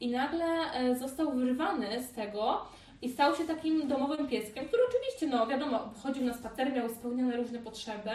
i 0.00 0.10
nagle 0.10 0.46
e, 0.74 0.96
został 0.96 1.32
wyrwany 1.32 2.02
z 2.02 2.12
tego 2.12 2.66
i 3.02 3.10
stał 3.10 3.36
się 3.36 3.44
takim 3.44 3.88
domowym 3.88 4.28
pieskiem, 4.28 4.64
który 4.64 4.82
oczywiście, 4.88 5.26
no 5.26 5.46
wiadomo, 5.46 5.90
chodził 6.02 6.24
na 6.24 6.34
spacer, 6.34 6.72
miał 6.72 6.88
spełnione 6.88 7.36
różne 7.36 7.58
potrzeby 7.58 8.10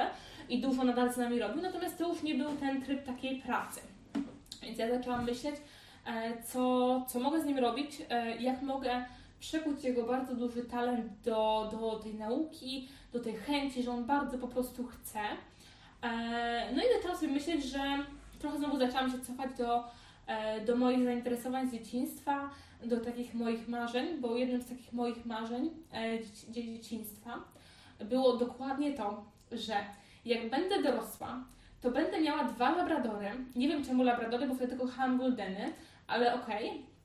i 0.50 0.62
dużo 0.62 0.84
nadal 0.84 1.14
z 1.14 1.18
nami 1.18 1.40
robił, 1.40 1.62
natomiast 1.62 1.98
to 1.98 2.10
już 2.10 2.24
nie 2.24 2.36
był 2.36 2.56
ten 2.56 2.82
tryb 2.82 3.06
takiej 3.06 3.42
pracy. 3.42 3.82
Więc 4.62 4.80
ja 4.80 4.98
zaczęłam 4.98 5.26
myśleć, 5.26 5.56
e, 6.06 6.44
co, 6.44 7.06
co 7.08 7.20
mogę 7.20 7.42
z 7.42 7.46
nim 7.46 7.60
robić, 7.60 7.92
e, 8.10 8.38
jak 8.38 8.62
mogę 8.62 9.06
przekuć 9.40 9.84
jego 9.84 10.04
bardzo 10.04 10.36
duży 10.36 10.64
talent 10.64 11.06
do, 11.24 11.70
do 11.72 12.00
tej 12.00 12.14
nauki, 12.14 12.88
do 13.14 13.20
tej 13.20 13.34
chęci, 13.34 13.84
że 13.84 13.92
on 13.92 14.06
bardzo 14.06 14.38
po 14.38 14.48
prostu 14.48 14.84
chce. 14.84 15.20
E, 16.02 16.72
no 16.76 16.82
i 16.82 16.86
zaczęłam 16.98 17.18
sobie 17.18 17.34
myśleć, 17.34 17.64
że 17.64 17.80
trochę 18.40 18.58
znowu 18.58 18.80
zaczęłam 18.80 19.12
się 19.12 19.20
cofać 19.20 19.52
do, 19.58 19.84
do 20.66 20.78
moich 20.78 21.04
zainteresowań 21.04 21.70
z 21.70 21.72
dzieciństwa, 21.72 22.50
do 22.86 23.00
takich 23.00 23.34
moich 23.34 23.68
marzeń, 23.68 24.20
bo 24.20 24.38
jednym 24.38 24.62
z 24.62 24.70
takich 24.70 24.94
moich 24.94 25.26
marzeń 25.26 25.70
e, 25.94 26.20
dzieciństwa 26.52 27.44
było 28.00 28.38
dokładnie 28.38 28.94
to, 28.94 29.26
że 29.52 29.76
jak 30.26 30.50
będę 30.50 30.84
dorosła, 30.84 31.44
to 31.82 31.92
będę 31.92 32.22
miała 32.22 32.44
dwa 32.44 32.76
labradory. 32.76 33.30
Nie 33.56 33.68
wiem 33.68 33.86
czemu 33.86 34.04
labradory, 34.04 34.48
bo 34.48 34.56
wtedy 34.56 34.78
tylko 34.78 34.94
Goldeny, 35.18 35.74
ale 36.08 36.36
okej. 36.36 36.70
Okay 36.70 36.98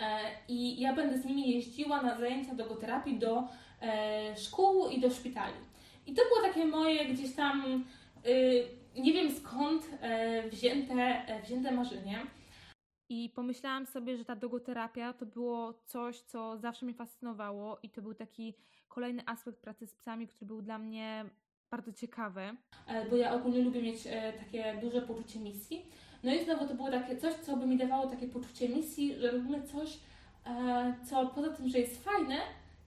E, 0.00 0.18
I 0.48 0.80
ja 0.80 0.92
będę 0.92 1.18
z 1.18 1.24
nimi 1.24 1.54
jeździła 1.54 2.02
na 2.02 2.18
zajęcia 2.18 2.54
dogoterapii 2.54 3.18
do 3.18 3.48
e, 3.82 4.36
szkół 4.36 4.88
i 4.88 5.00
do 5.00 5.10
szpitali. 5.10 5.54
I 6.06 6.14
to 6.14 6.22
było 6.28 6.48
takie 6.48 6.64
moje 6.64 7.04
gdzieś 7.04 7.34
tam, 7.34 7.84
y, 8.26 8.64
nie 8.96 9.12
wiem 9.12 9.30
skąd 9.30 9.82
e, 10.00 10.48
wzięte, 10.48 11.22
wzięte 11.44 11.70
marzenie. 11.72 12.18
I 13.12 13.30
pomyślałam 13.34 13.86
sobie, 13.86 14.16
że 14.16 14.24
ta 14.24 14.36
dogoterapia 14.36 15.12
to 15.12 15.26
było 15.26 15.74
coś, 15.86 16.20
co 16.20 16.58
zawsze 16.58 16.86
mnie 16.86 16.94
fascynowało, 16.94 17.78
i 17.82 17.90
to 17.90 18.02
był 18.02 18.14
taki 18.14 18.54
kolejny 18.88 19.22
aspekt 19.26 19.58
pracy 19.58 19.86
z 19.86 19.94
psami, 19.94 20.26
który 20.28 20.46
był 20.46 20.62
dla 20.62 20.78
mnie 20.78 21.24
bardzo 21.70 21.92
ciekawy. 21.92 22.56
Bo 23.10 23.16
ja 23.16 23.34
ogólnie 23.34 23.62
lubię 23.62 23.82
mieć 23.82 24.02
takie 24.38 24.74
duże 24.82 25.02
poczucie 25.02 25.40
misji. 25.40 25.86
No 26.22 26.34
i 26.34 26.44
znowu 26.44 26.68
to 26.68 26.74
było 26.74 26.90
takie 26.90 27.16
coś, 27.16 27.34
co 27.34 27.56
by 27.56 27.66
mi 27.66 27.76
dawało 27.76 28.06
takie 28.06 28.28
poczucie 28.28 28.68
misji, 28.68 29.14
że 29.20 29.30
robimy 29.30 29.62
coś, 29.62 29.98
e, 30.46 30.94
co 31.10 31.26
poza 31.26 31.50
tym, 31.50 31.68
że 31.68 31.78
jest 31.78 32.04
fajne, 32.04 32.36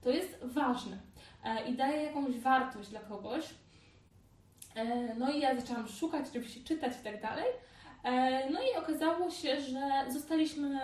to 0.02 0.10
jest 0.10 0.38
ważne 0.44 0.98
e, 1.44 1.68
i 1.68 1.74
daje 1.76 2.02
jakąś 2.02 2.38
wartość 2.38 2.88
dla 2.88 3.00
kogoś. 3.00 3.44
E, 4.74 5.14
no 5.14 5.32
i 5.32 5.40
ja 5.40 5.60
zaczęłam 5.60 5.88
szukać, 5.88 6.28
oczywiście 6.28 6.64
czytać 6.64 6.92
i 7.00 7.04
tak 7.04 7.22
dalej. 7.22 7.44
No 8.50 8.60
i 8.62 8.78
okazało 8.78 9.30
się, 9.30 9.60
że 9.60 9.80
zostaliśmy 10.08 10.80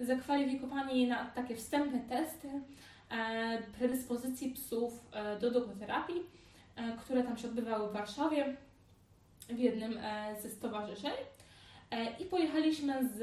zakwalifikowani 0.00 1.06
na 1.06 1.24
takie 1.24 1.56
wstępne 1.56 2.00
testy 2.00 2.48
predyspozycji 3.78 4.50
psów 4.50 4.92
do 5.40 5.50
dogoterapii, 5.50 6.22
które 7.00 7.22
tam 7.22 7.36
się 7.36 7.48
odbywały 7.48 7.88
w 7.88 7.92
Warszawie 7.92 8.56
w 9.48 9.58
jednym 9.58 9.98
e, 10.02 10.36
ze 10.42 10.50
stowarzyszeń. 10.50 11.12
E, 11.90 12.18
I 12.18 12.24
pojechaliśmy 12.24 13.08
z 13.08 13.22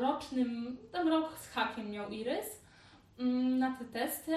rocznym, 0.00 0.76
tam 0.92 1.08
rok 1.08 1.38
z 1.38 1.48
hakiem 1.48 1.90
miał 1.90 2.10
Irys 2.10 2.60
na 3.58 3.76
te 3.78 3.84
testy. 3.84 4.32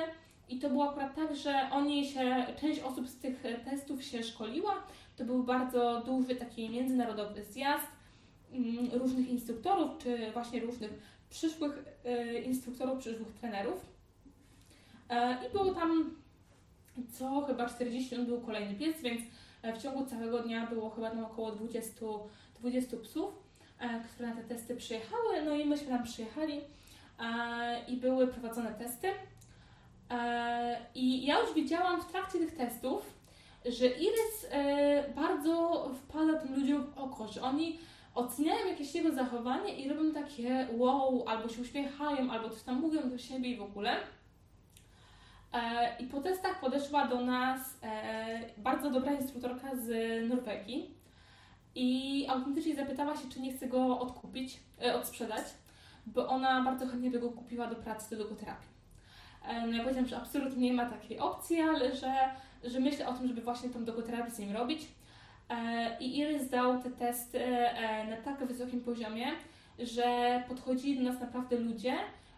I 0.49 0.59
to 0.59 0.69
było 0.69 0.89
akurat 0.89 1.15
tak, 1.15 1.35
że 1.35 1.69
oni 1.71 2.07
się, 2.07 2.45
część 2.61 2.79
osób 2.79 3.07
z 3.07 3.19
tych 3.19 3.43
testów 3.65 4.03
się 4.03 4.23
szkoliła. 4.23 4.83
To 5.17 5.25
był 5.25 5.43
bardzo 5.43 6.01
duży 6.05 6.35
taki 6.35 6.69
międzynarodowy 6.69 7.43
zjazd 7.43 7.87
mm, 8.51 8.89
różnych 8.93 9.29
instruktorów, 9.29 9.97
czy 9.97 10.31
właśnie 10.31 10.59
różnych 10.59 10.91
przyszłych 11.29 11.85
e, 12.05 12.41
instruktorów, 12.41 12.99
przyszłych 12.99 13.27
trenerów. 13.27 13.85
I 15.47 15.51
było 15.51 15.73
tam 15.73 16.15
co 17.11 17.41
chyba 17.41 17.69
40 17.69 18.15
minut 18.15 18.29
był 18.29 18.41
kolejny 18.41 18.75
pies, 18.75 19.01
więc 19.01 19.21
E, 19.61 19.73
w 19.73 19.81
ciągu 19.81 20.05
całego 20.05 20.39
dnia 20.39 20.67
było 20.67 20.89
chyba 20.89 21.09
tam 21.09 21.25
około 21.25 21.51
20, 21.51 22.05
20 22.59 22.97
psów, 22.97 23.33
e, 23.79 24.03
które 24.13 24.29
na 24.29 24.35
te 24.35 24.43
testy 24.43 24.75
przyjechały. 24.75 25.45
No 25.45 25.55
i 25.55 25.65
myśmy 25.65 25.87
tam 25.87 26.03
przyjechali 26.03 26.61
e, 27.19 27.85
i 27.87 27.97
były 27.97 28.27
prowadzone 28.27 28.73
testy. 28.73 29.07
I 30.95 31.25
ja 31.25 31.39
już 31.39 31.53
widziałam 31.53 32.01
w 32.01 32.05
trakcie 32.05 32.39
tych 32.39 32.55
testów, 32.55 33.13
że 33.69 33.87
Irys 33.87 34.47
bardzo 35.15 35.85
wpada 35.95 36.39
tym 36.39 36.55
ludziom 36.55 36.83
w 36.83 36.97
oko, 36.97 37.27
że 37.27 37.41
oni 37.41 37.79
oceniają 38.15 38.67
jakieś 38.67 38.95
jego 38.95 39.11
zachowanie 39.11 39.75
i 39.75 39.89
robią 39.89 40.11
takie 40.11 40.67
wow, 40.71 41.23
albo 41.27 41.49
się 41.49 41.61
uśmiechają, 41.61 42.31
albo 42.31 42.49
coś 42.49 42.63
tam 42.63 42.81
mówią 42.81 43.09
do 43.09 43.17
siebie 43.17 43.49
i 43.49 43.57
w 43.57 43.61
ogóle. 43.61 43.97
E, 45.53 45.95
I 45.99 46.07
po 46.07 46.21
testach 46.21 46.59
podeszła 46.59 47.07
do 47.07 47.21
nas 47.21 47.77
e, 47.83 48.39
bardzo 48.57 48.91
dobra 48.91 49.13
instruktorka 49.13 49.75
z 49.75 49.89
Norwegii 50.29 50.91
i 51.75 52.25
autentycznie 52.29 52.75
zapytała 52.75 53.15
się, 53.15 53.29
czy 53.29 53.41
nie 53.41 53.53
chce 53.53 53.67
go 53.67 53.99
odkupić, 53.99 54.59
e, 54.81 54.95
odsprzedać, 54.95 55.43
bo 56.05 56.27
ona 56.27 56.63
bardzo 56.63 56.87
chętnie 56.87 57.11
by 57.11 57.19
go 57.19 57.29
kupiła 57.29 57.67
do 57.67 57.75
pracy, 57.75 58.15
do 58.15 58.23
logoterapii. 58.23 58.77
No 59.67 59.73
ja 59.73 59.83
powiedziałam, 59.83 60.09
że 60.09 60.17
absolutnie 60.17 60.69
nie 60.69 60.73
ma 60.73 60.85
takiej 60.85 61.19
opcji, 61.19 61.61
ale 61.61 61.95
że, 61.95 62.13
że 62.67 62.79
myślę 62.79 63.07
o 63.07 63.13
tym, 63.13 63.27
żeby 63.27 63.41
właśnie 63.41 63.69
tą 63.69 63.85
logoterapię 63.85 64.31
z 64.31 64.39
nim 64.39 64.51
robić. 64.51 64.87
I 65.99 66.19
Iris 66.19 66.41
zdał 66.41 66.83
te 66.83 66.89
testy 66.89 67.39
na 68.09 68.17
tak 68.17 68.45
wysokim 68.45 68.81
poziomie, 68.81 69.27
że 69.79 70.43
podchodzili 70.47 70.97
do 70.97 71.11
nas 71.11 71.21
naprawdę 71.21 71.57
ludzie, 71.57 71.93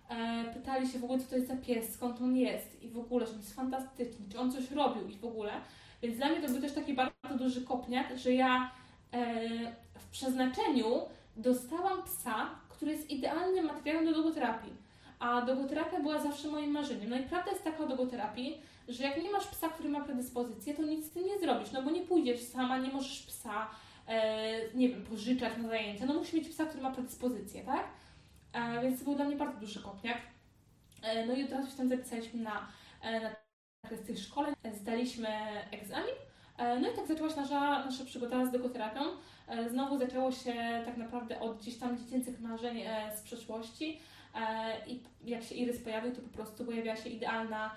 e, 0.09 0.43
pytali 0.53 0.87
się 0.87 0.99
w 0.99 1.03
ogóle, 1.03 1.19
co 1.19 1.29
to 1.29 1.35
jest 1.35 1.47
za 1.47 1.55
pies, 1.55 1.93
skąd 1.93 2.21
on 2.21 2.37
jest 2.37 2.83
i 2.83 2.89
w 2.89 2.97
ogóle, 2.97 3.25
że 3.25 3.31
on 3.31 3.37
jest 3.37 3.55
fantastyczny, 3.55 4.25
czy 4.31 4.39
on 4.39 4.51
coś 4.51 4.71
robił 4.71 5.07
i 5.07 5.17
w 5.17 5.25
ogóle. 5.25 5.51
Więc 6.01 6.17
dla 6.17 6.29
mnie 6.29 6.41
to 6.41 6.47
był 6.47 6.61
też 6.61 6.73
taki 6.73 6.93
bardzo 6.93 7.37
duży 7.37 7.61
kopniak, 7.61 8.17
że 8.17 8.33
ja 8.33 8.71
e, 9.13 9.39
w 9.97 10.07
przeznaczeniu 10.11 11.01
dostałam 11.37 12.03
psa, 12.03 12.49
który 12.69 12.91
jest 12.91 13.09
idealnym 13.09 13.65
materiałem 13.65 14.05
do 14.05 14.11
logoterapii. 14.11 14.73
a 15.19 15.41
dogoterapia 15.41 15.99
była 15.99 16.19
zawsze 16.19 16.47
moim 16.47 16.71
marzeniem. 16.71 17.09
No 17.09 17.17
i 17.19 17.23
prawda 17.23 17.51
jest 17.51 17.63
taka 17.63 17.83
o 17.83 17.87
dogoterapii, 17.87 18.61
że 18.89 19.04
jak 19.04 19.23
nie 19.23 19.32
masz 19.32 19.47
psa, 19.47 19.69
który 19.69 19.89
ma 19.89 20.02
predyspozycję, 20.02 20.73
to 20.73 20.84
nic 20.84 21.06
z 21.06 21.10
tym 21.10 21.25
nie 21.25 21.39
zrobisz, 21.39 21.71
no 21.71 21.84
bo 21.84 21.91
nie 21.91 22.02
pójdziesz 22.02 22.43
sama, 22.43 22.78
nie 22.78 22.91
możesz 22.91 23.21
psa, 23.21 23.69
e, 24.08 24.73
nie 24.73 24.89
wiem, 24.89 25.04
pożyczać 25.06 25.54
na 25.58 25.69
zajęcia, 25.69 26.06
no 26.06 26.13
musisz 26.13 26.34
mieć 26.34 26.49
psa, 26.49 26.65
który 26.65 26.84
ma 26.84 26.91
predyspozycję, 26.91 27.63
tak? 27.63 27.88
E, 28.54 28.82
więc 28.82 28.99
to 28.99 29.06
był 29.06 29.15
dla 29.15 29.25
mnie 29.25 29.36
bardzo 29.36 29.60
duży 29.60 29.82
kopniak. 29.84 30.17
E, 31.02 31.25
no 31.25 31.34
i 31.34 31.43
od 31.43 31.52
razu 31.52 31.71
się 31.71 31.78
tam 31.78 31.89
zapisaliśmy 31.89 32.41
na, 32.41 32.67
e, 33.02 33.21
na 33.21 33.30
kwestię 33.86 34.17
szkoleń, 34.17 34.56
zdaliśmy 34.73 35.28
egzamin, 35.71 36.15
e, 36.58 36.80
no 36.80 36.91
i 36.91 36.95
tak 36.95 37.08
zaczęła 37.08 37.30
się 37.30 37.36
nasza, 37.36 37.86
nasza 37.86 38.06
przygoda 38.06 38.45
z 38.45 38.52
dogoterapią. 38.52 39.02
E, 39.47 39.69
znowu 39.69 39.97
zaczęło 39.97 40.32
się 40.32 40.54
tak 40.86 40.97
naprawdę 40.97 41.39
od 41.39 41.58
gdzieś 41.58 41.78
tam 41.78 41.97
dziecięcych 41.97 42.39
marzeń 42.39 42.84
z 43.15 43.21
przeszłości 43.21 43.99
i 44.88 45.04
jak 45.23 45.43
się 45.43 45.56
Irys 45.56 45.84
pojawił, 45.84 46.15
to 46.15 46.21
po 46.21 46.30
prostu 46.30 46.65
pojawiła 46.65 46.95
się 46.95 47.10
idealna, 47.10 47.71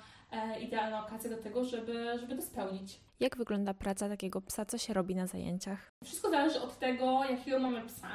idealna 0.60 1.06
okazja 1.06 1.30
do 1.30 1.36
tego, 1.36 1.64
żeby, 1.64 2.18
żeby 2.20 2.36
to 2.36 2.42
spełnić. 2.42 3.00
Jak 3.20 3.36
wygląda 3.36 3.74
praca 3.74 4.08
takiego 4.08 4.40
psa? 4.40 4.64
Co 4.64 4.78
się 4.78 4.94
robi 4.94 5.14
na 5.14 5.26
zajęciach? 5.26 5.92
Wszystko 6.04 6.30
zależy 6.30 6.60
od 6.60 6.78
tego, 6.78 7.24
jakiego 7.24 7.58
mamy 7.58 7.86
psa, 7.86 8.08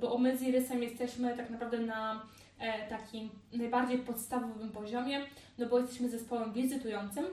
bo 0.00 0.18
my 0.18 0.36
z 0.36 0.42
Irysem 0.42 0.82
jesteśmy 0.82 1.36
tak 1.36 1.50
naprawdę 1.50 1.78
na 1.78 2.22
e, 2.58 2.88
takim 2.88 3.30
najbardziej 3.52 3.98
podstawowym 3.98 4.70
poziomie, 4.70 5.26
no 5.58 5.66
bo 5.66 5.78
jesteśmy 5.78 6.08
zespołem 6.08 6.52
wizytującym, 6.52 7.24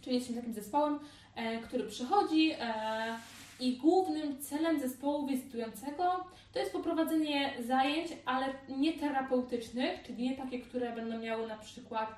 czyli 0.00 0.16
jesteśmy 0.16 0.40
takim 0.40 0.54
zespołem, 0.54 0.98
e, 1.34 1.58
który 1.58 1.84
przychodzi 1.84 2.52
e, 2.58 3.18
i 3.60 3.76
głównym 3.76 4.38
celem 4.38 4.80
zespołu 4.80 5.26
wizytującego 5.26 6.24
to 6.52 6.58
jest 6.58 6.72
poprowadzenie 6.72 7.54
zajęć, 7.66 8.12
ale 8.24 8.46
nie 8.68 8.92
terapeutycznych, 8.92 10.02
czyli 10.02 10.22
nie 10.22 10.36
takie, 10.36 10.58
które 10.58 10.92
będą 10.92 11.18
miały 11.18 11.46
na 11.46 11.56
przykład 11.56 12.10
e, 12.10 12.14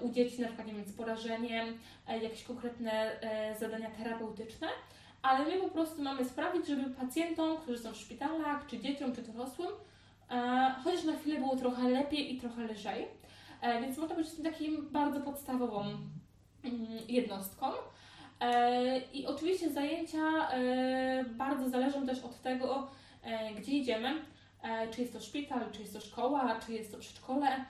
u 0.00 0.10
dzieci 0.10 0.40
na 0.40 0.46
przykład 0.46 0.66
nie 0.66 0.74
wiem, 0.74 0.84
z 0.84 0.92
porażeniem, 0.92 1.78
e, 2.08 2.18
jakieś 2.22 2.44
konkretne 2.44 3.20
e, 3.20 3.58
zadania 3.58 3.90
terapeutyczne, 3.90 4.68
ale 5.22 5.44
my 5.44 5.60
po 5.60 5.68
prostu 5.68 6.02
mamy 6.02 6.24
sprawić, 6.24 6.66
żeby 6.66 6.90
pacjentom, 6.90 7.56
którzy 7.56 7.78
są 7.78 7.92
w 7.92 7.96
szpitalach, 7.96 8.66
czy 8.66 8.78
dzieciom, 8.78 9.14
czy 9.14 9.22
dorosłym, 9.22 9.68
chociaż 10.84 11.04
na 11.04 11.16
chwilę 11.16 11.38
było 11.38 11.56
trochę 11.56 11.88
lepiej 11.88 12.34
i 12.34 12.40
trochę 12.40 12.64
lżej. 12.64 13.06
Więc 13.80 13.98
można 13.98 14.16
być 14.16 14.28
takim 14.44 14.88
bardzo 14.90 15.20
podstawową 15.20 15.80
mm, 15.82 16.86
jednostką. 17.08 17.66
E, 18.40 19.00
I 19.00 19.26
oczywiście 19.26 19.70
zajęcia 19.70 20.50
e, 20.50 21.24
bardzo 21.24 21.68
zależą 21.68 22.06
też 22.06 22.24
od 22.24 22.42
tego, 22.42 22.86
e, 23.22 23.54
gdzie 23.54 23.72
idziemy. 23.72 24.14
Czy 24.90 25.00
jest 25.00 25.12
to 25.12 25.20
szpital, 25.20 25.60
czy 25.72 25.80
jest 25.80 25.92
to 25.92 26.00
szkoła, 26.00 26.60
czy 26.66 26.72
jest 26.72 26.92
to 26.92 26.98
przedszkole, 26.98 27.64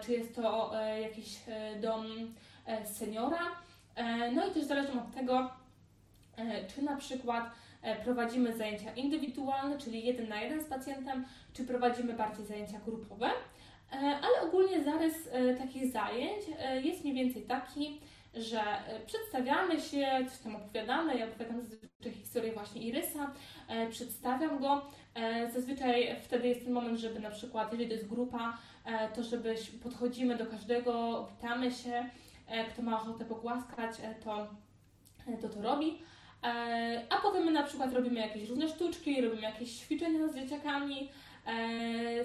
czy 0.00 0.12
jest 0.12 0.36
to 0.36 0.72
jakiś 1.02 1.36
dom 1.80 2.06
seniora. 2.84 3.40
No 4.34 4.46
i 4.46 4.50
też 4.50 4.64
zależą 4.64 4.92
od 4.92 5.14
tego, 5.14 5.50
czy 6.74 6.82
na 6.82 6.96
przykład 6.96 7.50
prowadzimy 8.04 8.56
zajęcia 8.56 8.94
indywidualne, 8.94 9.78
czyli 9.78 10.06
jeden 10.06 10.28
na 10.28 10.40
jeden 10.40 10.64
z 10.64 10.66
pacjentem, 10.66 11.24
czy 11.52 11.64
prowadzimy 11.64 12.12
bardziej 12.12 12.46
zajęcia 12.46 12.78
grupowe. 12.86 13.30
Ale 13.90 14.48
ogólnie 14.48 14.84
zarys 14.84 15.28
takich 15.58 15.92
zajęć 15.92 16.44
jest 16.82 17.04
mniej 17.04 17.14
więcej 17.14 17.42
taki, 17.42 18.00
że 18.34 18.60
e, 18.60 19.00
przedstawiamy 19.06 19.80
się, 19.80 20.26
coś 20.30 20.38
tam 20.38 20.56
opowiadamy, 20.56 21.18
ja 21.18 21.26
opowiadam 21.26 21.60
zazwyczaj 21.60 22.12
historię 22.12 22.52
właśnie 22.52 22.82
Irysa, 22.82 23.32
e, 23.68 23.88
przedstawiam 23.88 24.58
go. 24.58 24.86
E, 25.14 25.50
zazwyczaj 25.50 26.16
wtedy 26.22 26.48
jest 26.48 26.64
ten 26.64 26.72
moment, 26.72 26.98
żeby 26.98 27.20
na 27.20 27.30
przykład, 27.30 27.72
jeżeli 27.72 27.88
to 27.88 27.94
jest 27.94 28.08
grupa, 28.08 28.58
to 29.14 29.22
żeby 29.22 29.54
podchodzimy 29.82 30.36
do 30.36 30.46
każdego, 30.46 31.26
witamy 31.36 31.70
się, 31.70 32.04
kto 32.72 32.82
ma 32.82 33.02
ochotę 33.02 33.24
pogłaskać, 33.24 33.96
to 34.24 34.46
to, 35.40 35.48
to 35.48 35.62
robi. 35.62 35.98
A 37.10 37.16
potem 37.22 37.44
my 37.44 37.50
na 37.50 37.62
przykład 37.62 37.92
robimy 37.92 38.20
jakieś 38.20 38.48
różne 38.48 38.68
sztuczki, 38.68 39.22
robimy 39.22 39.42
jakieś 39.42 39.70
ćwiczenia 39.78 40.28
z 40.28 40.34
dzieciakami, 40.34 41.08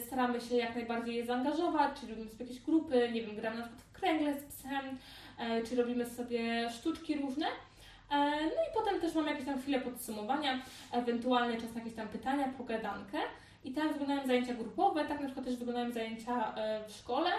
staramy 0.07 0.41
się 0.41 0.55
jak 0.55 0.75
najbardziej 0.75 1.15
je 1.15 1.25
zaangażować, 1.25 1.99
czyli 1.99 2.11
robimy 2.11 2.29
sobie 2.29 2.45
jakieś 2.45 2.61
grupy, 2.61 3.09
nie 3.13 3.21
wiem, 3.21 3.35
gramy 3.35 3.57
na 3.57 3.63
przykład 3.63 3.81
w 3.81 3.91
kręgle 3.91 4.33
z 4.39 4.43
psem, 4.43 4.97
E, 5.37 5.63
czy 5.63 5.75
robimy 5.75 6.05
sobie 6.05 6.69
sztuczki 6.69 7.15
różne. 7.15 7.45
E, 7.45 8.29
no 8.41 8.63
i 8.71 8.73
potem 8.73 9.01
też 9.01 9.15
mamy 9.15 9.31
jakieś 9.31 9.45
tam 9.45 9.61
chwilę 9.61 9.81
podsumowania, 9.81 10.61
ewentualnie 10.91 11.61
czas 11.61 11.73
na 11.73 11.79
jakieś 11.79 11.93
tam 11.93 12.07
pytania, 12.07 12.53
pogadankę. 12.57 13.17
I 13.63 13.71
tak 13.71 13.91
wyglądają 13.91 14.27
zajęcia 14.27 14.53
grupowe, 14.53 15.05
tak 15.05 15.19
na 15.19 15.25
przykład 15.25 15.45
też 15.45 15.55
wyglądają 15.55 15.91
zajęcia 15.91 16.55
e, 16.55 16.87
w 16.87 16.91
szkole. 16.91 17.29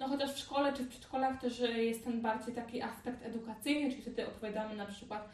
No 0.00 0.08
chociaż 0.08 0.34
w 0.34 0.38
szkole 0.38 0.72
czy 0.72 0.82
w 0.82 0.88
przedszkolach 0.88 1.40
też 1.40 1.58
jest 1.76 2.04
ten 2.04 2.20
bardziej 2.20 2.54
taki 2.54 2.82
aspekt 2.82 3.26
edukacyjny, 3.26 3.90
czyli 3.90 4.02
wtedy 4.02 4.26
opowiadamy 4.26 4.76
na 4.76 4.86
przykład 4.86 5.28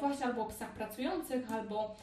właśnie 0.00 0.26
albo 0.26 0.42
o 0.42 0.46
psach 0.46 0.70
pracujących, 0.70 1.52
albo 1.52 1.96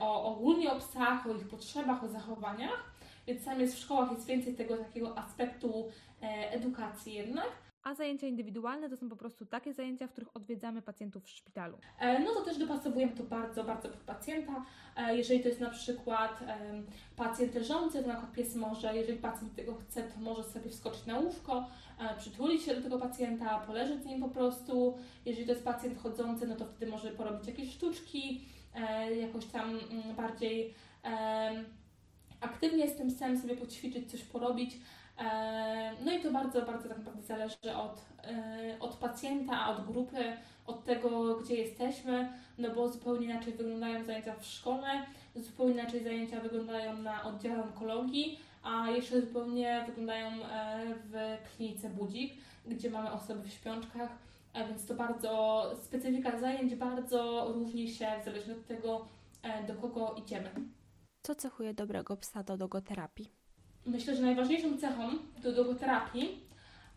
o, 0.00 0.24
ogólnie 0.24 0.72
o 0.72 0.78
psach, 0.78 1.26
o 1.26 1.34
ich 1.34 1.48
potrzebach, 1.48 2.04
o 2.04 2.08
zachowaniach. 2.08 2.90
Więc 3.26 3.44
sam 3.44 3.60
jest 3.60 3.76
w 3.76 3.78
szkołach 3.78 4.12
jest 4.12 4.26
więcej 4.26 4.54
tego 4.54 4.76
takiego 4.76 5.18
aspektu 5.18 5.88
edukacji 6.50 7.14
jednak. 7.14 7.69
A 7.82 7.94
zajęcia 7.94 8.26
indywidualne 8.26 8.90
to 8.90 8.96
są 8.96 9.08
po 9.08 9.16
prostu 9.16 9.46
takie 9.46 9.72
zajęcia, 9.72 10.06
w 10.06 10.10
których 10.10 10.36
odwiedzamy 10.36 10.82
pacjentów 10.82 11.24
w 11.24 11.28
szpitalu. 11.30 11.78
E, 11.98 12.18
no 12.18 12.34
to 12.34 12.40
też 12.40 12.58
dopasowujemy 12.58 13.12
to 13.12 13.22
bardzo, 13.22 13.64
bardzo 13.64 13.88
pod 13.88 14.00
pacjenta. 14.00 14.64
E, 14.96 15.16
jeżeli 15.16 15.40
to 15.40 15.48
jest 15.48 15.60
na 15.60 15.70
przykład 15.70 16.40
pacjent 17.16 17.54
leżący, 17.54 18.02
to 18.02 18.08
na 18.08 18.14
przykład 18.14 18.32
pies 18.32 18.56
może, 18.56 18.96
jeżeli 18.96 19.18
pacjent 19.18 19.54
tego 19.54 19.74
chce, 19.74 20.02
to 20.02 20.20
może 20.20 20.44
sobie 20.44 20.70
wskoczyć 20.70 21.06
na 21.06 21.18
łóżko, 21.18 21.68
e, 21.98 22.16
przytulić 22.18 22.62
się 22.62 22.74
do 22.74 22.82
tego 22.82 22.98
pacjenta, 22.98 23.58
poleżeć 23.58 24.02
z 24.02 24.06
nim 24.06 24.20
po 24.20 24.28
prostu. 24.28 24.98
Jeżeli 25.26 25.46
to 25.46 25.52
jest 25.52 25.64
pacjent 25.64 25.98
chodzący, 25.98 26.46
no 26.46 26.56
to 26.56 26.64
wtedy 26.66 26.90
może 26.90 27.10
porobić 27.10 27.46
jakieś 27.46 27.74
sztuczki, 27.74 28.44
jakoś 29.20 29.46
tam 29.46 29.70
mm, 29.70 30.16
bardziej 30.16 30.74
aktywnie 32.40 32.88
z 32.88 32.96
tym 32.96 33.08
psem 33.08 33.40
sobie 33.40 33.56
poćwiczyć, 33.56 34.10
coś 34.10 34.22
porobić. 34.22 34.76
E, 35.20 35.92
no 36.04 36.12
i 36.12 36.22
to 36.22 36.30
bardzo, 36.30 36.62
bardzo 36.62 36.88
tak 36.88 36.98
naprawdę 36.98 37.22
zależy 37.22 37.74
od, 37.76 38.04
e, 38.24 38.76
od 38.80 38.96
pacjenta, 38.96 39.68
od 39.68 39.86
grupy, 39.86 40.36
od 40.66 40.84
tego, 40.84 41.36
gdzie 41.36 41.54
jesteśmy, 41.54 42.32
no 42.58 42.74
bo 42.74 42.88
zupełnie 42.88 43.26
inaczej 43.26 43.52
wyglądają 43.52 44.04
zajęcia 44.04 44.34
w 44.34 44.46
szkole, 44.46 45.06
zupełnie 45.36 45.72
inaczej 45.72 46.04
zajęcia 46.04 46.40
wyglądają 46.40 46.96
na 46.98 47.24
oddziale 47.24 47.62
onkologii, 47.62 48.38
a 48.62 48.90
jeszcze 48.90 49.20
zupełnie 49.20 49.84
wyglądają 49.86 50.28
e, 50.28 50.94
w 51.04 51.38
klinice 51.56 51.90
Budzik, 51.90 52.32
gdzie 52.66 52.90
mamy 52.90 53.12
osoby 53.12 53.48
w 53.48 53.52
śpiączkach, 53.52 54.10
więc 54.68 54.86
to 54.86 54.94
bardzo, 54.94 55.62
specyfika 55.84 56.40
zajęć 56.40 56.74
bardzo 56.74 57.52
różni 57.54 57.88
się 57.88 58.06
w 58.22 58.24
zależności 58.24 58.52
od 58.60 58.66
tego, 58.66 59.06
do 59.68 59.74
kogo 59.74 60.14
idziemy. 60.18 60.50
Co 61.22 61.34
cechuje 61.34 61.74
dobrego 61.74 62.16
psa 62.16 62.42
do 62.42 62.56
dogoterapii? 62.56 63.39
Myślę, 63.86 64.16
że 64.16 64.22
najważniejszą 64.22 64.78
cechą 64.78 65.02
do 65.42 65.52
dogoterapii 65.52 66.38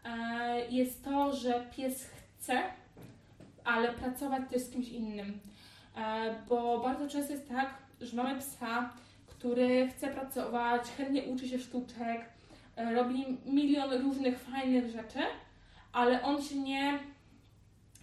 e, 0.05 0.69
jest 0.69 1.03
to, 1.03 1.35
że 1.35 1.67
pies 1.77 2.05
chce, 2.05 2.63
ale 3.63 3.93
pracować 3.93 4.41
też 4.49 4.61
z 4.61 4.69
kimś 4.69 4.89
innym. 4.89 5.39
E, 5.97 6.35
bo 6.49 6.79
bardzo 6.79 7.07
często 7.07 7.33
jest 7.33 7.49
tak, 7.49 7.73
że 8.01 8.17
mamy 8.17 8.39
psa, 8.39 8.93
który 9.27 9.87
chce 9.87 10.07
pracować, 10.07 10.81
chętnie 10.81 11.23
uczy 11.23 11.49
się 11.49 11.59
sztuczek, 11.59 12.25
e, 12.75 12.93
robi 12.93 13.25
milion 13.45 13.93
różnych 13.93 14.39
fajnych 14.39 14.89
rzeczy, 14.89 15.19
ale 15.93 16.21
on 16.21 16.43
się 16.43 16.55
nie, 16.55 16.99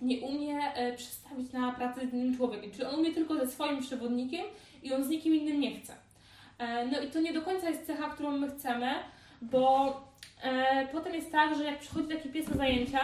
nie 0.03 0.21
umie 0.21 0.59
przestawić 0.97 1.53
na 1.53 1.73
pracę 1.73 2.01
z 2.07 2.15
innym 2.15 2.37
człowiekiem. 2.37 2.71
Czyli 2.71 2.85
on 2.85 3.01
umie 3.01 3.13
tylko 3.15 3.35
ze 3.35 3.47
swoim 3.47 3.81
przewodnikiem 3.81 4.45
i 4.83 4.93
on 4.93 5.05
z 5.05 5.09
nikim 5.09 5.35
innym 5.35 5.61
nie 5.61 5.81
chce. 5.81 6.10
E, 6.61 6.87
no 6.87 7.01
i 7.01 7.11
to 7.11 7.21
nie 7.21 7.33
do 7.33 7.43
końca 7.43 7.71
jest 7.71 7.87
cecha, 7.87 8.11
którą 8.11 8.31
my 8.31 8.51
chcemy, 8.51 8.95
bo 9.43 9.95
e, 10.43 10.89
potem 10.93 11.15
jest 11.15 11.33
tak, 11.33 11.57
że 11.57 11.65
jak 11.65 11.79
przychodzi 11.79 12.09
taki 12.09 12.29
pies 12.29 12.49
na 12.49 12.57
zajęcia, 12.57 13.01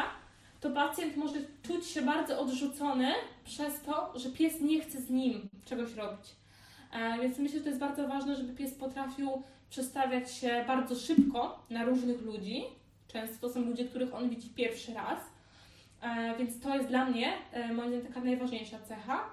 to 0.61 0.71
pacjent 0.71 1.17
może 1.17 1.39
czuć 1.63 1.87
się 1.87 2.03
bardzo 2.03 2.41
odrzucony 2.41 3.13
przez 3.45 3.81
to, 3.81 4.13
że 4.19 4.31
pies 4.31 4.61
nie 4.61 4.81
chce 4.81 5.01
z 5.01 5.11
nim 5.11 5.49
czegoś 5.65 5.95
robić. 5.95 6.27
E, 6.93 7.21
więc 7.23 7.39
myślę, 7.39 7.59
że 7.59 7.65
to 7.65 7.69
jest 7.69 7.81
bardzo 7.81 8.09
ważne, 8.09 8.37
żeby 8.37 8.55
pies 8.55 8.75
potrafił 8.75 9.43
przestawiać 9.71 10.33
się 10.33 10.65
bardzo 10.67 10.95
szybko 10.95 11.67
na 11.71 11.85
różnych 11.85 12.23
ludzi. 12.23 12.65
Często 13.09 13.49
to 13.49 13.55
są 13.55 13.61
ludzie, 13.61 13.85
których 13.85 14.15
on 14.15 14.29
widzi 14.29 14.49
pierwszy 14.49 14.95
raz. 14.95 15.19
Więc 16.39 16.61
to 16.61 16.75
jest 16.75 16.89
dla 16.89 17.05
mnie, 17.05 17.33
moim 17.75 17.91
zdaniem, 17.91 18.07
taka 18.07 18.21
najważniejsza 18.21 18.79
cecha. 18.79 19.25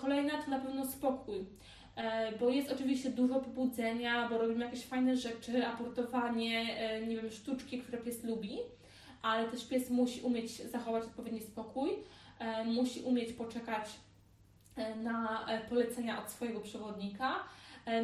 Kolejna 0.00 0.42
to 0.42 0.50
na 0.50 0.58
pewno 0.58 0.86
spokój. 0.86 1.46
E, 1.96 2.32
bo 2.38 2.48
jest 2.48 2.72
oczywiście 2.72 3.10
dużo 3.10 3.34
pobudzenia, 3.34 4.28
bo 4.28 4.38
robimy 4.38 4.64
jakieś 4.64 4.84
fajne 4.84 5.16
rzeczy, 5.16 5.66
aportowanie, 5.66 6.76
e, 6.78 7.06
nie 7.06 7.16
wiem, 7.16 7.30
sztuczki, 7.30 7.78
które 7.78 7.98
pies 7.98 8.24
lubi, 8.24 8.58
ale 9.22 9.48
też 9.48 9.68
pies 9.68 9.90
musi 9.90 10.20
umieć 10.20 10.50
zachować 10.56 11.04
odpowiedni 11.04 11.40
spokój, 11.40 11.90
e, 12.38 12.64
musi 12.64 13.00
umieć 13.00 13.32
poczekać 13.32 13.90
na 15.02 15.46
polecenia 15.68 16.22
od 16.22 16.30
swojego 16.30 16.60
przewodnika. 16.60 17.34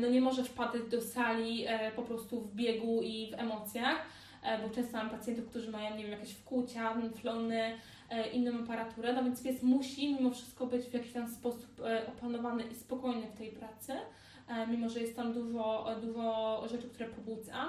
No 0.00 0.08
nie 0.08 0.20
może 0.20 0.44
wpadać 0.44 0.82
do 0.90 1.00
sali 1.00 1.66
po 1.96 2.02
prostu 2.02 2.40
w 2.40 2.54
biegu 2.54 3.02
i 3.02 3.30
w 3.30 3.34
emocjach, 3.40 4.06
bo 4.62 4.74
często 4.74 4.96
mam 4.96 5.10
pacjentów, 5.10 5.46
którzy 5.46 5.70
mają, 5.70 5.96
nie 5.96 6.02
wiem, 6.02 6.12
jakieś 6.12 6.32
wkłucia, 6.32 6.94
flony, 7.14 7.78
inną 8.32 8.62
aparaturę, 8.64 9.12
no 9.12 9.24
więc 9.24 9.42
pies 9.42 9.62
musi 9.62 10.14
mimo 10.14 10.30
wszystko 10.30 10.66
być 10.66 10.86
w 10.86 10.92
jakiś 10.94 11.12
tam 11.12 11.28
sposób 11.28 11.82
opanowany 12.08 12.62
i 12.62 12.74
spokojny 12.74 13.26
w 13.26 13.38
tej 13.38 13.50
pracy, 13.50 13.92
mimo 14.68 14.88
że 14.88 15.00
jest 15.00 15.16
tam 15.16 15.32
dużo, 15.32 15.86
dużo 16.02 16.62
rzeczy, 16.70 16.88
które 16.88 17.08
pobudza. 17.08 17.68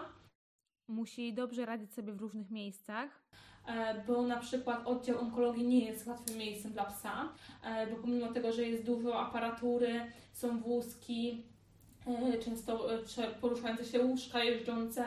Musi 0.88 1.34
dobrze 1.34 1.66
radzić 1.66 1.94
sobie 1.94 2.14
w 2.14 2.22
różnych 2.22 2.52
miejscach. 2.52 3.24
E, 3.68 4.04
bo 4.08 4.22
na 4.22 4.40
przykład 4.40 4.88
oddział 4.88 5.20
onkologii 5.20 5.68
nie 5.68 5.86
jest 5.86 6.08
łatwym 6.08 6.38
miejscem 6.38 6.72
dla 6.72 6.84
psa, 6.84 7.30
e, 7.64 7.88
bo 7.88 7.96
pomimo 7.96 8.28
tego, 8.28 8.52
że 8.52 8.64
jest 8.64 8.86
dużo 8.86 9.20
aparatury, 9.20 10.02
są 10.34 10.60
wózki, 10.60 11.44
e, 12.08 12.38
często 12.38 12.88
poruszające 13.42 13.86
się 13.86 14.00
łóżka 14.00 14.44
jeżdżące, 14.44 15.06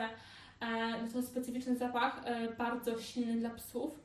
no 1.01 1.07
to 1.13 1.21
specyficzny 1.21 1.75
zapach, 1.75 2.23
bardzo 2.57 3.01
silny 3.01 3.39
dla 3.39 3.49
psów. 3.49 3.99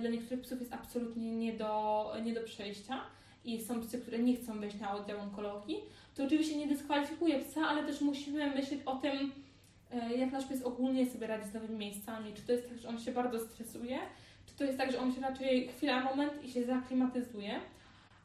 Dla 0.00 0.10
niektórych 0.10 0.40
psów 0.40 0.60
jest 0.60 0.72
absolutnie 0.72 1.32
nie 1.32 1.52
do, 1.52 2.12
nie 2.24 2.34
do 2.34 2.42
przejścia 2.42 3.00
i 3.44 3.60
są 3.60 3.80
psy, 3.80 4.00
które 4.00 4.18
nie 4.18 4.36
chcą 4.36 4.60
wejść 4.60 4.80
na 4.80 4.94
oddział 4.94 5.20
onkologii. 5.20 5.76
To 6.14 6.24
oczywiście 6.24 6.56
nie 6.56 6.66
dyskwalifikuje 6.66 7.38
psa, 7.38 7.60
ale 7.60 7.84
też 7.84 8.00
musimy 8.00 8.54
myśleć 8.54 8.80
o 8.86 8.96
tym, 8.96 9.32
E, 9.92 10.16
jak 10.16 10.32
nasz 10.32 10.46
pies 10.46 10.62
ogólnie 10.62 11.10
sobie 11.10 11.26
radzi 11.26 11.48
z 11.48 11.54
nowymi 11.54 11.78
miejscami. 11.78 12.34
Czy 12.34 12.42
to 12.42 12.52
jest 12.52 12.68
tak, 12.68 12.78
że 12.78 12.88
on 12.88 13.00
się 13.00 13.12
bardzo 13.12 13.40
stresuje, 13.40 13.98
czy 14.46 14.54
to 14.54 14.64
jest 14.64 14.78
tak, 14.78 14.92
że 14.92 15.00
on 15.00 15.14
się 15.14 15.20
raczej 15.20 15.68
chwila, 15.68 16.04
moment 16.04 16.44
i 16.44 16.50
się 16.50 16.64
zaklimatyzuje. 16.64 17.60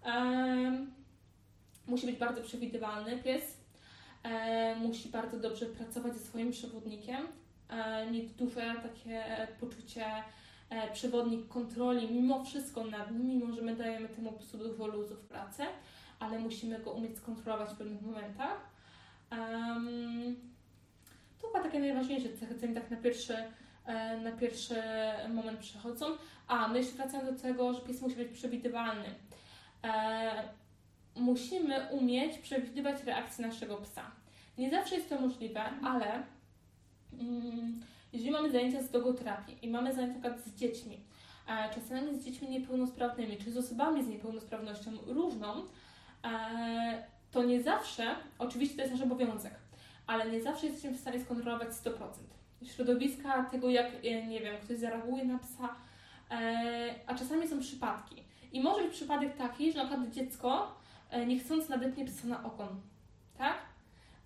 Um, 0.05 0.91
musi 1.87 2.05
być 2.05 2.15
bardzo 2.15 2.41
przewidywalny 2.41 3.17
pies. 3.17 3.57
E, 4.23 4.75
musi 4.75 5.09
bardzo 5.09 5.39
dobrze 5.39 5.65
pracować 5.65 6.13
ze 6.13 6.19
swoim 6.19 6.51
przewodnikiem. 6.51 7.27
E, 7.69 8.11
mieć 8.11 8.31
duże 8.31 8.75
takie 8.83 9.47
poczucie 9.59 10.05
e, 10.69 10.91
przewodnik 10.93 11.47
kontroli 11.47 12.11
mimo 12.11 12.43
wszystko 12.43 12.83
nad 12.83 13.11
nim, 13.11 13.27
mimo 13.27 13.53
że 13.55 13.61
my 13.61 13.75
dajemy 13.75 14.09
temu 14.09 14.31
psu 14.31 14.57
dużo 14.57 14.87
luzu 14.87 15.15
w 15.15 15.27
pracy, 15.27 15.63
ale 16.19 16.39
musimy 16.39 16.79
go 16.79 16.91
umieć 16.91 17.17
skontrolować 17.17 17.69
w 17.69 17.77
pewnych 17.77 18.01
momentach. 18.01 18.75
Um, 19.31 20.35
to 21.41 21.47
chyba 21.47 21.63
takie 21.63 21.79
najważniejsze 21.79 22.29
cechy, 22.29 22.55
co 22.55 22.67
mi 22.67 22.75
tak 22.75 22.91
na 22.91 22.97
pierwszy, 22.97 23.35
e, 23.85 24.17
na 24.17 24.31
pierwszy 24.31 24.75
moment 25.29 25.59
przychodzą. 25.59 26.05
A, 26.47 26.67
no 26.67 26.75
jeszcze 26.75 26.95
wracając 26.95 27.29
do 27.31 27.41
tego, 27.41 27.73
że 27.73 27.81
pies 27.81 28.01
musi 28.01 28.15
być 28.15 28.31
przewidywalny. 28.31 29.15
E, 29.83 30.43
musimy 31.15 31.87
umieć 31.91 32.37
przewidywać 32.37 33.03
reakcję 33.03 33.47
naszego 33.47 33.77
psa. 33.77 34.11
Nie 34.57 34.69
zawsze 34.71 34.95
jest 34.95 35.09
to 35.09 35.21
możliwe, 35.21 35.61
ale 35.83 36.23
jeżeli 38.13 38.31
mamy 38.31 38.51
zajęcia 38.51 38.81
z 38.81 38.91
dogoterapii 38.91 39.57
i 39.61 39.69
mamy 39.69 39.93
zajęcia 39.93 40.37
z 40.37 40.55
dziećmi, 40.55 40.99
czasami 41.75 42.19
z 42.19 42.25
dziećmi 42.25 42.49
niepełnosprawnymi, 42.49 43.37
czy 43.37 43.51
z 43.51 43.57
osobami 43.57 44.03
z 44.03 44.07
niepełnosprawnością 44.07 44.91
różną, 45.07 45.63
e, 46.23 47.03
to 47.31 47.43
nie 47.43 47.63
zawsze, 47.63 48.15
oczywiście 48.39 48.75
to 48.75 48.81
jest 48.81 48.93
nasz 48.93 49.03
obowiązek, 49.03 49.53
ale 50.07 50.31
nie 50.31 50.41
zawsze 50.41 50.65
jesteśmy 50.65 50.91
w 50.91 50.99
stanie 50.99 51.19
skontrolować 51.19 51.69
100%. 51.73 51.91
Środowiska 52.65 53.43
tego, 53.43 53.69
jak, 53.69 53.91
e, 54.03 54.27
nie 54.27 54.39
wiem, 54.39 54.55
ktoś 54.63 54.77
zareaguje 54.77 55.25
na 55.25 55.39
psa, 55.39 55.75
e, 56.31 56.95
a 57.07 57.15
czasami 57.15 57.47
są 57.47 57.59
przypadki. 57.59 58.23
I 58.51 58.61
może 58.61 58.83
być 58.83 58.93
przypadek 58.93 59.37
taki, 59.37 59.71
że 59.71 59.77
na 59.77 59.85
przykład 59.85 60.09
dziecko 60.11 60.77
niechcąc 61.27 61.69
nadepnie 61.69 62.05
psa 62.05 62.27
na 62.27 62.43
ogon, 62.43 62.81
tak? 63.37 63.57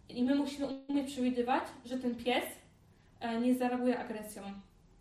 I 0.10 0.24
my 0.24 0.36
musimy 0.36 0.68
umieć 0.88 1.12
przewidywać, 1.12 1.64
że 1.86 1.98
ten 1.98 2.16
pies 2.16 2.44
nie 3.42 3.56
zareaguje 3.56 4.00
agresją, 4.00 4.44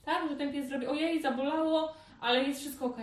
tak? 0.04 0.28
Że 0.28 0.36
ten 0.36 0.52
pies 0.52 0.68
zrobi, 0.68 0.86
ojej, 0.86 1.22
zabolało, 1.22 1.94
ale 2.20 2.44
jest 2.44 2.60
wszystko 2.60 2.84
ok, 2.84 2.98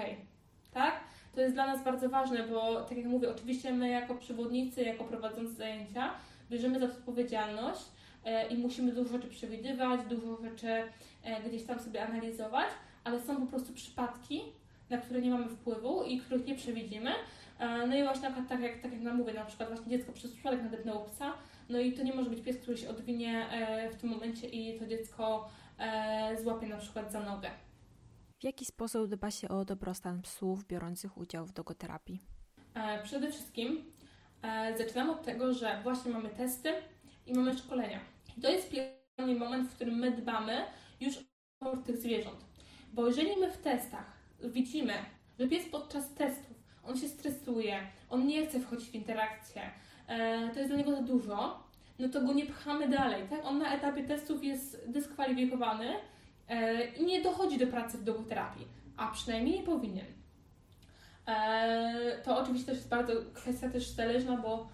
tak? 0.74 1.00
To 1.36 1.42
jest 1.42 1.54
dla 1.54 1.68
nas 1.68 1.84
bardzo 1.84 2.10
ważne, 2.10 2.48
bo 2.48 2.82
tak 2.82 2.98
jak 2.98 3.06
mówię, 3.06 3.30
oczywiście 3.30 3.74
my 3.74 3.90
jako 3.90 4.16
przewodnicy, 4.16 4.84
jako 4.84 5.04
prowadzący 5.04 5.54
zajęcia, 5.54 6.14
bierzemy 6.52 6.80
za 6.80 6.88
to 6.88 6.94
odpowiedzialność 6.94 7.82
e, 8.26 8.48
i 8.48 8.58
musimy 8.58 8.92
dużo 8.92 9.10
rzeczy 9.10 9.28
przewidywać, 9.28 10.02
dużo 10.10 10.38
rzeczy 10.42 10.68
e, 11.24 11.50
gdzieś 11.50 11.64
tam 11.64 11.80
sobie 11.80 12.04
analizować, 12.08 12.68
ale 13.04 13.22
są 13.22 13.36
po 13.36 13.46
prostu 13.46 13.74
przypadki, 13.74 14.42
na 14.90 14.98
które 14.98 15.22
nie 15.22 15.30
mamy 15.30 15.50
wpływu 15.50 16.04
i 16.04 16.20
których 16.20 16.46
nie 16.46 16.56
przewidzimy. 16.56 17.12
E, 17.60 17.88
no 17.88 17.96
i 17.96 18.04
właśnie 18.04 18.32
tak 18.50 18.62
jak, 18.62 18.82
tak 18.82 18.92
jak 18.92 19.02
nam 19.02 19.18
mówię, 19.18 19.34
na 19.34 19.46
przykład 19.46 19.70
właśnie 19.70 19.90
dziecko 19.90 20.12
przez 20.12 20.32
przypadek 20.32 20.64
nadepnęło 20.64 21.00
psa, 21.00 21.34
no 21.70 21.80
i 21.80 21.94
to 21.94 22.04
nie 22.04 22.14
może 22.14 22.30
być 22.30 22.42
pies, 22.42 22.58
który 22.58 22.78
się 22.78 22.90
odwinie 22.90 23.48
w 23.92 23.96
tym 23.96 24.10
momencie 24.10 24.48
i 24.48 24.80
to 24.80 24.86
dziecko 24.88 25.50
złapie 26.44 26.68
na 26.68 26.78
przykład 26.78 27.12
za 27.12 27.20
nogę. 27.20 27.50
W 28.40 28.44
jaki 28.44 28.66
sposób 28.66 29.08
dba 29.08 29.32
się 29.32 29.50
o 29.50 29.66
dobrostan 29.66 30.22
psów 30.22 30.68
biorących 30.68 31.18
udział 31.18 31.46
w 31.46 31.54
dogoterapii? 31.54 32.20
Przede 33.04 33.32
wszystkim 33.32 33.86
E, 34.46 34.78
zaczynamy 34.78 35.12
od 35.12 35.24
tego, 35.24 35.54
że 35.54 35.80
właśnie 35.84 36.12
mamy 36.12 36.30
testy 36.30 36.74
i 37.26 37.34
mamy 37.34 37.58
szkolenia. 37.58 38.00
I 38.38 38.42
to 38.42 38.52
jest 38.52 38.70
pierwszy 38.70 39.40
moment, 39.40 39.70
w 39.70 39.76
którym 39.76 39.96
my 39.96 40.12
dbamy 40.12 40.62
już 41.00 41.16
o 41.60 41.78
tych 41.78 41.98
zwierząt. 41.98 42.46
Bo 42.94 43.08
jeżeli 43.08 43.38
my 43.40 43.52
w 43.52 43.58
testach 43.58 44.18
widzimy, 44.44 44.94
że 45.40 45.48
pies 45.48 45.66
podczas 45.72 46.14
testów, 46.14 46.64
on 46.84 46.98
się 46.98 47.08
stresuje, 47.08 47.80
on 48.10 48.28
nie 48.28 48.48
chce 48.48 48.60
wchodzić 48.60 48.90
w 48.90 48.96
interakcję, 48.96 49.62
e, 49.62 49.72
to 50.54 50.60
jest 50.60 50.70
dla 50.70 50.78
niego 50.78 50.92
za 50.92 51.02
dużo, 51.02 51.66
no 52.00 52.10
to 52.10 52.22
go 52.22 52.34
nie 52.34 52.46
pchamy 52.46 52.88
dalej, 52.88 53.24
tak? 53.30 53.46
On 53.46 53.60
na 53.60 53.74
etapie 53.74 54.04
testów 54.04 54.44
jest 54.44 54.84
dyskwalifikowany 54.88 55.94
e, 56.50 56.86
i 56.86 57.06
nie 57.06 57.22
dochodzi 57.22 57.58
do 57.58 57.68
pracy 57.68 57.98
w 57.98 58.04
dogoterapii, 58.04 58.68
a 58.98 59.08
przynajmniej 59.08 59.60
nie 59.60 59.66
powinien. 59.66 60.06
E, 61.28 62.18
to 62.24 62.40
oczywiście 62.40 62.66
też 62.66 62.76
jest 62.76 62.90
bardzo 62.90 63.14
kwestia 63.34 63.70
też 63.70 63.88
zależna, 63.88 64.38
bo, 64.38 64.68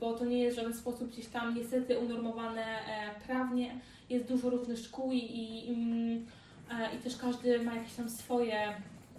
bo 0.00 0.12
to 0.12 0.24
nie 0.24 0.38
jest 0.38 0.56
w 0.56 0.60
żaden 0.60 0.74
sposób 0.74 1.12
gdzieś 1.12 1.26
tam 1.26 1.54
niestety 1.54 1.98
unormowane 1.98 2.62
e, 2.62 3.20
prawnie. 3.26 3.74
Jest 4.10 4.28
dużo 4.28 4.50
różnych 4.50 4.78
szkół 4.78 5.12
i, 5.12 5.18
i, 5.18 5.74
e, 6.70 6.96
i 6.96 6.98
też 6.98 7.16
każdy 7.16 7.62
ma 7.62 7.74
jakieś 7.74 7.94
tam 7.94 8.10
swoje 8.10 8.60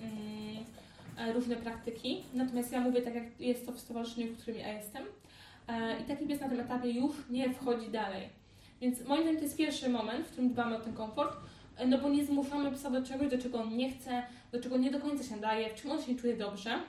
mm, 0.02 1.34
różne 1.34 1.56
praktyki. 1.56 2.24
Natomiast 2.34 2.72
ja 2.72 2.82
mówię 2.82 3.02
tak, 3.02 3.16
jak 3.16 3.40
jest 3.40 3.66
to 3.66 3.72
w 3.72 3.80
stowarzyszeniu, 3.80 4.28
w 4.28 4.38
którym 4.38 4.60
ja 4.60 4.74
jestem. 4.74 5.04
I 6.02 6.04
taki 6.04 6.28
pies 6.28 6.42
na 6.42 6.50
tym 6.50 6.60
etapie 6.60 6.90
już 6.90 7.16
nie 7.30 7.54
wchodzi 7.54 7.90
dalej. 7.90 8.30
Więc 8.82 9.06
moim 9.06 9.22
zdaniem 9.22 9.38
to 9.38 9.44
jest 9.44 9.58
pierwszy 9.58 9.90
moment, 9.90 10.28
w 10.28 10.32
którym 10.32 10.50
dbamy 10.50 10.78
o 10.78 10.80
ten 10.80 10.94
komfort, 10.94 11.38
no 11.88 11.98
bo 11.98 12.10
nie 12.10 12.26
zmuszamy 12.26 12.72
psa 12.72 12.90
do 12.90 13.04
czegoś, 13.04 13.30
do 13.30 13.38
czego 13.38 13.62
on 13.62 13.78
nie 13.78 13.92
chce, 13.92 14.24
do 14.52 14.60
czego 14.60 14.78
nie 14.78 14.92
do 14.92 15.00
końca 15.00 15.24
się 15.24 15.42
daje, 15.42 15.70
w 15.70 15.82
czym 15.82 15.92
on 15.92 16.02
się 16.02 16.16
czuje 16.16 16.38
dobrze. 16.38 16.80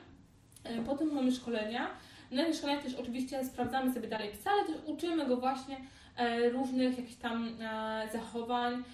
E, 0.64 0.82
potem 0.82 1.14
mamy 1.14 1.32
szkolenia. 1.32 1.90
Na 2.30 2.44
tych 2.44 2.54
szkoleniach 2.54 2.82
też 2.82 2.94
oczywiście 2.94 3.44
sprawdzamy 3.44 3.94
sobie 3.94 4.08
dalej 4.08 4.32
psa, 4.32 4.50
ale 4.50 4.64
też 4.64 4.76
uczymy 4.86 5.26
go 5.26 5.36
właśnie 5.36 5.76
e, 6.16 6.50
różnych 6.50 6.98
jakichś 6.98 7.16
tam 7.16 7.48
e, 7.60 8.08
zachowań, 8.12 8.84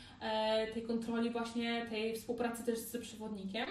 tej 0.74 0.82
kontroli 0.82 1.30
właśnie, 1.30 1.86
tej 1.90 2.14
współpracy 2.14 2.64
też 2.64 2.78
z 2.78 3.02
przewodnikiem. 3.02 3.66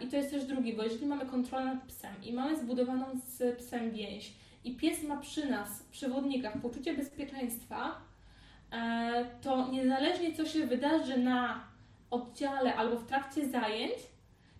I 0.00 0.06
to 0.06 0.16
jest 0.16 0.30
też 0.30 0.44
drugi, 0.44 0.72
bo 0.72 0.82
jeżeli 0.82 1.06
mamy 1.06 1.26
kontrolę 1.26 1.64
nad 1.64 1.84
psem 1.84 2.14
i 2.22 2.32
mamy 2.32 2.56
zbudowaną 2.56 3.06
z 3.26 3.58
psem 3.58 3.90
więź 3.90 4.32
i 4.64 4.76
pies 4.76 5.02
ma 5.02 5.16
przy 5.16 5.50
nas, 5.50 5.82
przewodnikach, 5.82 6.60
poczucie 6.60 6.94
bezpieczeństwa, 6.94 8.00
to 9.42 9.68
niezależnie 9.68 10.36
co 10.36 10.46
się 10.46 10.66
wydarzy 10.66 11.18
na 11.18 11.64
oddziale 12.10 12.74
albo 12.74 12.96
w 12.96 13.06
trakcie 13.06 13.48
zajęć, 13.48 13.92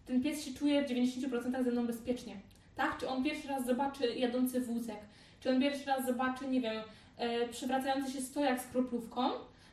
ten 0.07 0.23
pies 0.23 0.45
się 0.45 0.55
czuje 0.55 0.85
w 0.85 0.91
90% 0.91 1.65
ze 1.65 1.71
mną 1.71 1.87
bezpiecznie. 1.87 2.37
Tak? 2.77 2.99
Czy 2.99 3.09
on 3.09 3.25
pierwszy 3.25 3.49
raz 3.49 3.67
zobaczy 3.67 4.15
jadący 4.15 4.61
wózek, 4.61 4.99
czy 5.41 5.51
on 5.51 5.61
pierwszy 5.61 5.87
raz 5.87 6.07
zobaczy, 6.07 6.49
nie 6.49 6.61
wiem, 6.61 6.83
e, 7.17 7.49
przewracający 7.49 8.13
się 8.13 8.21
stojak 8.21 8.61
z 8.61 8.67
kroplówką, 8.67 9.31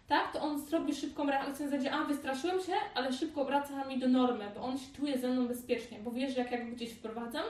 tak? 0.08 0.34
To 0.34 0.42
on 0.42 0.60
zrobi 0.60 0.96
szybką 0.96 1.26
reakcję 1.26 1.66
na 1.66 1.72
zasadzie, 1.72 1.92
a 1.92 2.04
wystraszyłem 2.04 2.60
się, 2.60 2.74
ale 2.96 3.14
szybko 3.14 3.46
wraca 3.46 3.86
mi 3.86 4.00
do 4.00 4.08
normy, 4.08 4.46
bo 4.56 4.62
on 4.62 4.78
się 4.78 4.94
czuje 4.96 5.18
ze 5.18 5.28
mną 5.28 5.48
bezpiecznie, 5.48 6.00
bo 6.00 6.12
wie, 6.12 6.32
że 6.32 6.40
jak 6.40 6.52
ja 6.52 6.66
go 6.66 6.72
gdzieś 6.72 6.92
wprowadzam, 6.92 7.44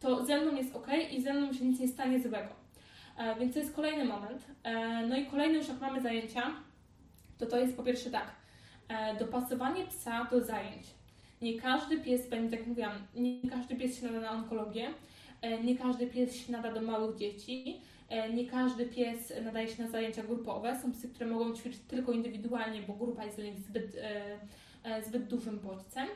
to 0.00 0.24
ze 0.24 0.40
mną 0.40 0.56
jest 0.56 0.76
ok 0.76 0.86
i 1.12 1.22
ze 1.22 1.34
mną 1.34 1.52
się 1.52 1.64
nic 1.64 1.80
nie 1.80 1.88
stanie 1.88 2.20
złego. 2.20 2.48
E, 3.18 3.36
więc 3.40 3.54
to 3.54 3.58
jest 3.58 3.74
kolejny 3.74 4.04
moment. 4.04 4.44
E, 4.62 5.06
no 5.06 5.16
i 5.16 5.26
kolejny 5.26 5.58
już 5.58 5.68
jak 5.68 5.80
mamy 5.80 6.00
zajęcia, 6.00 6.42
to 7.38 7.46
to 7.46 7.58
jest 7.58 7.76
po 7.76 7.82
pierwsze 7.82 8.10
tak, 8.10 8.40
E, 8.90 9.14
dopasowanie 9.18 9.86
psa 9.86 10.24
do 10.30 10.40
zajęć. 10.40 10.86
Nie 11.42 11.60
każdy 11.60 12.00
pies 12.00 12.28
będzie, 12.28 12.50
tak 12.50 12.58
jak 12.58 12.68
mówiłam, 12.68 12.92
nie 13.14 13.50
każdy 13.50 13.76
pies 13.76 14.00
się 14.00 14.06
nada 14.06 14.20
na 14.20 14.30
onkologię, 14.30 14.88
nie 15.64 15.78
każdy 15.78 16.06
pies 16.06 16.36
się 16.36 16.52
nada 16.52 16.72
do 16.72 16.82
małych 16.82 17.16
dzieci, 17.16 17.80
nie 18.34 18.46
każdy 18.46 18.86
pies 18.86 19.32
nadaje 19.44 19.68
się 19.68 19.82
na 19.82 19.88
zajęcia 19.88 20.22
grupowe. 20.22 20.80
Są 20.82 20.92
psy, 20.92 21.08
które 21.08 21.30
mogą 21.30 21.54
ćwiczyć 21.54 21.80
tylko 21.88 22.12
indywidualnie, 22.12 22.82
bo 22.82 22.94
grupa 22.94 23.24
jest 23.24 23.36
dla 23.36 23.46
nich 23.46 23.58
zbyt, 23.58 23.96
zbyt 25.06 25.26
dużym 25.26 25.58
bodźcem. 25.58 26.08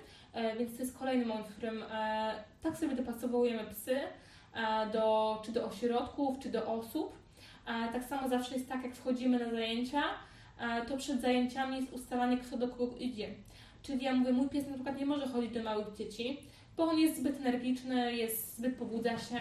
Więc 0.58 0.76
to 0.76 0.82
jest 0.82 0.98
kolejny 0.98 1.26
moment, 1.26 1.48
w 1.48 1.56
którym 1.56 1.84
tak 2.62 2.76
sobie 2.76 2.96
dopasowujemy 2.96 3.64
psy 3.64 3.96
do, 4.92 5.42
czy 5.44 5.52
do 5.52 5.66
ośrodków, 5.66 6.38
czy 6.38 6.48
do 6.48 6.66
osób 6.66 7.18
Tak 7.64 8.04
samo 8.04 8.28
zawsze 8.28 8.54
jest 8.54 8.68
tak, 8.68 8.84
jak 8.84 8.94
wchodzimy 8.94 9.38
na 9.38 9.50
zajęcia, 9.50 10.02
to 10.88 10.96
przed 10.96 11.20
zajęciami 11.20 11.76
jest 11.76 11.92
ustalanie, 11.92 12.38
kto 12.38 12.56
do 12.56 12.68
kogo 12.68 12.96
idzie. 12.96 13.28
Czyli 13.82 14.04
ja 14.04 14.14
mówię, 14.14 14.32
mój 14.32 14.48
pies 14.48 14.66
na 14.66 14.74
przykład 14.74 14.98
nie 14.98 15.06
może 15.06 15.26
chodzić 15.26 15.52
do 15.52 15.62
małych 15.62 15.94
dzieci, 15.96 16.38
bo 16.76 16.84
on 16.84 16.98
jest 16.98 17.16
zbyt 17.16 17.40
energiczny, 17.40 18.16
jest 18.16 18.56
zbyt 18.56 18.76
pobudza 18.76 19.18
się, 19.18 19.40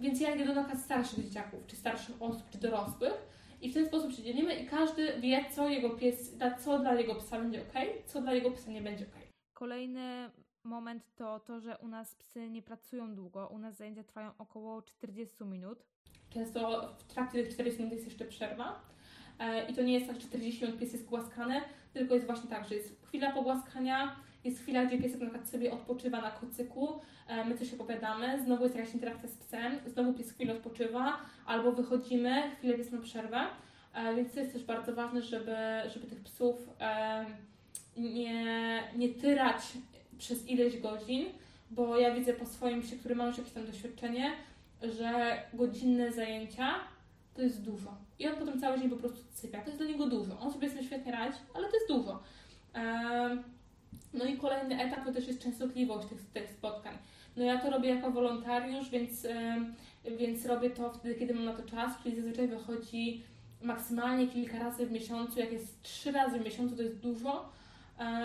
więc 0.00 0.20
ja 0.20 0.34
idę 0.34 0.46
do 0.46 0.54
nakaz 0.54 0.84
starszych 0.84 1.24
dzieciaków, 1.24 1.66
czy 1.66 1.76
starszych 1.76 2.22
osób, 2.22 2.50
czy 2.50 2.58
dorosłych 2.58 3.14
i 3.62 3.70
w 3.70 3.74
ten 3.74 3.86
sposób 3.86 4.12
się 4.12 4.22
dzielimy 4.22 4.54
i 4.54 4.66
każdy 4.66 5.20
wie, 5.20 5.44
co 5.54 5.68
jego 5.68 5.90
pies, 5.90 6.36
co 6.64 6.78
dla 6.78 6.94
jego 6.94 7.14
psa 7.14 7.40
będzie 7.40 7.62
ok, 7.62 7.74
co 8.06 8.20
dla 8.20 8.32
jego 8.32 8.50
psa 8.50 8.70
nie 8.70 8.82
będzie 8.82 9.04
ok. 9.04 9.25
Kolejny 9.56 10.30
moment 10.64 11.02
to 11.16 11.40
to, 11.40 11.60
że 11.60 11.78
u 11.78 11.88
nas 11.88 12.14
psy 12.14 12.50
nie 12.50 12.62
pracują 12.62 13.14
długo. 13.14 13.48
U 13.48 13.58
nas 13.58 13.76
zajęcia 13.76 14.04
trwają 14.04 14.30
około 14.38 14.82
40 14.82 15.44
minut. 15.44 15.78
Często 16.30 16.88
w 16.98 17.04
trakcie 17.04 17.42
tych 17.42 17.52
40 17.52 17.82
minut 17.82 17.92
jest 17.92 18.04
jeszcze 18.04 18.24
przerwa. 18.24 18.80
E, 19.38 19.70
I 19.70 19.74
to 19.74 19.82
nie 19.82 19.92
jest 19.92 20.06
tak, 20.06 20.16
że 20.16 20.22
40 20.22 20.64
minut 20.64 20.80
pies 20.80 20.92
jest 20.92 21.04
głaskany, 21.04 21.60
tylko 21.92 22.14
jest 22.14 22.26
właśnie 22.26 22.50
tak, 22.50 22.68
że 22.68 22.74
jest 22.74 23.06
chwila 23.06 23.32
pogłaskania, 23.32 24.16
jest 24.44 24.60
chwila, 24.60 24.84
gdzie 24.84 24.98
piesek 24.98 25.20
na 25.20 25.26
przykład 25.26 25.48
sobie 25.48 25.72
odpoczywa 25.72 26.20
na 26.20 26.30
kocyku, 26.30 27.00
e, 27.28 27.44
my 27.44 27.58
coś 27.58 27.74
opowiadamy, 27.74 28.42
znowu 28.44 28.62
jest 28.62 28.76
jakaś 28.76 28.94
interakcja 28.94 29.28
z 29.28 29.36
psem, 29.36 29.78
znowu 29.86 30.14
pies 30.14 30.32
chwilę 30.32 30.52
odpoczywa, 30.52 31.18
albo 31.46 31.72
wychodzimy, 31.72 32.50
chwilę 32.58 32.74
pies 32.74 32.92
ma 32.92 33.00
przerwę, 33.00 33.40
e, 33.94 34.14
więc 34.14 34.34
to 34.34 34.40
jest 34.40 34.52
też 34.52 34.64
bardzo 34.64 34.94
ważne, 34.94 35.22
żeby, 35.22 35.56
żeby 35.86 36.06
tych 36.06 36.20
psów 36.20 36.68
nie, 37.96 38.82
nie 38.96 39.08
tyrać 39.08 39.62
przez 40.18 40.48
ileś 40.48 40.80
godzin, 40.80 41.26
bo 41.70 41.98
ja 41.98 42.14
widzę 42.14 42.32
po 42.32 42.46
swoim 42.46 42.82
psie, 42.82 42.96
który 42.96 43.14
ma 43.14 43.26
już 43.26 43.38
jakieś 43.38 43.52
tam 43.52 43.66
doświadczenie, 43.66 44.32
że 44.82 45.40
godzinne 45.54 46.12
zajęcia 46.12 46.74
to 47.34 47.42
jest 47.42 47.62
dużo. 47.62 47.94
I 48.18 48.26
on 48.26 48.36
potem 48.36 48.60
cały 48.60 48.78
dzień 48.78 48.90
po 48.90 48.96
prostu 48.96 49.20
sypia. 49.32 49.60
To 49.60 49.66
jest 49.66 49.78
dla 49.78 49.86
niego 49.86 50.06
dużo. 50.06 50.40
On 50.40 50.52
sobie 50.52 50.70
z 50.70 50.74
tym 50.74 50.84
świetnie 50.84 51.12
radzi, 51.12 51.38
ale 51.54 51.68
to 51.68 51.74
jest 51.76 51.88
dużo. 51.88 52.22
No 54.14 54.24
i 54.24 54.36
kolejny 54.36 54.82
etap 54.82 55.04
to 55.04 55.12
też 55.12 55.28
jest 55.28 55.42
częstotliwość 55.42 56.08
tych, 56.08 56.20
tych 56.24 56.50
spotkań. 56.50 56.98
No 57.36 57.44
ja 57.44 57.58
to 57.60 57.70
robię 57.70 57.88
jako 57.88 58.10
wolontariusz, 58.10 58.90
więc, 58.90 59.26
więc 60.18 60.46
robię 60.46 60.70
to 60.70 60.90
wtedy, 60.90 61.14
kiedy 61.14 61.34
mam 61.34 61.44
na 61.44 61.54
to 61.54 61.62
czas, 61.62 61.92
czyli 62.02 62.16
zazwyczaj 62.16 62.48
wychodzi 62.48 63.22
maksymalnie 63.62 64.28
kilka 64.28 64.58
razy 64.58 64.86
w 64.86 64.92
miesiącu. 64.92 65.40
Jak 65.40 65.52
jest 65.52 65.82
trzy 65.82 66.12
razy 66.12 66.38
w 66.38 66.44
miesiącu, 66.44 66.76
to 66.76 66.82
jest 66.82 66.98
dużo, 66.98 67.48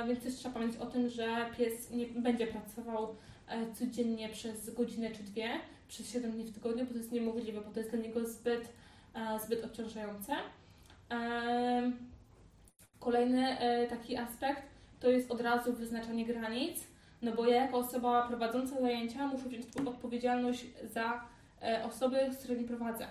więc 0.08 0.24
też 0.24 0.36
trzeba 0.36 0.54
pamiętać 0.54 0.82
o 0.82 0.86
tym, 0.86 1.10
że 1.10 1.46
pies 1.58 1.92
nie 1.92 2.06
będzie 2.06 2.48
pracował 2.48 3.16
e, 3.48 3.74
codziennie 3.74 4.30
przez 4.30 4.74
godzinę 4.74 5.12
czy 5.12 5.24
dwie, 5.24 5.50
przez 5.88 6.10
7 6.10 6.32
dni 6.32 6.44
w 6.44 6.54
tygodniu, 6.54 6.86
bo 6.86 6.92
to 6.92 6.98
jest 6.98 7.12
niemożliwe, 7.12 7.62
bo 7.62 7.72
to 7.72 7.80
jest 7.80 7.92
dla 7.92 8.00
niego 8.00 8.26
zbyt, 8.28 8.70
e, 9.14 9.40
zbyt 9.40 9.66
obciążające. 9.66 10.34
Kolejny 13.00 13.58
taki 13.90 14.18
aspekt 14.18 14.64
to 15.00 15.10
jest 15.10 15.32
od 15.32 15.42
razu 15.42 15.74
wyznaczanie 15.74 16.26
granic, 16.26 16.88
no 17.22 17.32
bo 17.32 17.46
ja 17.46 17.56
jako 17.56 17.78
osoba 17.78 18.28
prowadząca 18.28 18.82
zajęcia 18.82 19.28
muszę 19.28 19.50
wziąć 19.50 19.66
odpowiedzialność 19.88 20.66
za 20.94 21.22
osoby, 21.84 22.18
z 22.32 22.38
którymi 22.38 22.64
prowadzę. 22.64 23.08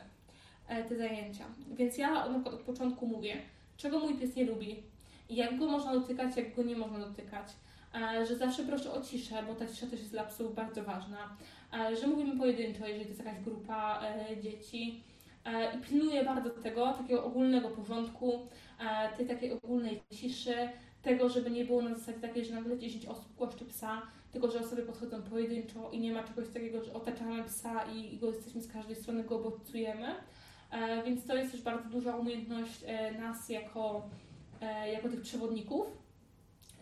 E, 0.71 0.85
te 0.85 0.97
zajęcia. 0.97 1.45
Więc 1.73 1.99
ja 1.99 2.29
na 2.29 2.35
przykład 2.35 2.55
od 2.55 2.61
początku 2.61 3.07
mówię, 3.07 3.37
czego 3.77 3.99
mój 3.99 4.19
pies 4.19 4.37
nie 4.37 4.45
lubi, 4.45 4.83
jak 5.31 5.59
go 5.59 5.67
można 5.67 5.93
dotykać, 5.93 6.37
jak 6.37 6.55
go 6.55 6.63
nie 6.63 6.77
można 6.77 6.99
dotykać, 6.99 7.47
e, 7.95 8.27
że 8.27 8.37
zawsze 8.37 8.63
proszę 8.63 8.93
o 8.93 9.01
ciszę, 9.01 9.43
bo 9.49 9.55
ta 9.55 9.67
cisza 9.67 9.87
też 9.87 10.01
jest 10.01 10.13
dla 10.13 10.25
psów 10.25 10.55
bardzo 10.55 10.85
ważna, 10.85 11.37
e, 11.73 11.97
że 11.97 12.07
mówimy 12.07 12.37
pojedynczo, 12.37 12.87
jeżeli 12.87 13.05
to 13.05 13.11
jest 13.11 13.25
jakaś 13.25 13.41
grupa 13.41 14.01
dzieci. 14.43 15.05
I 15.77 15.79
pilnuję 15.89 16.25
bardzo 16.25 16.51
tego, 16.51 16.93
takiego 16.93 17.25
ogólnego 17.25 17.69
porządku, 17.69 18.47
tej 19.17 19.27
takiej 19.27 19.53
ogólnej 19.53 20.03
ciszy, 20.13 20.55
tego, 21.03 21.29
żeby 21.29 21.51
nie 21.51 21.65
było 21.65 21.83
na 21.83 21.95
zasadzie 21.95 22.21
takiej, 22.21 22.45
że 22.45 22.55
nagle 22.55 22.79
10 22.79 23.07
osób 23.07 23.37
głoszczy 23.37 23.65
psa, 23.65 24.03
tylko 24.33 24.51
że 24.51 24.61
osoby 24.61 24.83
podchodzą 24.83 25.23
pojedynczo 25.23 25.91
i 25.91 26.01
nie 26.01 26.13
ma 26.13 26.25
czegoś 26.25 26.49
takiego, 26.49 26.85
że 26.85 26.93
otaczamy 26.93 27.45
psa 27.45 27.85
i, 27.85 28.19
go 28.19 28.27
jesteśmy 28.27 28.61
z 28.61 28.73
każdej 28.73 28.97
strony, 28.97 29.25
go 29.25 29.39
bodźcujemy. 29.39 30.15
E, 30.71 31.03
więc 31.03 31.27
to 31.27 31.37
jest 31.37 31.53
też 31.53 31.63
bardzo 31.63 31.89
duża 31.89 32.17
umiejętność 32.17 32.85
e, 32.87 33.13
nas 33.13 33.49
jako, 33.49 34.03
e, 34.03 34.30
jako 34.93 35.09
tych 35.09 35.21
przewodników, 35.21 35.87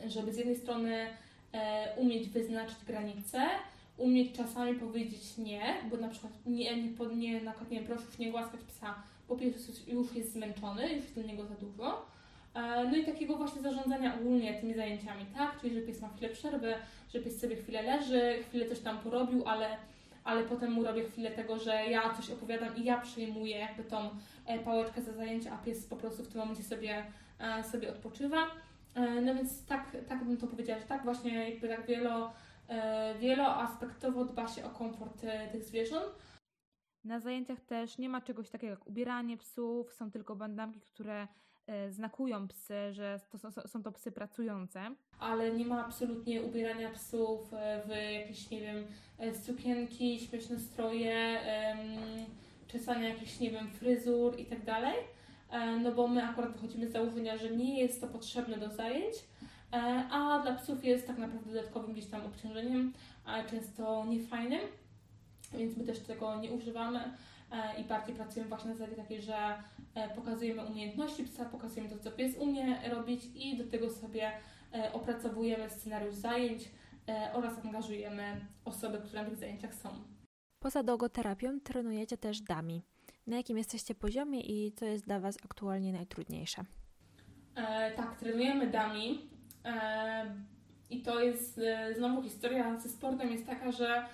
żeby 0.06 0.32
z 0.32 0.36
jednej 0.36 0.56
strony 0.56 1.06
umieć 1.96 2.28
wyznaczyć 2.28 2.76
granice, 2.86 3.40
umieć 3.96 4.36
czasami 4.36 4.74
powiedzieć 4.74 5.38
nie, 5.38 5.74
bo 5.90 5.96
na 5.96 6.08
przykład 6.08 6.32
nie, 6.46 6.76
nie, 6.76 7.16
nie, 7.16 7.40
na 7.40 7.54
nie 7.70 7.80
proszę 7.80 8.04
już 8.06 8.18
nie 8.18 8.30
głaskać 8.30 8.60
psa, 8.60 8.94
bo 9.28 9.36
pies 9.36 9.86
już 9.86 10.14
jest 10.14 10.32
zmęczony, 10.32 10.82
już 10.82 11.02
jest 11.02 11.14
dla 11.14 11.22
niego 11.22 11.46
za 11.46 11.54
dużo. 11.54 12.06
No 12.90 12.96
i 12.96 13.04
takiego 13.04 13.36
właśnie 13.36 13.62
zarządzania 13.62 14.14
ogólnie 14.14 14.60
tymi 14.60 14.74
zajęciami, 14.74 15.26
tak? 15.34 15.60
Czyli, 15.60 15.74
że 15.74 15.80
pies 15.80 16.00
ma 16.00 16.08
chwilę 16.08 16.28
przerwy, 16.28 16.74
że 17.14 17.20
pies 17.20 17.40
sobie 17.40 17.56
chwilę 17.56 17.82
leży, 17.82 18.42
chwilę 18.48 18.68
coś 18.68 18.80
tam 18.80 18.98
porobił, 18.98 19.48
ale 19.48 19.76
ale 20.24 20.44
potem 20.44 20.72
mu 20.72 20.84
robię 20.84 21.04
chwilę 21.04 21.30
tego, 21.30 21.58
że 21.58 21.72
ja 21.72 22.14
coś 22.14 22.30
opowiadam 22.30 22.76
i 22.76 22.84
ja 22.84 23.00
przejmuję 23.00 23.58
jakby 23.58 23.84
tą 23.84 24.10
e, 24.46 24.58
pałeczkę 24.58 25.02
za 25.02 25.12
zajęcie, 25.12 25.52
a 25.52 25.56
pies 25.56 25.86
po 25.86 25.96
prostu 25.96 26.24
w 26.24 26.28
tym 26.28 26.40
momencie 26.40 26.62
sobie, 26.62 26.96
e, 26.96 27.04
sobie 27.62 27.90
odpoczywa. 27.90 28.46
E, 28.94 29.20
no 29.20 29.34
więc 29.34 29.66
tak, 29.66 29.96
tak 30.08 30.24
bym 30.24 30.36
to 30.36 30.46
powiedziała, 30.46 30.80
że 30.80 30.86
tak 30.86 31.04
właśnie 31.04 31.50
jakby 31.50 31.68
tak 31.68 31.86
wielo, 31.86 32.32
wieloaspektowo 33.20 34.24
dba 34.24 34.48
się 34.48 34.64
o 34.64 34.70
komfort 34.70 35.24
tych 35.52 35.64
zwierząt. 35.64 36.14
Na 37.04 37.20
zajęciach 37.20 37.60
też 37.60 37.98
nie 37.98 38.08
ma 38.08 38.20
czegoś 38.20 38.50
takiego 38.50 38.70
jak 38.70 38.86
ubieranie 38.86 39.36
psów, 39.36 39.92
są 39.92 40.10
tylko 40.10 40.36
bandamki, 40.36 40.80
które 40.80 41.28
E, 41.68 41.90
znakują 41.90 42.48
psy, 42.48 42.92
że 42.92 43.20
to 43.30 43.38
są, 43.38 43.50
są 43.66 43.82
to 43.82 43.92
psy 43.92 44.12
pracujące. 44.12 44.94
Ale 45.18 45.50
nie 45.52 45.64
ma 45.64 45.86
absolutnie 45.86 46.42
ubierania 46.42 46.90
psów 46.90 47.54
e, 47.54 47.82
w 47.86 47.88
jakieś, 48.20 48.50
nie 48.50 48.60
wiem, 48.60 48.86
e, 49.18 49.34
sukienki, 49.34 50.20
śmieszne 50.20 50.58
stroje, 50.58 51.40
czesania 52.68 53.08
jakichś, 53.08 53.40
nie 53.40 53.50
wiem, 53.50 53.70
fryzur 53.70 54.38
i 54.38 54.44
tak 54.44 54.64
dalej. 54.64 54.94
No 55.82 55.92
bo 55.92 56.08
my 56.08 56.24
akurat 56.24 56.52
wychodzimy 56.52 56.88
z 56.88 56.92
założenia, 56.92 57.36
że 57.36 57.50
nie 57.50 57.80
jest 57.80 58.00
to 58.00 58.06
potrzebne 58.06 58.58
do 58.58 58.70
zajęć, 58.70 59.14
a 60.10 60.40
dla 60.42 60.54
psów 60.54 60.84
jest 60.84 61.06
tak 61.06 61.18
naprawdę 61.18 61.52
dodatkowym 61.52 61.92
gdzieś 61.92 62.06
tam 62.06 62.26
obciążeniem, 62.26 62.92
a 63.24 63.42
często 63.42 64.04
niefajnym, 64.04 64.60
więc 65.52 65.76
my 65.76 65.84
też 65.84 65.98
tego 65.98 66.40
nie 66.40 66.52
używamy 66.52 67.00
i 67.80 67.84
bardziej 67.84 68.14
pracujemy 68.14 68.48
właśnie 68.48 68.70
na 68.70 68.76
zasadzie 68.76 68.96
takiej, 68.96 69.22
że 69.22 69.62
E, 69.98 70.08
pokazujemy 70.14 70.64
umiejętności 70.64 71.24
psa, 71.24 71.44
pokazujemy 71.44 71.88
to, 71.88 71.98
co 71.98 72.10
pies 72.10 72.36
umie 72.36 72.90
robić 72.90 73.22
i 73.34 73.56
do 73.56 73.70
tego 73.70 73.90
sobie 73.90 74.32
e, 74.74 74.92
opracowujemy 74.92 75.70
scenariusz 75.70 76.14
zajęć 76.14 76.70
e, 77.08 77.30
oraz 77.34 77.64
angażujemy 77.64 78.46
osoby, 78.64 78.98
które 78.98 79.22
na 79.22 79.28
tych 79.28 79.38
zajęciach 79.38 79.74
są. 79.74 79.88
Poza 80.62 80.82
dogoterapią 80.82 81.60
trenujecie 81.60 82.18
też 82.18 82.40
dami. 82.40 82.82
Na 83.28 83.36
jakim 83.36 83.58
jesteście 83.58 83.94
poziomie 83.94 84.40
i 84.40 84.72
co 84.72 84.84
jest 84.84 85.04
dla 85.04 85.20
Was 85.20 85.36
aktualnie 85.44 85.92
najtrudniejsze? 85.92 86.64
E, 87.54 87.92
tak, 87.92 88.16
trenujemy 88.18 88.66
dami 88.66 89.28
e, 89.64 90.34
i 90.90 91.02
to 91.02 91.20
jest 91.20 91.58
e, 91.58 91.94
znowu 91.94 92.22
historia 92.22 92.78
ze 92.78 92.88
sportem 92.88 93.32
jest 93.32 93.46
taka, 93.46 93.72
że 93.72 94.06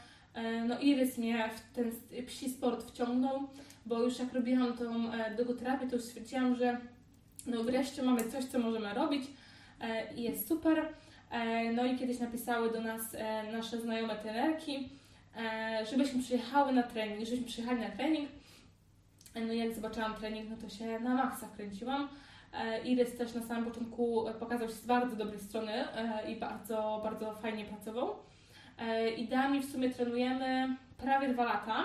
no 0.68 0.81
Iris 0.81 1.18
mnie 1.18 1.50
w 1.57 1.74
ten 1.74 1.90
psi 2.27 2.50
sport 2.50 2.90
wciągnął 2.90 3.48
bo 3.87 4.03
już 4.03 4.18
jak 4.18 4.33
robiłam 4.33 4.72
tą 4.77 5.12
e, 5.12 5.35
dogoterapię, 5.35 5.87
to 5.87 5.96
już 5.96 6.05
stwierdziłam, 6.05 6.57
że 6.57 6.77
no 7.46 7.64
wreszcie 7.64 8.03
mamy 8.03 8.24
coś, 8.24 8.44
co 8.44 8.59
możemy 8.59 8.94
robić 8.94 9.24
e, 9.81 10.14
i 10.14 10.22
jest 10.22 10.48
super. 10.48 10.88
E, 11.31 11.72
no 11.72 11.85
i 11.85 11.98
kiedyś 11.98 12.18
napisały 12.18 12.72
do 12.72 12.81
nas 12.81 13.16
nasze 13.53 13.81
znajome 13.81 14.16
trenerki, 14.16 14.88
żebyśmy 15.90 16.22
przyjechały 16.22 16.72
na 16.72 16.83
trening, 16.83 17.24
żebyśmy 17.24 17.46
przyjechali 17.46 17.81
na 17.81 17.90
trening. 17.90 18.29
No 19.35 19.53
jak 19.53 19.75
zobaczyłam 19.75 20.14
trening, 20.14 20.51
no 20.51 20.57
to 20.57 20.68
się 20.68 21.01
na 21.01 21.14
maksa 21.14 21.47
wkręciłam. 21.49 22.09
Iris 22.85 23.16
też 23.16 23.35
na 23.35 23.42
samym 23.42 23.64
początku 23.64 24.25
pokazał 24.40 24.68
się 24.68 24.75
z 24.75 24.87
bardzo 24.87 25.16
dobrej 25.16 25.40
strony 25.40 25.85
i 26.29 26.37
bardzo, 26.37 27.01
bardzo 27.05 27.35
fajnie 27.35 27.64
pracował. 27.64 28.16
Ideami 29.16 29.61
w 29.61 29.73
sumie 29.73 29.90
trenujemy 29.90 30.77
prawie 30.99 31.29
dwa 31.29 31.44
lata. 31.44 31.85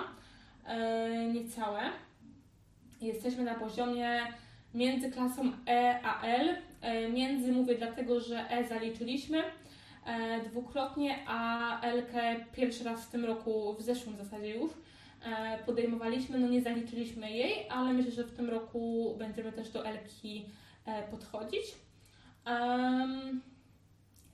E, 0.66 1.24
niecałe. 1.24 1.80
Jesteśmy 3.00 3.44
na 3.44 3.54
poziomie 3.54 4.20
między 4.74 5.10
klasą 5.10 5.52
E 5.66 6.00
a 6.04 6.22
L. 6.22 6.56
E, 6.80 7.08
między 7.08 7.52
mówię 7.52 7.74
dlatego, 7.74 8.20
że 8.20 8.50
E 8.50 8.68
zaliczyliśmy 8.68 9.42
e, 10.06 10.40
dwukrotnie, 10.40 11.18
a 11.26 11.80
L 11.80 12.02
pierwszy 12.52 12.84
raz 12.84 13.06
w 13.06 13.10
tym 13.10 13.24
roku, 13.24 13.74
w 13.78 13.82
zeszłym 13.82 14.16
zasadzie 14.16 14.56
już, 14.56 14.70
podejmowaliśmy. 15.66 16.38
No 16.38 16.48
nie 16.48 16.62
zaliczyliśmy 16.62 17.30
jej, 17.30 17.68
ale 17.68 17.92
myślę, 17.92 18.12
że 18.12 18.24
w 18.24 18.36
tym 18.36 18.50
roku 18.50 19.14
będziemy 19.18 19.52
też 19.52 19.70
do 19.70 19.84
Elki 19.84 20.46
podchodzić. 21.10 21.64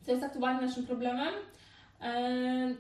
Co 0.03 0.13
jest 0.13 0.25
aktualnie 0.25 0.67
naszym 0.67 0.87
problemem? 0.87 1.35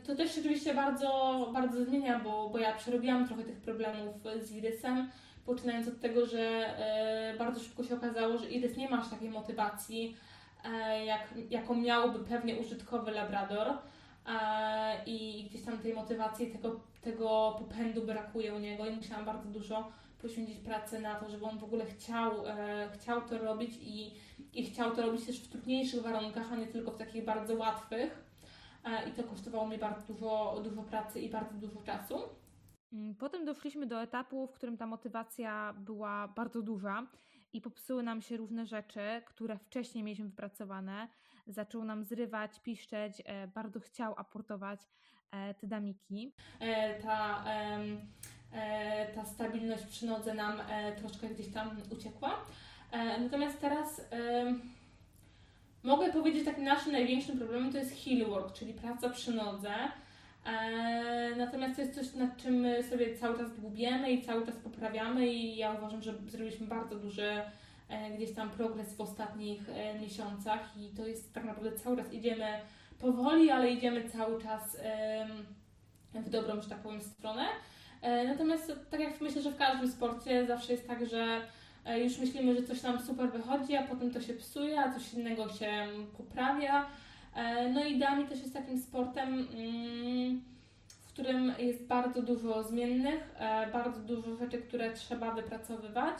To 0.06 0.14
też 0.14 0.34
rzeczywiście 0.34 0.74
bardzo, 0.74 1.50
bardzo 1.54 1.84
zmienia, 1.84 2.18
bo, 2.18 2.48
bo 2.48 2.58
ja 2.58 2.76
przerobiłam 2.76 3.26
trochę 3.26 3.42
tych 3.42 3.60
problemów 3.60 4.14
z 4.42 4.52
Irysem, 4.52 5.10
poczynając 5.46 5.88
od 5.88 6.00
tego, 6.00 6.26
że 6.26 6.40
e, 6.40 7.34
bardzo 7.38 7.60
szybko 7.60 7.84
się 7.84 7.94
okazało, 7.94 8.38
że 8.38 8.50
Irys 8.50 8.76
nie 8.76 8.88
ma 8.88 9.00
aż 9.00 9.10
takiej 9.10 9.30
motywacji, 9.30 10.16
e, 10.64 11.04
jak, 11.04 11.34
jaką 11.50 11.74
miałby 11.74 12.18
pewnie 12.18 12.56
użytkowy 12.56 13.10
labrador 13.10 13.78
i 15.06 15.46
gdzieś 15.50 15.62
tam 15.64 15.78
tej 15.78 15.94
motywacji, 15.94 16.46
tego, 16.46 16.80
tego 17.00 17.56
popędu 17.58 18.02
brakuje 18.02 18.54
u 18.54 18.58
niego 18.58 18.86
i 18.86 18.96
musiałam 18.96 19.24
bardzo 19.24 19.48
dużo 19.48 19.92
poświęcić 20.22 20.58
pracy 20.58 21.00
na 21.00 21.14
to, 21.14 21.30
żeby 21.30 21.44
on 21.44 21.58
w 21.58 21.64
ogóle 21.64 21.86
chciał, 21.86 22.46
e, 22.46 22.90
chciał 22.94 23.28
to 23.28 23.38
robić 23.38 23.70
i, 23.80 24.10
i 24.52 24.64
chciał 24.64 24.96
to 24.96 25.02
robić 25.02 25.26
też 25.26 25.40
w 25.40 25.48
trudniejszych 25.48 26.02
warunkach, 26.02 26.52
a 26.52 26.56
nie 26.56 26.66
tylko 26.66 26.90
w 26.90 26.96
takich 26.96 27.24
bardzo 27.24 27.54
łatwych. 27.54 28.24
E, 28.84 29.08
I 29.08 29.12
to 29.12 29.24
kosztowało 29.24 29.66
mnie 29.66 29.78
bardzo 29.78 30.12
dużo, 30.12 30.60
dużo 30.64 30.82
pracy 30.82 31.20
i 31.20 31.30
bardzo 31.30 31.54
dużo 31.54 31.80
czasu. 31.82 32.18
Mm, 32.92 33.14
potem 33.14 33.44
doszliśmy 33.44 33.86
do 33.86 34.02
etapu, 34.02 34.46
w 34.46 34.52
którym 34.52 34.76
ta 34.76 34.86
motywacja 34.86 35.74
była 35.78 36.28
bardzo 36.28 36.62
duża 36.62 37.06
i 37.52 37.60
popsuły 37.60 38.02
nam 38.02 38.22
się 38.22 38.36
różne 38.36 38.66
rzeczy, 38.66 39.00
które 39.26 39.58
wcześniej 39.58 40.04
mieliśmy 40.04 40.26
wypracowane. 40.26 41.08
Zaczął 41.46 41.84
nam 41.84 42.04
zrywać, 42.04 42.60
piszczeć, 42.60 43.22
e, 43.24 43.48
bardzo 43.48 43.80
chciał 43.80 44.14
aportować 44.16 44.80
te 45.60 45.66
damiki. 45.66 46.32
Ta 47.02 47.44
E, 48.56 49.06
ta 49.14 49.24
stabilność 49.24 49.84
przy 49.86 50.06
nodze 50.06 50.34
nam 50.34 50.60
e, 50.60 50.92
troszkę 50.92 51.28
gdzieś 51.28 51.48
tam 51.48 51.70
uciekła. 51.90 52.30
E, 52.92 53.20
natomiast 53.20 53.60
teraz 53.60 54.00
mogę 55.82 56.12
powiedzieć, 56.12 56.44
że 56.44 56.62
naszym 56.62 56.92
największym 56.92 57.38
problemem 57.38 57.72
to 57.72 57.78
jest 57.78 58.04
heel 58.04 58.26
work, 58.26 58.52
czyli 58.52 58.74
praca 58.74 59.10
przy 59.10 59.32
nodze. 59.32 59.74
Natomiast 61.36 61.76
to 61.76 61.82
jest 61.82 61.94
coś, 61.94 62.14
nad 62.14 62.36
czym 62.36 62.66
sobie 62.90 63.16
cały 63.16 63.38
czas 63.38 63.60
dłubiemy 63.60 64.12
i 64.12 64.22
cały 64.22 64.46
czas 64.46 64.56
poprawiamy 64.56 65.26
i 65.26 65.56
ja 65.56 65.72
uważam, 65.72 66.02
że 66.02 66.14
zrobiliśmy 66.28 66.66
bardzo 66.66 66.96
duży 66.96 67.42
gdzieś 68.16 68.34
tam 68.34 68.50
progres 68.50 68.94
w 68.96 69.00
ostatnich 69.00 69.60
miesiącach 70.00 70.76
i 70.76 70.88
to 70.96 71.06
jest 71.06 71.34
tak 71.34 71.44
naprawdę 71.44 71.72
cały 71.72 71.96
czas 71.96 72.12
idziemy 72.12 72.46
powoli, 72.98 73.50
ale 73.50 73.70
idziemy 73.70 74.08
cały 74.10 74.42
czas 74.42 74.76
w 76.14 76.30
dobrą, 76.30 76.60
że 76.60 76.68
tak 76.68 76.78
powiem, 76.78 77.02
stronę. 77.02 77.46
E, 78.02 78.24
natomiast 78.24 78.72
tak 78.90 79.00
jak 79.00 79.20
myślę, 79.20 79.42
że 79.42 79.50
w 79.50 79.56
każdym 79.56 79.92
sporcie 79.92 80.46
zawsze 80.46 80.72
jest 80.72 80.86
tak, 80.88 81.06
że 81.06 81.40
e, 81.84 82.00
już 82.00 82.18
myślimy, 82.18 82.54
że 82.54 82.62
coś 82.62 82.82
nam 82.82 83.00
super 83.00 83.32
wychodzi, 83.32 83.76
a 83.76 83.82
potem 83.82 84.10
to 84.10 84.20
się 84.20 84.34
psuje, 84.34 84.80
a 84.80 84.92
coś 84.92 85.14
innego 85.14 85.48
się 85.48 85.86
poprawia. 86.16 86.86
E, 87.34 87.68
no 87.68 87.84
i 87.84 87.98
dami 87.98 88.24
też 88.24 88.38
jest 88.38 88.54
takim 88.54 88.78
sportem, 88.78 89.48
mm, 89.54 90.42
w 90.88 91.06
którym 91.08 91.52
jest 91.58 91.86
bardzo 91.86 92.22
dużo 92.22 92.62
zmiennych, 92.62 93.34
bardzo 93.72 94.00
dużo 94.00 94.36
rzeczy, 94.36 94.58
które 94.58 94.92
trzeba 94.92 95.34
wypracowywać. 95.34 96.16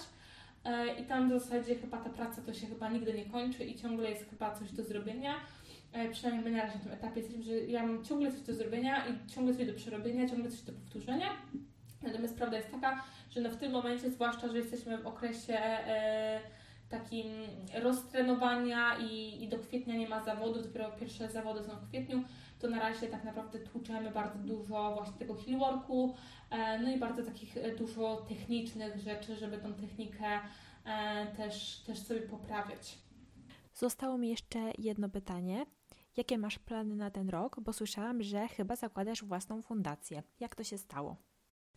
I 1.01 1.05
tam 1.05 1.29
w 1.29 1.33
zasadzie 1.33 1.75
chyba 1.75 1.97
ta 1.97 2.11
praca 2.11 2.43
to 2.43 2.55
się 2.55 2.67
chyba 2.67 2.91
nigdy 2.91 3.15
nie 3.15 3.25
kończy 3.25 3.65
i 3.65 3.75
ciągle 3.75 4.11
jest 4.11 4.31
chyba 4.31 4.55
coś 4.55 4.73
do 4.73 4.85
zrobienia. 4.85 5.35
Przynajmniej 6.13 6.45
my 6.45 6.51
na 6.51 6.63
razie 6.63 6.79
na 6.79 6.85
tym 6.85 6.93
etapie 6.93 7.21
jesteśmy, 7.21 7.43
że 7.43 7.53
ja 7.53 7.87
mam 7.87 8.05
ciągle 8.05 8.33
coś 8.33 8.41
do 8.41 8.55
zrobienia 8.55 9.07
i 9.07 9.31
ciągle 9.31 9.55
coś 9.55 9.67
do 9.67 9.75
przerobienia, 9.75 10.29
ciągle 10.29 10.51
coś 10.51 10.63
do 10.63 10.73
powtórzenia. 10.73 11.27
Natomiast 12.03 12.37
prawda 12.37 12.57
jest 12.57 12.71
taka, 12.71 13.05
że 13.31 13.41
no 13.41 13.51
w 13.51 13.57
tym 13.57 13.73
momencie, 13.73 14.11
zwłaszcza, 14.11 14.49
że 14.49 14.59
jesteśmy 14.59 14.99
w 14.99 15.07
okresie 15.07 15.59
e, 15.59 16.41
takim 16.89 17.27
roztrenowania 17.83 18.99
i, 18.99 19.43
i 19.45 19.49
do 19.49 19.59
kwietnia 19.59 19.97
nie 19.97 20.09
ma 20.09 20.25
zawodów, 20.25 20.63
dopiero 20.63 20.91
pierwsze 20.91 21.31
zawody 21.31 21.65
są 21.65 21.77
w 21.77 21.89
kwietniu, 21.89 22.23
to 22.59 22.69
na 22.69 22.79
razie 22.79 23.07
tak 23.07 23.25
naprawdę 23.25 23.59
tłuczemy 23.59 24.11
bardzo 24.11 24.39
dużo 24.39 24.95
właśnie 24.95 25.19
tego 25.19 25.35
hillworku, 25.35 26.15
e, 26.51 26.79
no 26.79 26.91
i 26.91 26.99
bardzo 26.99 27.23
takich 27.23 27.57
e, 27.57 27.77
dużo 27.77 28.17
technicznych 28.29 28.99
rzeczy, 28.99 29.37
żeby 29.37 29.59
tą 29.59 29.75
technikę 29.75 30.41
e, 30.85 31.27
też, 31.37 31.81
też 31.87 31.99
sobie 31.99 32.21
poprawiać. 32.21 32.99
Zostało 33.75 34.19
mi 34.19 34.29
jeszcze 34.29 34.59
jedno 34.79 35.09
pytanie. 35.09 35.67
Jakie 36.17 36.39
masz 36.39 36.59
plany 36.59 36.97
na 36.97 37.11
ten 37.11 37.29
rok? 37.29 37.61
Bo 37.61 37.73
słyszałam, 37.73 38.23
że 38.23 38.49
chyba 38.49 38.77
zakładasz 38.77 39.25
własną 39.25 39.63
fundację. 39.63 40.23
Jak 40.41 40.55
to 40.55 40.65
się 40.65 40.79
stało? 40.79 41.17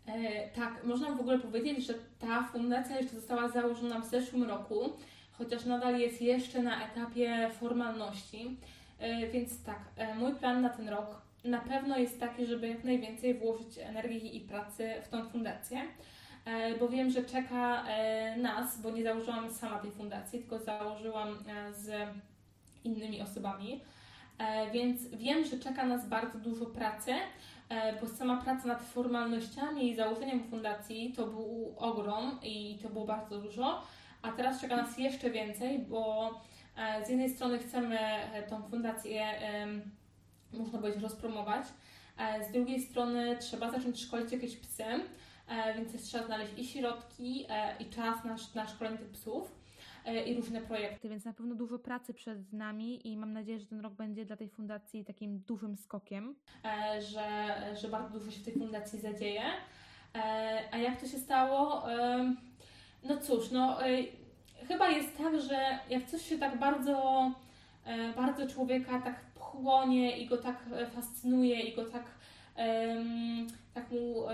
E, 0.08 0.50
tak, 0.50 0.84
można 0.84 1.12
w 1.12 1.20
ogóle 1.20 1.40
powiedzieć, 1.40 1.86
że 1.86 1.94
ta 2.20 2.44
fundacja 2.44 2.98
jeszcze 2.98 3.16
została 3.16 3.50
założona 3.50 4.00
w 4.00 4.06
zeszłym 4.06 4.44
roku, 4.44 4.90
chociaż 5.32 5.66
nadal 5.66 6.00
jest 6.00 6.22
jeszcze 6.22 6.62
na 6.62 6.86
etapie 6.86 7.50
formalności. 7.60 8.58
E, 9.00 9.28
więc 9.28 9.64
tak, 9.64 9.80
e, 9.98 10.16
mój 10.16 10.36
plan 10.36 10.62
na 10.62 10.70
ten 10.70 10.90
rok 10.90 11.30
na 11.44 11.60
pewno 11.60 11.98
jest 11.98 12.20
taki, 12.20 12.46
żeby 12.46 12.68
jak 12.68 12.84
najwięcej 12.84 13.34
włożyć 13.34 13.78
energii 13.78 14.38
i 14.38 14.40
pracy 14.40 14.94
w 15.04 15.10
tą 15.10 15.30
fundację, 15.30 15.82
e, 16.46 16.78
bo 16.78 16.90
wiem, 16.90 17.10
że 17.10 17.24
czeka 17.24 17.86
e, 17.88 18.38
nas, 18.38 18.82
bo 18.82 18.92
nie 18.92 19.04
założyłam 19.04 19.52
sama 19.52 19.80
tej 19.80 19.92
fundacji, 19.92 20.40
tylko 20.40 20.60
założyłam 20.60 21.30
e, 21.30 21.74
z 21.74 21.92
innymi 22.84 23.22
osobami. 23.22 23.82
Więc 24.74 25.08
wiem, 25.08 25.46
że 25.46 25.60
czeka 25.60 25.86
nas 25.86 26.08
bardzo 26.10 26.40
dużo 26.40 26.66
pracy, 26.66 27.12
bo 28.02 28.08
sama 28.08 28.42
praca 28.42 28.68
nad 28.68 28.84
formalnościami 28.84 29.90
i 29.92 29.96
założeniem 29.96 30.44
fundacji 30.44 31.14
to 31.14 31.28
był 31.28 31.76
ogrom 31.78 32.40
i 32.44 32.80
to 32.82 32.90
było 32.90 33.06
bardzo 33.06 33.42
dużo, 33.42 33.82
a 34.22 34.32
teraz 34.32 34.62
czeka 34.62 34.76
nas 34.76 34.98
jeszcze 34.98 35.30
więcej, 35.30 35.80
bo 35.80 36.30
e, 36.78 37.06
z 37.06 37.10
jednej 37.10 37.30
strony 37.30 37.60
chcemy 37.60 38.00
e, 38.00 38.44
tą 38.44 38.64
fundację, 38.64 39.26
można 40.54 40.80
powiedzieć, 40.80 41.04
rozpromować, 41.04 41.66
z 42.50 42.52
drugiej 42.52 42.82
strony 42.82 43.38
trzeba 43.38 43.72
zacząć 43.72 44.02
szkolić 44.02 44.32
jakieś 44.32 44.58
psy, 44.58 44.84
więc 45.76 46.08
trzeba 46.08 46.26
znaleźć 46.26 46.54
i 46.58 46.68
środki, 46.68 47.46
i 47.80 47.86
czas 47.86 48.18
na 48.56 48.68
szkolenie 48.68 48.98
tych 48.98 49.10
psów. 49.10 49.59
E, 50.10 50.24
i 50.24 50.36
różne 50.36 50.62
projekty. 50.62 51.10
Więc 51.10 51.26
na 51.26 51.34
pewno 51.34 51.56
dużo 51.56 51.80
pracy 51.80 52.14
przed 52.14 52.54
nami 52.54 53.08
i 53.08 53.18
mam 53.18 53.34
nadzieję, 53.34 53.60
że 53.60 53.66
ten 53.66 53.80
rok 53.80 53.94
będzie 53.94 54.26
dla 54.26 54.36
tej 54.36 54.50
fundacji 54.50 55.06
takim 55.06 55.40
dużym 55.40 55.78
skokiem. 55.78 56.36
E, 56.66 57.02
że, 57.02 57.26
że 57.82 57.88
bardzo 57.88 58.20
dużo 58.20 58.32
się 58.32 58.40
w 58.40 58.46
tej 58.46 58.54
fundacji 58.54 59.00
zadzieje. 59.00 59.42
E, 60.16 60.64
a 60.72 60.78
jak 60.78 61.02
to 61.02 61.08
się 61.08 61.18
stało? 61.18 61.84
No 63.04 63.18
cóż, 63.18 63.52
no 63.52 63.78
chyba 64.68 64.90
jest 64.90 65.18
tak, 65.18 65.42
że 65.42 65.80
jak 65.90 66.06
coś 66.06 66.22
się 66.22 66.38
tak 66.38 66.60
bardzo, 66.60 67.32
bardzo 68.16 68.48
człowieka 68.48 69.02
tak 69.02 69.26
pchłonie 69.36 70.18
i 70.18 70.28
go 70.28 70.38
tak 70.38 70.66
fascynuje 70.96 71.60
i 71.60 71.76
go 71.76 71.86
tak 71.86 72.04
tak 73.74 73.92
mu, 73.92 74.26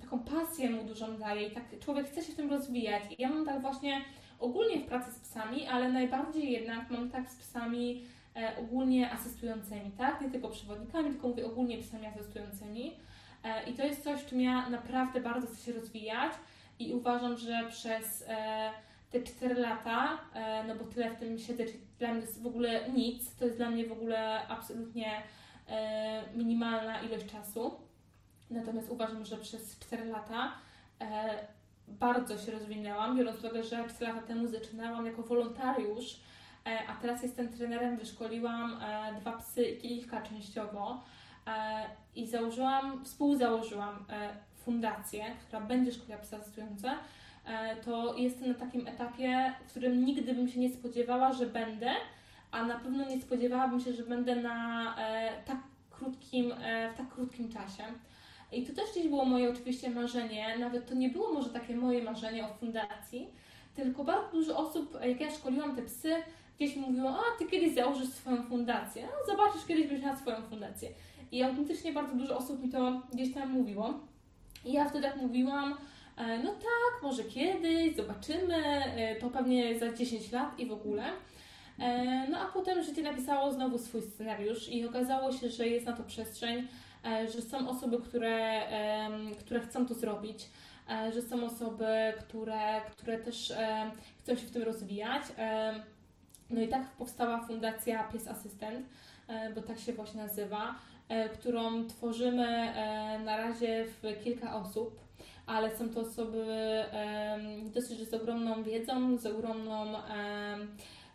taką 0.00 0.18
pasję 0.18 0.70
mu 0.70 0.84
dużą 0.84 1.16
daje 1.16 1.48
i 1.48 1.50
tak 1.50 1.64
człowiek 1.80 2.06
chce 2.06 2.22
się 2.22 2.32
w 2.32 2.36
tym 2.36 2.50
rozwijać. 2.50 3.02
I 3.18 3.22
ja 3.22 3.28
mam 3.28 3.46
tak 3.46 3.60
właśnie 3.60 4.00
ogólnie 4.38 4.78
w 4.78 4.86
pracy 4.86 5.12
z 5.12 5.18
psami, 5.18 5.66
ale 5.66 5.92
najbardziej 5.92 6.52
jednak 6.52 6.90
mam 6.90 7.10
tak 7.10 7.30
z 7.30 7.36
psami 7.36 8.04
e, 8.36 8.56
ogólnie 8.58 9.10
asystującymi, 9.10 9.90
tak? 9.98 10.20
Nie 10.20 10.30
tylko 10.30 10.48
przewodnikami, 10.48 11.10
tylko 11.10 11.28
mówię 11.28 11.46
ogólnie 11.46 11.78
psami 11.78 12.06
asystującymi. 12.06 12.96
E, 13.44 13.70
I 13.70 13.74
to 13.74 13.84
jest 13.84 14.04
coś, 14.04 14.20
w 14.20 14.26
czym 14.26 14.40
ja 14.40 14.70
naprawdę 14.70 15.20
bardzo 15.20 15.46
chcę 15.46 15.56
się 15.56 15.72
rozwijać 15.72 16.32
i 16.78 16.94
uważam, 16.94 17.36
że 17.36 17.64
przez 17.68 18.24
e, 18.28 18.70
te 19.10 19.22
4 19.22 19.54
lata, 19.54 20.18
e, 20.34 20.64
no 20.64 20.74
bo 20.76 20.84
tyle 20.84 21.10
w 21.10 21.18
tym 21.18 21.38
siedzę, 21.38 21.64
czyli 21.64 21.80
dla 21.98 22.08
mnie 22.08 22.20
to 22.20 22.26
jest 22.26 22.42
w 22.42 22.46
ogóle 22.46 22.88
nic, 22.88 23.36
to 23.36 23.44
jest 23.44 23.56
dla 23.56 23.70
mnie 23.70 23.86
w 23.86 23.92
ogóle 23.92 24.48
absolutnie 24.48 25.22
e, 25.68 26.22
minimalna 26.34 27.00
ilość 27.00 27.26
czasu. 27.26 27.74
Natomiast 28.50 28.90
uważam, 28.90 29.24
że 29.24 29.36
przez 29.36 29.78
4 29.78 30.04
lata 30.04 30.52
e, 31.00 31.38
bardzo 31.88 32.38
się 32.38 32.52
rozwinęłam, 32.52 33.16
biorąc 33.16 33.36
pod 33.36 33.44
uwagę, 33.44 33.62
że 33.62 33.88
4 33.88 34.12
lata 34.12 34.26
temu 34.26 34.48
zaczynałam 34.48 35.06
jako 35.06 35.22
wolontariusz, 35.22 36.20
e, 36.66 36.78
a 36.88 36.96
teraz 36.96 37.22
jestem 37.22 37.48
trenerem, 37.48 37.96
wyszkoliłam 37.96 38.80
e, 38.82 39.20
dwa 39.20 39.32
psy 39.32 39.64
i 39.64 39.98
kilka 39.98 40.22
częściowo 40.22 41.04
e, 41.46 41.86
i 42.16 42.26
założyłam, 42.26 43.04
współzałożyłam 43.04 44.04
fundację, 44.54 45.24
która 45.46 45.60
będzie 45.60 45.92
szkoliła 45.92 46.18
psy 46.18 46.36
asystujące, 46.36 46.90
to 47.84 48.14
jestem 48.14 48.48
na 48.48 48.54
takim 48.54 48.86
etapie, 48.86 49.52
w 49.66 49.70
którym 49.70 50.04
nigdy 50.04 50.34
bym 50.34 50.48
się 50.48 50.60
nie 50.60 50.70
spodziewała, 50.70 51.32
że 51.32 51.46
będę, 51.46 51.90
a 52.50 52.62
na 52.64 52.78
pewno 52.78 53.04
nie 53.04 53.20
spodziewałabym 53.20 53.80
się, 53.80 53.92
że 53.92 54.02
będę 54.02 54.36
na 54.36 54.94
tak 55.44 55.56
krótkim, 55.90 56.52
w 56.94 56.96
tak 56.96 57.08
krótkim 57.08 57.52
czasie. 57.52 57.82
I 58.52 58.66
to 58.66 58.74
też 58.74 58.90
gdzieś 58.92 59.08
było 59.08 59.24
moje 59.24 59.50
oczywiście 59.50 59.90
marzenie, 59.90 60.58
nawet 60.58 60.88
to 60.88 60.94
nie 60.94 61.08
było 61.08 61.32
może 61.32 61.50
takie 61.50 61.76
moje 61.76 62.02
marzenie 62.02 62.44
o 62.44 62.54
fundacji, 62.54 63.28
tylko 63.74 64.04
bardzo 64.04 64.30
dużo 64.32 64.58
osób, 64.58 64.98
jak 65.04 65.20
ja 65.20 65.30
szkoliłam 65.30 65.76
te 65.76 65.82
psy, 65.82 66.14
gdzieś 66.56 66.76
mówiło, 66.76 67.10
a 67.10 67.38
ty 67.38 67.50
kiedyś 67.50 67.74
założysz 67.74 68.08
swoją 68.08 68.42
fundację, 68.42 69.02
no 69.02 69.34
zobaczysz, 69.34 69.66
kiedyś 69.66 69.86
będziesz 69.86 70.04
miała 70.04 70.16
swoją 70.16 70.42
fundację. 70.42 70.88
I 71.32 71.42
autentycznie 71.42 71.92
bardzo 71.92 72.14
dużo 72.14 72.38
osób 72.38 72.62
mi 72.62 72.70
to 72.70 73.02
gdzieś 73.12 73.34
tam 73.34 73.50
mówiło. 73.50 73.94
I 74.64 74.72
ja 74.72 74.88
wtedy 74.88 75.04
tak 75.04 75.16
mówiłam, 75.16 75.74
e, 76.16 76.38
no 76.38 76.50
tak, 76.50 77.02
może 77.02 77.24
kiedyś, 77.24 77.96
zobaczymy, 77.96 78.56
e, 78.56 79.16
to 79.16 79.30
pewnie 79.30 79.78
za 79.78 79.92
10 79.92 80.32
lat 80.32 80.58
i 80.58 80.66
w 80.66 80.72
ogóle. 80.72 81.04
E, 81.78 82.28
no 82.30 82.38
a 82.38 82.46
potem 82.46 82.82
życie 82.82 83.02
napisało 83.02 83.52
znowu 83.52 83.78
swój 83.78 84.02
scenariusz 84.02 84.68
i 84.68 84.86
okazało 84.86 85.32
się, 85.32 85.48
że 85.48 85.68
jest 85.68 85.86
na 85.86 85.92
to 85.92 86.02
przestrzeń, 86.02 86.68
że 87.34 87.42
są 87.42 87.68
osoby, 87.68 87.98
które, 87.98 88.62
które 89.38 89.60
chcą 89.60 89.86
to 89.86 89.94
zrobić, 89.94 90.50
że 91.14 91.22
są 91.22 91.44
osoby, 91.44 91.86
które, 92.18 92.80
które 92.90 93.18
też 93.18 93.52
chcą 94.18 94.36
się 94.36 94.46
w 94.46 94.50
tym 94.50 94.62
rozwijać. 94.62 95.22
No 96.50 96.60
i 96.60 96.68
tak 96.68 96.90
powstała 96.90 97.46
fundacja 97.46 98.04
Pies 98.04 98.28
Asystent, 98.28 98.86
bo 99.54 99.62
tak 99.62 99.78
się 99.78 99.92
właśnie 99.92 100.22
nazywa, 100.22 100.74
którą 101.34 101.86
tworzymy 101.86 102.72
na 103.24 103.36
razie 103.36 103.84
w 103.84 104.24
kilka 104.24 104.56
osób 104.56 105.06
ale 105.46 105.76
są 105.76 105.88
to 105.88 106.00
osoby 106.00 106.46
dosyć 107.74 108.08
z 108.08 108.14
ogromną 108.14 108.62
wiedzą, 108.62 109.18
z 109.18 109.26
ogromną 109.26 109.98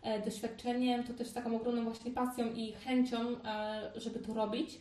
e, 0.02 0.20
doświadczeniem, 0.24 1.04
to 1.04 1.12
też 1.12 1.32
taką 1.32 1.56
ogromną 1.56 1.84
właśnie 1.84 2.10
pasją 2.10 2.46
i 2.46 2.72
chęcią, 2.72 3.16
e, 3.18 3.90
żeby 3.96 4.18
to 4.18 4.34
robić, 4.34 4.74
e, 4.74 4.80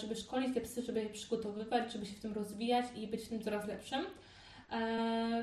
żeby 0.00 0.16
szkolić 0.16 0.54
te 0.54 0.60
psy, 0.60 0.82
żeby 0.82 1.02
je 1.02 1.10
przygotowywać, 1.10 1.92
żeby 1.92 2.06
się 2.06 2.14
w 2.16 2.20
tym 2.20 2.32
rozwijać 2.32 2.86
i 2.96 3.06
być 3.06 3.24
w 3.24 3.28
tym 3.28 3.42
coraz 3.42 3.66
lepszym. 3.66 4.04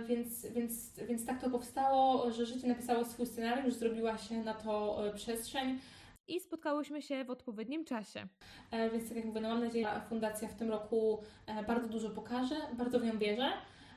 więc, 0.07 0.45
więc, 0.45 0.99
więc 1.07 1.25
tak 1.25 1.41
to 1.41 1.49
powstało, 1.49 2.31
że 2.31 2.45
życie 2.45 2.67
napisało 2.67 3.05
swój 3.05 3.25
scenariusz, 3.25 3.73
zrobiła 3.73 4.17
się 4.17 4.43
na 4.43 4.53
to 4.53 5.03
przestrzeń 5.15 5.79
i 6.27 6.39
spotkałyśmy 6.39 7.01
się 7.01 7.25
w 7.25 7.29
odpowiednim 7.29 7.85
czasie. 7.85 8.27
E, 8.71 8.89
więc 8.89 9.07
tak 9.07 9.17
jak 9.17 9.25
mówię, 9.25 9.41
no 9.41 9.49
mam 9.49 9.63
nadzieję, 9.63 9.87
że 9.93 10.01
fundacja 10.09 10.47
w 10.47 10.53
tym 10.55 10.69
roku 10.69 11.19
e, 11.47 11.63
bardzo 11.63 11.87
dużo 11.87 12.09
pokaże, 12.09 12.55
bardzo 12.73 12.99
w 12.99 13.03
nią 13.03 13.17
wierzę. 13.17 13.51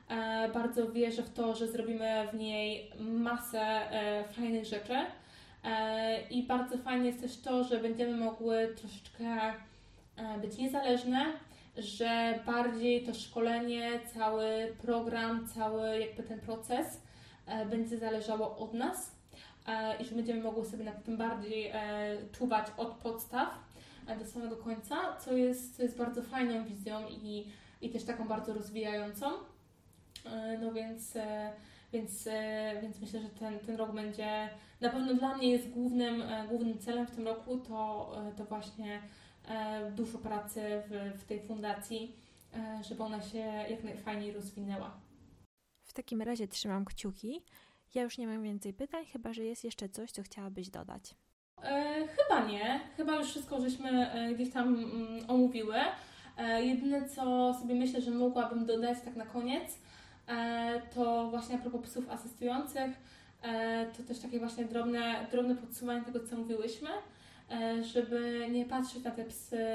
E, 0.09 0.49
bardzo 0.53 0.91
wierzę 0.91 1.23
w 1.23 1.29
to, 1.29 1.55
że 1.55 1.67
zrobimy 1.67 2.27
w 2.33 2.35
niej 2.35 2.91
masę 2.99 3.79
fajnych 4.31 4.65
rzeczy. 4.65 4.95
I 6.29 6.43
bardzo 6.43 6.77
fajne 6.77 7.05
jest 7.05 7.21
też 7.21 7.41
to, 7.41 7.63
że 7.63 7.79
będziemy 7.79 8.17
mogły 8.17 8.75
troszeczkę 8.75 9.53
być 10.41 10.57
niezależne, 10.57 11.25
że 11.77 12.39
bardziej 12.45 13.03
to 13.03 13.13
szkolenie, 13.13 13.99
cały 14.13 14.75
program, 14.81 15.47
cały 15.47 15.99
jakby 15.99 16.23
ten 16.23 16.39
proces 16.39 17.01
będzie 17.69 17.97
zależało 17.97 18.57
od 18.57 18.73
nas 18.73 19.19
E, 19.69 20.01
i 20.01 20.05
że 20.05 20.15
będziemy 20.15 20.43
mogły 20.43 20.65
sobie 20.65 20.83
nad 20.83 21.03
tym 21.03 21.17
bardziej 21.17 21.67
e, 21.67 21.81
czuwać 22.31 22.67
od 22.77 22.87
podstaw 22.87 23.49
e, 24.07 24.17
do 24.17 24.25
samego 24.25 24.57
końca, 24.57 25.17
co 25.17 25.33
jest, 25.33 25.77
co 25.77 25.83
jest 25.83 25.97
bardzo 25.97 26.21
fajną 26.21 26.65
wizją 26.65 27.07
i, 27.09 27.47
i 27.81 27.89
też 27.89 28.03
taką 28.03 28.27
bardzo 28.27 28.53
rozwijającą. 28.53 29.25
No 30.61 30.71
więc, 30.73 31.17
więc, 31.93 32.29
więc 32.81 33.01
myślę, 33.01 33.19
że 33.19 33.29
ten, 33.29 33.59
ten 33.59 33.75
rok 33.75 33.91
będzie 33.91 34.49
na 34.81 34.89
pewno 34.89 35.13
dla 35.13 35.35
mnie 35.35 35.51
jest 35.51 35.69
głównym, 35.69 36.23
głównym 36.49 36.77
celem 36.77 37.07
w 37.07 37.11
tym 37.11 37.27
roku 37.27 37.57
to, 37.57 38.11
to 38.37 38.45
właśnie 38.45 39.01
dużo 39.95 40.17
pracy 40.17 40.61
w, 40.89 41.19
w 41.21 41.23
tej 41.23 41.41
fundacji, 41.41 42.15
żeby 42.89 43.03
ona 43.03 43.21
się 43.21 43.37
jak 43.69 43.83
najfajniej 43.83 44.33
rozwinęła. 44.33 44.91
W 45.83 45.93
takim 45.93 46.21
razie 46.21 46.47
trzymam 46.47 46.85
kciuki. 46.85 47.41
Ja 47.95 48.03
już 48.03 48.17
nie 48.17 48.27
mam 48.27 48.43
więcej 48.43 48.73
pytań, 48.73 49.05
chyba 49.05 49.33
że 49.33 49.43
jest 49.43 49.63
jeszcze 49.63 49.89
coś, 49.89 50.11
co 50.11 50.23
chciałabyś 50.23 50.69
dodać. 50.69 51.15
E, 51.63 52.07
chyba 52.07 52.45
nie. 52.45 52.79
Chyba 52.97 53.15
już 53.15 53.27
wszystko 53.27 53.61
żeśmy 53.61 54.11
e, 54.11 54.33
gdzieś 54.33 54.51
tam 54.51 54.67
mm, 54.67 55.29
omówiły. 55.29 55.75
E, 56.37 56.65
jedyne, 56.65 57.09
co 57.09 57.53
sobie 57.53 57.75
myślę, 57.75 58.01
że 58.01 58.11
mogłabym 58.11 58.65
dodać 58.65 58.97
tak 59.05 59.15
na 59.15 59.25
koniec, 59.25 59.79
e, 60.27 60.81
to 60.95 61.29
właśnie 61.29 61.55
a 61.55 61.57
propos 61.57 61.81
psów 61.81 62.09
asystujących, 62.09 62.91
e, 63.41 63.85
to 63.85 64.03
też 64.03 64.19
takie 64.19 64.39
właśnie 64.39 64.65
drobne, 64.65 65.27
drobne 65.31 65.55
podsumowanie 65.55 66.05
tego, 66.05 66.19
co 66.19 66.35
mówiłyśmy, 66.35 66.89
e, 66.89 67.01
żeby 67.93 68.47
nie 68.51 68.65
patrzeć 68.65 69.03
na 69.03 69.11
te 69.11 69.25
psy 69.25 69.65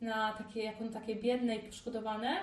na 0.00 0.32
takie, 0.32 0.62
jako 0.62 0.84
takie 0.84 1.16
biedne 1.16 1.56
i 1.56 1.58
poszkodowane, 1.58 2.36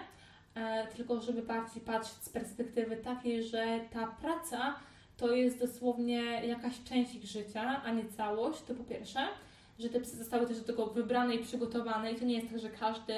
E, 0.56 0.88
tylko 0.88 1.22
żeby 1.22 1.42
bardziej 1.42 1.82
patrzeć 1.82 2.14
z 2.14 2.30
perspektywy 2.30 2.98
takiej, 2.98 3.44
że 3.44 3.80
ta 3.94 4.08
praca 4.08 4.76
to 5.18 5.36
jest 5.36 5.60
dosłownie 5.60 6.46
jakaś 6.48 6.84
część 6.84 7.16
ich 7.16 7.24
życia, 7.24 7.82
a 7.84 7.92
nie 7.92 8.06
całość, 8.06 8.62
to 8.62 8.76
po 8.76 8.84
pierwsze, 8.84 9.20
że 9.80 9.90
te 9.90 10.00
psy 10.00 10.18
zostały 10.18 10.48
też 10.48 10.58
do 10.58 10.64
tego 10.64 10.88
wybrane 10.88 11.36
i 11.36 11.44
przygotowane 11.44 12.12
i 12.12 12.16
to 12.16 12.26
nie 12.26 12.36
jest 12.36 12.50
tak, 12.50 12.60
że 12.60 12.70
każdy, 12.70 13.14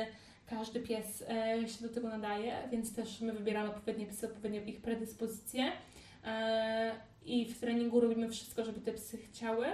każdy 0.49 0.79
pies 0.79 1.23
e, 1.29 1.67
się 1.67 1.87
do 1.87 1.93
tego 1.93 2.07
nadaje, 2.07 2.55
więc 2.71 2.95
też 2.95 3.21
my 3.21 3.33
wybieramy 3.33 3.69
odpowiednie 3.69 4.05
psy, 4.05 4.27
odpowiednie 4.27 4.61
ich 4.61 4.81
predyspozycje 4.81 5.71
e, 6.25 6.95
i 7.25 7.45
w 7.45 7.59
treningu 7.59 7.99
robimy 7.99 8.29
wszystko, 8.29 8.65
żeby 8.65 8.81
te 8.81 8.93
psy 8.93 9.17
chciały, 9.17 9.67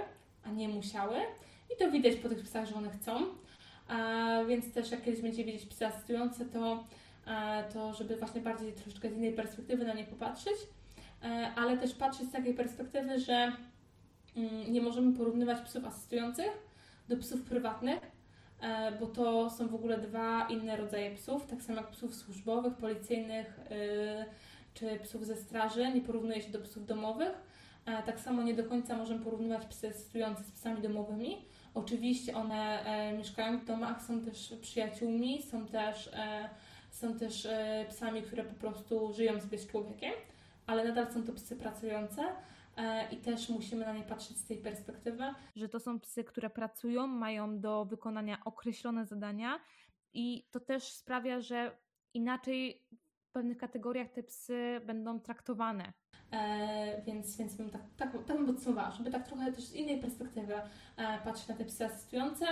a 0.44 0.50
nie 0.50 0.68
musiały. 0.68 1.16
I 1.74 1.78
to 1.78 1.90
widać 1.90 2.16
po 2.16 2.28
tych 2.28 2.42
psach, 2.42 2.68
że 2.68 2.74
one 2.74 2.90
chcą, 2.90 3.20
więc 4.48 4.72
też 4.72 4.90
jak 4.90 5.04
kiedyś 5.04 5.20
będziecie 5.20 5.44
widzieć 5.44 5.66
psy 5.66 5.86
asystujące, 5.86 6.44
to 6.44 6.84
E, 7.26 7.64
to 7.72 7.94
żeby 7.94 8.16
właśnie 8.16 8.40
bardziej 8.40 8.72
troszeczkę 8.72 9.10
z 9.10 9.12
innej 9.12 9.32
perspektywy 9.32 9.84
na 9.84 9.94
nie 9.94 10.04
popatrzeć, 10.04 10.56
e, 11.22 11.52
ale 11.56 11.78
też 11.78 11.94
patrzeć 11.94 12.28
z 12.28 12.32
takiej 12.32 12.54
perspektywy, 12.54 13.20
że 13.20 13.52
mm, 14.36 14.72
nie 14.72 14.80
możemy 14.80 15.16
porównywać 15.16 15.60
psów 15.60 15.84
asystujących 15.84 16.50
do 17.08 17.16
psów 17.16 17.42
prywatnych, 17.42 18.00
e, 18.60 18.92
bo 18.92 19.06
to 19.06 19.50
są 19.50 19.68
w 19.68 19.74
ogóle 19.74 19.98
dwa 19.98 20.46
inne 20.48 20.76
rodzaje 20.76 21.14
psów, 21.14 21.46
tak 21.46 21.62
samo 21.62 21.80
jak 21.80 21.90
psów 21.90 22.14
służbowych, 22.14 22.74
policyjnych 22.74 23.60
czy 24.74 24.98
psów 25.02 25.26
ze 25.26 25.36
straży, 25.36 25.92
nie 25.92 26.00
porównuje 26.00 26.42
się 26.42 26.50
do 26.50 26.58
psów 26.58 26.86
domowych. 26.86 27.32
Tak 27.84 28.20
samo 28.20 28.42
nie 28.42 28.54
do 28.54 28.64
końca 28.64 28.96
możemy 28.96 29.24
porównywać 29.24 29.66
psy 29.66 29.88
asystujące 29.88 30.44
z 30.44 30.50
psami 30.50 30.82
domowymi. 30.82 31.44
Oczywiście 31.74 32.36
one 32.36 32.84
mieszkają 33.18 33.58
w 33.58 33.64
domach, 33.64 34.02
są 34.02 34.20
też 34.20 34.54
przyjaciółmi, 34.60 35.42
są 35.42 35.66
też 35.66 36.10
są 36.92 37.18
też 37.18 37.46
e, 37.46 37.86
psami, 37.88 38.22
które 38.22 38.44
po 38.44 38.54
prostu 38.54 39.12
żyją 39.12 39.40
sobie 39.40 39.58
z 39.58 39.66
człowiekiem, 39.66 40.12
ale 40.66 40.84
nadal 40.84 41.12
są 41.12 41.22
to 41.22 41.32
psy 41.32 41.56
pracujące 41.56 42.22
e, 42.76 43.08
i 43.12 43.16
też 43.16 43.48
musimy 43.48 43.86
na 43.86 43.92
nie 43.92 44.02
patrzeć 44.02 44.36
z 44.36 44.46
tej 44.46 44.56
perspektywy. 44.56 45.24
Że 45.56 45.68
to 45.68 45.80
są 45.80 46.00
psy, 46.00 46.24
które 46.24 46.50
pracują, 46.50 47.06
mają 47.06 47.60
do 47.60 47.84
wykonania 47.84 48.38
określone 48.44 49.06
zadania 49.06 49.60
i 50.14 50.48
to 50.50 50.60
też 50.60 50.82
sprawia, 50.82 51.40
że 51.40 51.76
inaczej 52.14 52.86
pewnych 53.32 53.58
kategoriach 53.58 54.10
te 54.10 54.22
psy 54.22 54.80
będą 54.86 55.20
traktowane. 55.20 55.92
E, 56.32 57.02
więc, 57.06 57.36
więc 57.36 57.54
bym 57.54 57.70
tak, 57.70 57.82
tak, 57.96 58.12
tak 58.26 58.36
bym 58.36 58.46
podsumowała, 58.46 58.90
żeby 58.90 59.10
tak 59.10 59.26
trochę 59.26 59.52
też 59.52 59.64
z 59.64 59.74
innej 59.74 60.00
perspektywy 60.00 60.54
e, 60.54 61.18
patrzeć 61.24 61.48
na 61.48 61.54
te 61.54 61.64
psy 61.64 61.84
asystujące. 61.84 62.46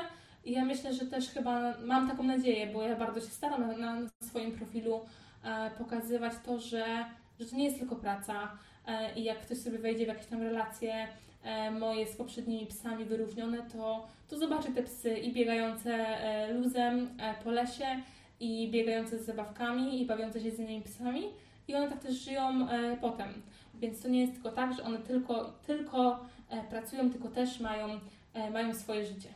I 0.44 0.52
ja 0.52 0.64
myślę, 0.64 0.94
że 0.94 1.06
też 1.06 1.28
chyba 1.30 1.78
mam 1.78 2.08
taką 2.08 2.22
nadzieję, 2.22 2.66
bo 2.72 2.82
ja 2.82 2.96
bardzo 2.96 3.20
się 3.20 3.26
staram 3.26 3.80
na, 3.80 4.00
na 4.00 4.08
swoim 4.22 4.52
profilu 4.52 5.00
e, 5.44 5.70
pokazywać 5.70 6.32
to, 6.44 6.58
że, 6.58 7.04
że 7.40 7.46
to 7.46 7.56
nie 7.56 7.64
jest 7.64 7.78
tylko 7.78 7.96
praca 7.96 8.52
e, 8.86 9.18
i 9.18 9.24
jak 9.24 9.40
ktoś 9.40 9.58
sobie 9.58 9.78
wejdzie 9.78 10.04
w 10.04 10.08
jakieś 10.08 10.26
tam 10.26 10.42
relacje 10.42 11.08
e, 11.42 11.70
moje 11.70 12.06
z 12.06 12.16
poprzednimi 12.16 12.66
psami 12.66 13.04
wyróżnione, 13.04 13.58
to, 13.72 14.06
to 14.28 14.38
zobaczy 14.38 14.72
te 14.72 14.82
psy 14.82 15.14
i 15.14 15.32
biegające 15.32 15.90
e, 15.90 16.52
luzem 16.52 17.08
po 17.44 17.50
lesie 17.50 18.02
i 18.40 18.70
biegające 18.70 19.18
z 19.18 19.26
zabawkami 19.26 20.02
i 20.02 20.06
bawiące 20.06 20.40
się 20.40 20.50
z 20.50 20.58
innymi 20.58 20.82
psami 20.82 21.22
i 21.68 21.74
one 21.74 21.88
tak 21.88 22.00
też 22.00 22.14
żyją 22.14 22.68
e, 22.68 22.96
potem. 22.96 23.28
Więc 23.74 24.02
to 24.02 24.08
nie 24.08 24.20
jest 24.20 24.32
tylko 24.32 24.52
tak, 24.52 24.74
że 24.74 24.82
one 24.82 24.98
tylko, 24.98 25.52
tylko 25.66 26.20
pracują, 26.70 27.10
tylko 27.10 27.28
też 27.28 27.60
mają, 27.60 28.00
mają 28.52 28.74
swoje 28.74 29.06
życie. 29.06 29.28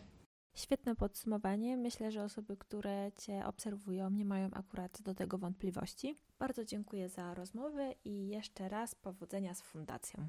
Świetne 0.55 0.97
podsumowanie. 0.97 1.77
Myślę, 1.77 2.11
że 2.11 2.23
osoby, 2.23 2.57
które 2.57 3.13
Cię 3.17 3.47
obserwują, 3.47 4.11
nie 4.11 4.25
mają 4.25 4.51
akurat 4.53 5.03
do 5.03 5.15
tego 5.15 5.39
wątpliwości. 5.39 6.19
Bardzo 6.39 6.65
dziękuję 6.65 7.09
za 7.09 7.35
rozmowę 7.35 7.95
i 8.05 8.29
jeszcze 8.29 8.69
raz 8.69 8.95
powodzenia 8.95 9.55
z 9.55 9.63
fundacją. 9.63 10.29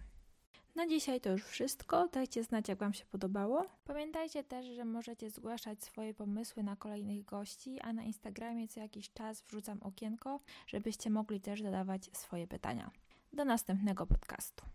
Na 0.76 0.88
dzisiaj 0.88 1.21
to 1.21 1.30
już 1.30 1.43
wszystko. 1.43 2.07
Dajcie 2.07 2.43
znać, 2.43 2.69
jak 2.69 2.80
Wam 2.80 2.93
się 2.93 3.05
podobało. 3.05 3.65
Pamiętajcie 3.86 4.43
też, 4.43 4.65
że 4.65 4.86
możecie 4.86 5.30
zgłaszać 5.30 5.84
swoje 5.84 6.13
pomysły 6.13 6.63
na 6.63 6.76
kolejnych 6.76 7.26
gości, 7.26 7.80
a 7.82 7.93
na 7.93 8.03
Instagramie 8.03 8.67
co 8.67 8.80
jakiś 8.80 9.13
czas 9.13 9.41
wrzucam 9.41 9.84
okienko, 9.84 10.39
żebyście 10.67 11.09
mogli 11.09 11.41
też 11.41 11.61
zadawać 11.61 12.09
swoje 12.13 12.47
pytania. 12.47 12.91
Do 13.34 13.45
następnego 13.45 14.05
podcastu. 14.05 14.65